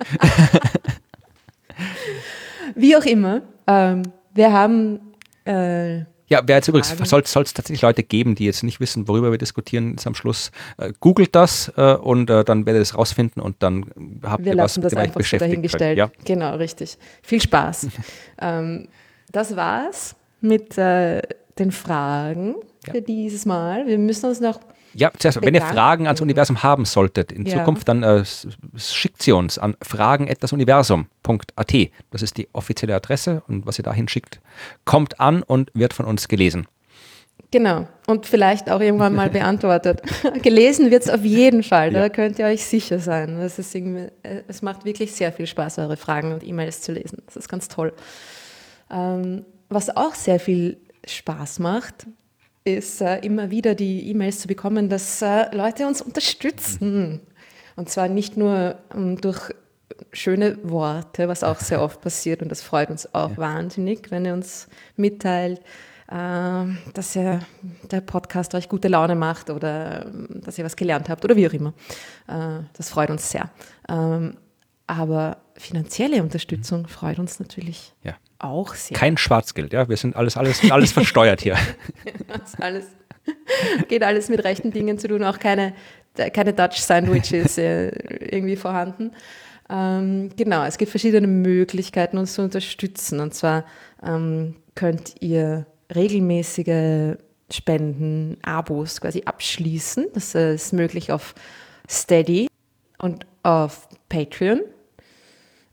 [2.75, 4.99] Wie auch immer, ähm, wir haben
[5.45, 9.31] äh, Ja, wer jetzt übrigens, soll es tatsächlich Leute geben, die jetzt nicht wissen, worüber
[9.31, 12.97] wir diskutieren jetzt am Schluss, äh, googelt das äh, und äh, dann werdet ihr es
[12.97, 13.85] rausfinden und dann
[14.23, 15.97] habt wir ihr was, mit dem euch einfach so dahingestellt.
[15.97, 16.11] Ja.
[16.25, 16.97] Genau, richtig.
[17.21, 17.87] Viel Spaß.
[18.41, 18.89] ähm,
[19.33, 21.21] das war's mit äh,
[21.59, 22.55] den Fragen
[22.89, 23.85] für dieses Mal.
[23.87, 24.59] Wir müssen uns noch
[24.95, 25.61] ja, zuerst, wenn ihr.
[25.61, 27.57] Fragen ans Universum haben solltet in Ja.
[27.59, 28.23] Zukunft, dann äh,
[28.77, 31.73] schickt sie uns an fragen.universum.at.
[32.11, 34.39] Das ist die offizielle Adresse und was ihr dahin schickt,
[34.85, 36.67] kommt an und wird von uns gelesen.
[37.51, 37.87] Genau.
[38.07, 40.01] Und vielleicht auch irgendwann mal beantwortet.
[40.41, 42.09] Gelesen wird es auf jeden Fall, da Ja.
[42.09, 43.37] könnt ihr euch sicher sein.
[43.39, 46.91] Das ist irgendwie, äh, es macht wirklich sehr viel Spaß, eure Fragen und E-Mails zu
[46.91, 47.21] lesen.
[47.25, 47.93] Das ist ganz toll.
[48.89, 52.07] Ähm, was auch sehr viel Spaß macht,
[52.63, 57.21] ist äh, immer wieder die E-Mails zu bekommen, dass äh, Leute uns unterstützen.
[57.75, 59.51] Und zwar nicht nur ähm, durch
[60.11, 64.33] schöne Worte, was auch sehr oft passiert und das freut uns auch wahnsinnig, wenn ihr
[64.33, 65.59] uns mitteilt,
[66.07, 67.39] äh, dass ihr,
[67.91, 71.47] der Podcast euch gute Laune macht oder ähm, dass ihr was gelernt habt oder wie
[71.47, 71.73] auch immer.
[72.27, 73.49] Äh, das freut uns sehr.
[73.89, 74.37] Ähm,
[74.87, 78.15] aber finanzielle Unterstützung freut uns natürlich Ja.
[78.43, 78.97] Auch sehr.
[78.97, 79.87] Kein Schwarzgeld, ja.
[79.89, 81.57] Wir sind alles, alles, alles versteuert hier.
[82.27, 82.85] Das alles,
[83.87, 85.73] geht alles mit rechten Dingen zu tun, auch keine,
[86.33, 87.89] keine Dutch Sandwiches äh,
[88.19, 89.11] irgendwie vorhanden.
[89.69, 93.19] Ähm, genau, es gibt verschiedene Möglichkeiten, uns zu unterstützen.
[93.19, 93.65] Und zwar
[94.05, 97.17] ähm, könnt ihr regelmäßige
[97.51, 100.07] Spenden, Abos quasi abschließen.
[100.13, 101.35] Das äh, ist möglich auf
[101.89, 102.47] Steady
[102.97, 104.61] und auf Patreon.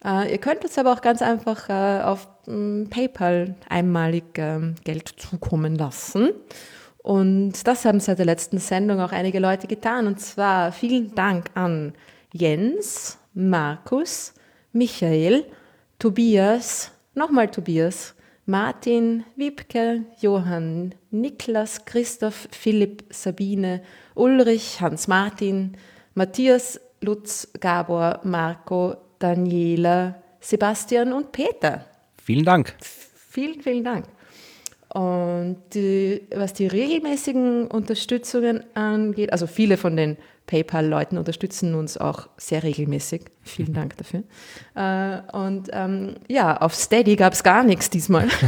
[0.04, 5.08] Äh, ihr könnt uns aber auch ganz einfach äh, auf ähm, PayPal einmalig ähm, Geld
[5.08, 6.30] zukommen lassen.
[7.02, 10.06] Und das haben seit der letzten Sendung auch einige Leute getan.
[10.06, 11.94] Und zwar vielen Dank an
[12.32, 14.34] Jens, Markus,
[14.72, 15.44] Michael,
[15.98, 18.14] Tobias, nochmal Tobias,
[18.46, 23.82] Martin, Wiebke, Johann, Niklas, Christoph, Philipp, Sabine,
[24.14, 25.76] Ulrich, Hans-Martin,
[26.14, 31.84] Matthias, Lutz, Gabor, Marco, Daniela, Sebastian und Peter.
[32.24, 32.74] Vielen Dank.
[32.80, 34.06] Vielen, vielen Dank.
[34.88, 40.16] Und die, was die regelmäßigen Unterstützungen angeht, also viele von den
[40.46, 43.22] PayPal-Leuten unterstützen uns auch sehr regelmäßig.
[43.42, 44.24] Vielen Dank dafür.
[44.74, 48.26] Äh, und ähm, ja, auf Steady gab es gar nichts diesmal.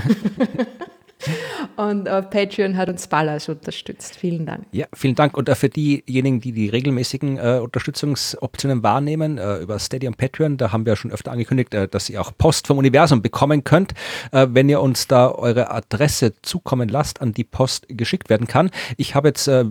[1.77, 4.17] und auf Patreon hat uns Ballas unterstützt.
[4.17, 4.67] Vielen Dank.
[4.73, 5.37] Ja, vielen Dank.
[5.37, 10.57] Und äh, für diejenigen, die die regelmäßigen äh, Unterstützungsoptionen wahrnehmen, äh, über Steady und Patreon,
[10.57, 13.95] da haben wir schon öfter angekündigt, äh, dass ihr auch Post vom Universum bekommen könnt,
[14.33, 18.71] äh, wenn ihr uns da eure Adresse zukommen lasst, an die Post geschickt werden kann.
[18.97, 19.65] Ich habe jetzt äh,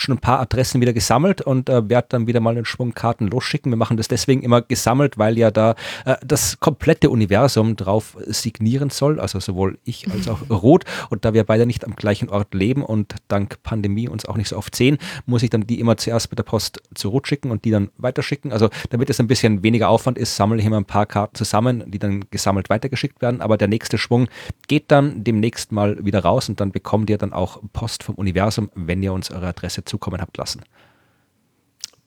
[0.00, 3.28] schon ein paar Adressen wieder gesammelt und äh, werde dann wieder mal einen Schwung Karten
[3.28, 3.70] losschicken.
[3.70, 5.74] Wir machen das deswegen immer gesammelt, weil ja da
[6.04, 10.84] äh, das komplette Universum drauf signieren soll, also sowohl ich als auch Rot.
[11.10, 14.48] Und da wir beide nicht am gleichen Ort leben und dank Pandemie uns auch nicht
[14.48, 17.50] so oft sehen, muss ich dann die immer zuerst mit der Post zu Rot schicken
[17.50, 18.52] und die dann weiterschicken.
[18.52, 21.84] Also damit es ein bisschen weniger Aufwand ist, sammle ich immer ein paar Karten zusammen,
[21.86, 23.40] die dann gesammelt weitergeschickt werden.
[23.40, 24.28] Aber der nächste Schwung
[24.68, 28.70] geht dann demnächst mal wieder raus und dann bekommt ihr dann auch Post vom Universum,
[28.74, 30.62] wenn ihr uns eure Adresse zukommen habt lassen.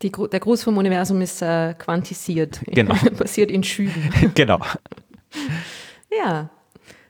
[0.01, 2.59] Die, der Gruß vom Universum ist äh, quantisiert.
[2.71, 2.95] Genau.
[3.17, 4.31] Passiert in Schüben.
[4.35, 4.59] genau.
[6.15, 6.49] Ja.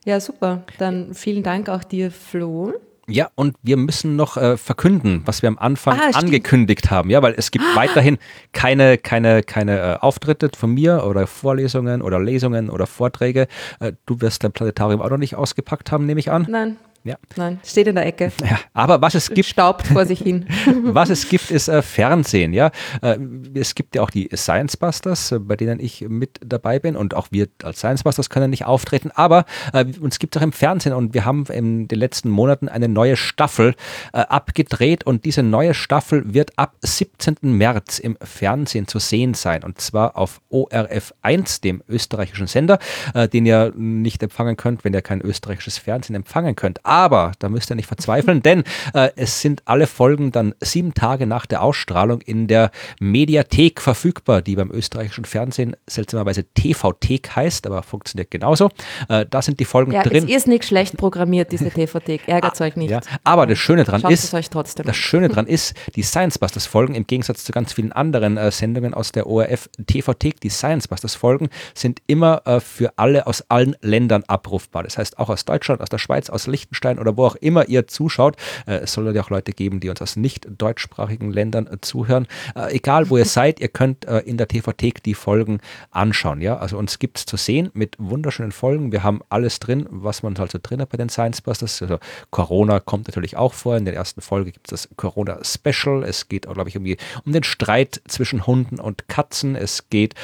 [0.06, 0.64] Ja, super.
[0.78, 2.72] Dann vielen Dank auch dir, Flo.
[3.06, 7.10] Ja, und wir müssen noch äh, verkünden, was wir am Anfang Ah, angekündigt haben.
[7.10, 8.18] Ja, weil es gibt weiterhin
[8.54, 13.48] keine, keine, keine äh, Auftritte von mir oder Vorlesungen oder Lesungen oder Vorträge.
[13.82, 16.48] Äh, du wirst dein Planetarium auch noch nicht ausgepackt haben, nehme ich an.
[16.50, 17.18] Nein, Ja.
[17.36, 18.32] Nein, steht in der Ecke.
[18.44, 19.48] Ja, aber was es gibt.
[19.48, 20.46] Staubt vor sich hin.
[20.84, 22.72] was es gibt, ist äh, Fernsehen, ja.
[23.02, 23.18] Äh,
[23.56, 27.14] es gibt ja auch die Science Busters, äh, bei denen ich mit dabei bin und
[27.14, 30.52] auch wir als Science Busters können nicht auftreten, aber äh, uns gibt es auch im
[30.52, 33.76] Fernsehen und wir haben in den letzten Monaten eine neue Staffel
[34.12, 37.38] äh, abgedreht und diese neue Staffel wird ab 17.
[37.42, 42.80] März im Fernsehen zu sehen sein und zwar auf ORF 1, dem österreichischen Sender,
[43.14, 46.86] äh, den ihr nicht empfangen könnt, wenn ihr kein österreichisches Fernsehen empfangen könnt.
[46.94, 48.64] Aber da müsst ihr nicht verzweifeln, denn
[48.94, 54.44] äh, es sind alle Folgen dann sieben Tage nach der Ausstrahlung in der Mediathek verfügbar,
[54.44, 58.70] die beim österreichischen Fernsehen seltsamerweise TV-Thek heißt, aber funktioniert genauso.
[59.10, 60.26] Äh, da sind die Folgen ja, drin.
[60.30, 62.22] Es ist nicht schlecht programmiert, diese TV-Thek.
[62.28, 62.92] Ärgert euch nicht.
[62.92, 67.08] Ja, aber das Schöne dran ist, das Schöne dran ist, die Science Busters Folgen im
[67.08, 71.50] Gegensatz zu ganz vielen anderen äh, Sendungen aus der ORF TV-Thek, die Science Busters Folgen
[71.74, 74.84] sind immer äh, für alle aus allen Ländern abrufbar.
[74.84, 77.68] Das heißt auch aus Deutschland, aus der Schweiz, aus Liechtenstein Liechtenstein oder wo auch immer
[77.68, 78.36] ihr zuschaut.
[78.68, 82.28] Äh, es soll ja auch Leute geben, die uns aus nicht deutschsprachigen Ländern äh, zuhören.
[82.56, 85.60] Äh, egal wo ihr seid, ihr könnt in der TV-Thek die Folgen
[85.92, 86.42] anschauen.
[86.42, 86.58] Ja?
[86.58, 88.92] Also uns gibt es zu sehen mit wunderschönen Folgen.
[88.92, 91.82] Wir haben alles drin, was man also drin hat bei den Science Busters.
[91.82, 92.00] Also
[92.32, 93.78] Corona kommt natürlich auch vor.
[93.78, 96.04] In der ersten Folge gibt es das Corona Special.
[96.04, 99.56] Es geht, glaube ich, um, die, um den Streit zwischen Hunden und Katzen.
[99.56, 100.16] Es geht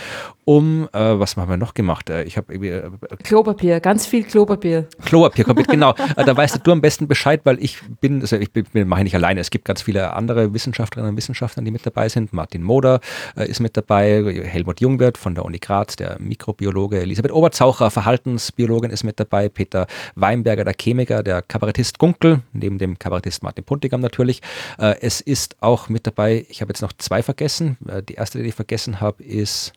[0.50, 2.10] um, äh, was haben wir noch gemacht?
[2.10, 2.70] Äh, ich habe irgendwie.
[2.70, 2.90] Äh,
[3.24, 4.88] Klopapier, ganz viel Klopapier.
[5.06, 5.94] Klopapier, kommt mit, genau.
[5.94, 9.16] da weißt du am besten Bescheid, weil ich bin, also ich bin, mache ich nicht
[9.16, 9.42] alleine.
[9.42, 12.34] Es gibt ganz viele andere Wissenschaftlerinnen und Wissenschaftler, die mit dabei sind.
[12.34, 13.00] Martin Moder
[13.38, 18.90] äh, ist mit dabei, Helmut Jungwirth von der Uni Graz, der Mikrobiologe, Elisabeth Oberzaucher, Verhaltensbiologin
[18.90, 19.86] ist mit dabei, Peter
[20.16, 24.42] Weinberger, der Chemiker, der Kabarettist Gunkel, neben dem Kabarettist Martin Puntigam natürlich.
[24.80, 27.78] Äh, es ist auch mit dabei, ich habe jetzt noch zwei vergessen.
[27.88, 29.74] Äh, die erste, die ich vergessen habe, ist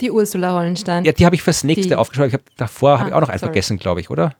[0.00, 1.04] die Ursula Hollenstein.
[1.04, 1.94] Ja, die habe ich fürs nächste die.
[1.94, 2.28] aufgeschrieben.
[2.28, 3.52] Ich habe davor ah, habe ich auch noch einen sorry.
[3.52, 4.32] vergessen, glaube ich, oder?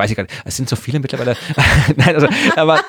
[0.00, 0.34] Weiß ich gar nicht.
[0.46, 1.36] Es sind so viele mittlerweile.
[1.96, 2.26] Nein, also,
[2.56, 2.80] aber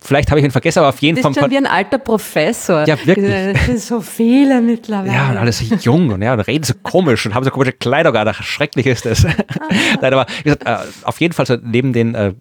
[0.00, 1.32] vielleicht habe ich ihn vergessen, aber auf jeden Fall.
[1.32, 2.86] Das ist schon wie ein alter Professor.
[2.86, 3.28] Ja, wirklich.
[3.28, 5.12] Es sind so viele mittlerweile.
[5.12, 7.72] Ja, und alles so jung und, ja, und reden so komisch und haben so komische
[7.72, 8.32] Kleider gar.
[8.32, 9.24] Schrecklich ist das.
[9.24, 9.30] Ah.
[10.00, 12.32] Nein, aber wie gesagt, äh, auf jeden Fall so neben den äh,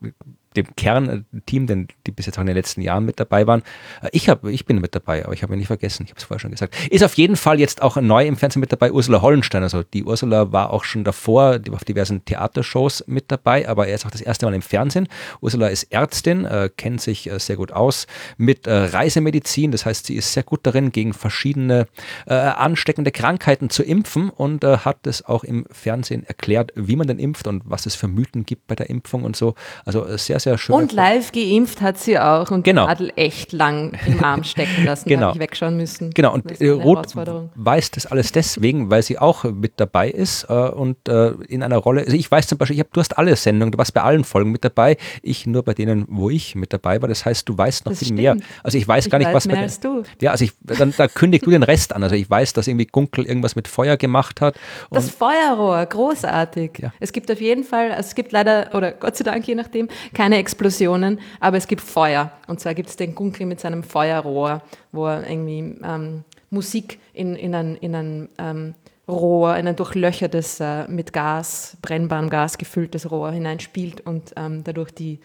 [0.58, 3.62] dem Kernteam, denn die bis jetzt auch in den letzten Jahren mit dabei waren.
[4.02, 6.04] Äh, ich, hab, ich bin mit dabei, aber ich habe ihn nicht vergessen.
[6.04, 6.76] Ich habe es vorher schon gesagt.
[6.90, 9.64] Ist auf jeden Fall jetzt auch neu im Fernsehen mit dabei, Ursula Hollenstein.
[9.64, 14.06] Also die Ursula war auch schon davor auf diversen Theatershows mit dabei, aber er ist
[14.06, 15.08] auch das erste Mal im Fernsehen.
[15.42, 18.08] Ursula ist Ärztin, äh, kennt sich äh, sehr gut aus
[18.38, 19.72] mit äh, Reisemedizin.
[19.72, 21.88] Das heißt, sie ist sehr gut darin, gegen verschiedene
[22.26, 27.08] äh, ansteckende Krankheiten zu impfen und äh, hat es auch im Fernsehen erklärt, wie man
[27.08, 29.56] denn impft und was es für Mythen gibt bei der Impfung und so.
[29.86, 30.76] Also sehr, sehr sehr schön.
[30.76, 32.88] Und live geimpft hat sie auch und genau.
[32.88, 35.34] Adel echt lang im Arm stecken lassen, genau.
[35.34, 36.12] ich wegschauen müssen.
[36.12, 37.16] Genau, und äh, Ruth
[37.56, 41.78] weiß das alles deswegen, weil sie auch mit dabei ist äh, und äh, in einer
[41.78, 44.02] Rolle, also ich weiß zum Beispiel, ich hab, du hast alle Sendungen, du warst bei
[44.02, 47.48] allen Folgen mit dabei, ich nur bei denen, wo ich mit dabei war, das heißt,
[47.50, 48.22] du weißt noch das viel stimmt.
[48.22, 48.38] mehr.
[48.64, 50.04] Also ich weiß ich gar nicht, weiß was mehr bei als du.
[50.22, 52.86] Ja, also ich, dann, da kündigst du den Rest an, also ich weiß, dass irgendwie
[52.86, 54.56] Gunkel irgendwas mit Feuer gemacht hat.
[54.92, 56.80] Das Feuerrohr, großartig.
[56.80, 56.94] Ja.
[57.00, 59.90] Es gibt auf jeden Fall, also es gibt leider, oder Gott sei Dank je nachdem,
[60.14, 62.34] keine keine Explosionen, aber es gibt Feuer.
[62.48, 67.38] Und zwar gibt es den Gunkel mit seinem Feuerrohr, wo er irgendwie ähm, Musik in,
[67.38, 68.76] in ein, in ein ähm,
[69.08, 74.92] Rohr, in ein durchlöchertes, äh, mit Gas, brennbarem Gas gefülltes Rohr hineinspielt und ähm, dadurch
[74.92, 75.22] die,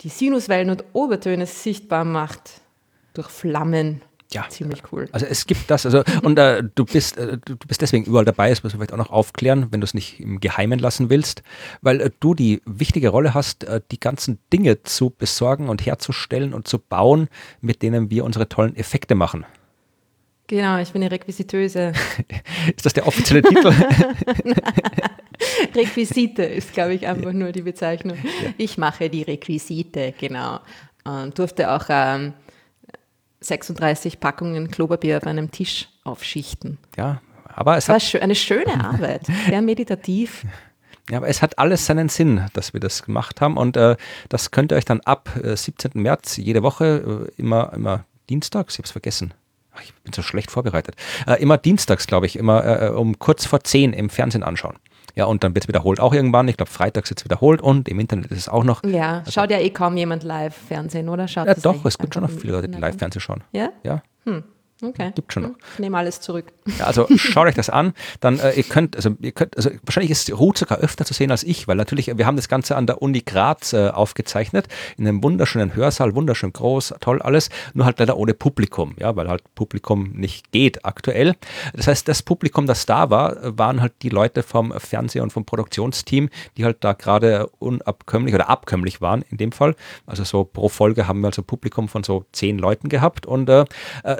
[0.00, 2.60] die Sinuswellen und Obertöne sichtbar macht
[3.14, 4.02] durch Flammen
[4.32, 5.08] ja, ziemlich cool.
[5.12, 8.50] Also es gibt das, also und äh, du bist äh, du bist deswegen überall dabei,
[8.50, 11.42] das musst du vielleicht auch noch aufklären, wenn du es nicht im Geheimen lassen willst,
[11.82, 16.54] weil äh, du die wichtige Rolle hast, äh, die ganzen Dinge zu besorgen und herzustellen
[16.54, 17.28] und zu bauen,
[17.60, 19.44] mit denen wir unsere tollen Effekte machen.
[20.46, 21.92] Genau, ich bin die Requisiteuse.
[22.76, 23.68] ist das der offizielle Titel?
[25.76, 28.16] Requisite ist, glaube ich, einfach nur die Bezeichnung.
[28.16, 28.50] Ja.
[28.58, 30.58] Ich mache die Requisite, genau.
[31.04, 32.34] Und durfte auch ähm,
[33.40, 36.78] 36 Packungen Klopapier auf einem Tisch aufschichten.
[36.96, 40.44] Ja, aber es das war eine schöne Arbeit, sehr meditativ.
[41.08, 43.96] Ja, aber es hat alles seinen Sinn, dass wir das gemacht haben und äh,
[44.28, 45.90] das könnt ihr euch dann ab äh, 17.
[45.94, 49.34] März jede Woche, äh, immer, immer dienstags, ich habe es vergessen,
[49.72, 50.94] Ach, ich bin so schlecht vorbereitet,
[51.26, 54.76] äh, immer dienstags, glaube ich, immer äh, äh, um kurz vor 10 im Fernsehen anschauen.
[55.20, 56.48] Ja, und dann wird es wiederholt auch irgendwann.
[56.48, 58.82] Ich glaube, freitags wird es wiederholt und im Internet ist es auch noch.
[58.84, 61.28] Ja, also, schaut ja eh kaum jemand live Fernsehen, oder?
[61.28, 63.44] Schaut ja, doch, es gibt schon noch viele Leute, die live Fernsehen schauen.
[63.52, 63.68] Ja?
[63.82, 64.02] Ja.
[64.24, 64.44] Hm.
[64.82, 65.12] Okay.
[65.14, 65.50] Gibt schon noch.
[65.74, 66.52] Ich nehme alles zurück.
[66.78, 67.92] Ja, also schaut euch das an.
[68.20, 71.30] Dann äh, ihr könnt, also ihr könnt, also wahrscheinlich ist Ruth sogar öfter zu sehen
[71.30, 75.06] als ich, weil natürlich, wir haben das Ganze an der Uni Graz äh, aufgezeichnet, in
[75.06, 79.42] einem wunderschönen Hörsaal, wunderschön groß, toll alles, nur halt leider ohne Publikum, ja, weil halt
[79.54, 81.34] Publikum nicht geht aktuell.
[81.74, 85.44] Das heißt, das Publikum, das da war, waren halt die Leute vom Fernseh- und vom
[85.44, 89.74] Produktionsteam, die halt da gerade unabkömmlich oder abkömmlich waren in dem Fall.
[90.06, 93.64] Also so pro Folge haben wir also Publikum von so zehn Leuten gehabt und äh,
[94.04, 94.16] äh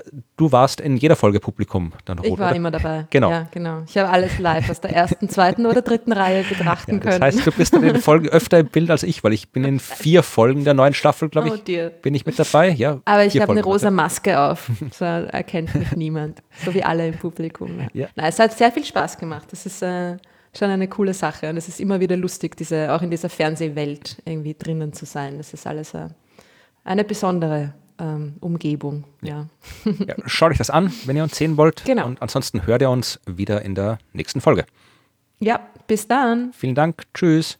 [0.51, 2.56] du warst in jeder Folge Publikum dann rot, Ich war oder?
[2.56, 3.06] immer dabei.
[3.10, 3.31] Genau.
[3.31, 3.82] Ja, genau.
[3.86, 7.20] Ich habe alles live aus der ersten, zweiten oder dritten Reihe betrachten ja, das können.
[7.20, 9.64] Das heißt, du bist in den Folgen öfter im Bild als ich, weil ich bin
[9.64, 12.70] in vier Folgen der neuen Staffel, glaube oh ich, oh bin ich mit dabei.
[12.70, 17.09] Ja, Aber ich habe eine rosa Maske auf, so erkennt mich niemand, so wie alle
[17.09, 17.78] im Publikum.
[17.78, 17.89] Ja.
[17.93, 18.09] Ja.
[18.16, 19.48] Nein, es hat sehr viel Spaß gemacht.
[19.51, 20.16] Das ist äh,
[20.56, 24.22] schon eine coole Sache und es ist immer wieder lustig, diese, auch in dieser Fernsehwelt
[24.24, 25.39] irgendwie drinnen zu sein.
[25.39, 26.09] Das ist alles äh,
[26.85, 29.05] eine besondere ähm, Umgebung.
[29.22, 29.47] Ja.
[29.85, 30.14] ja.
[30.27, 31.85] Schaut euch das an, wenn ihr uns sehen wollt.
[31.85, 32.06] Genau.
[32.06, 34.64] Und ansonsten hört ihr uns wieder in der nächsten Folge.
[35.39, 36.52] Ja, bis dann.
[36.52, 37.05] Vielen Dank.
[37.14, 37.59] Tschüss.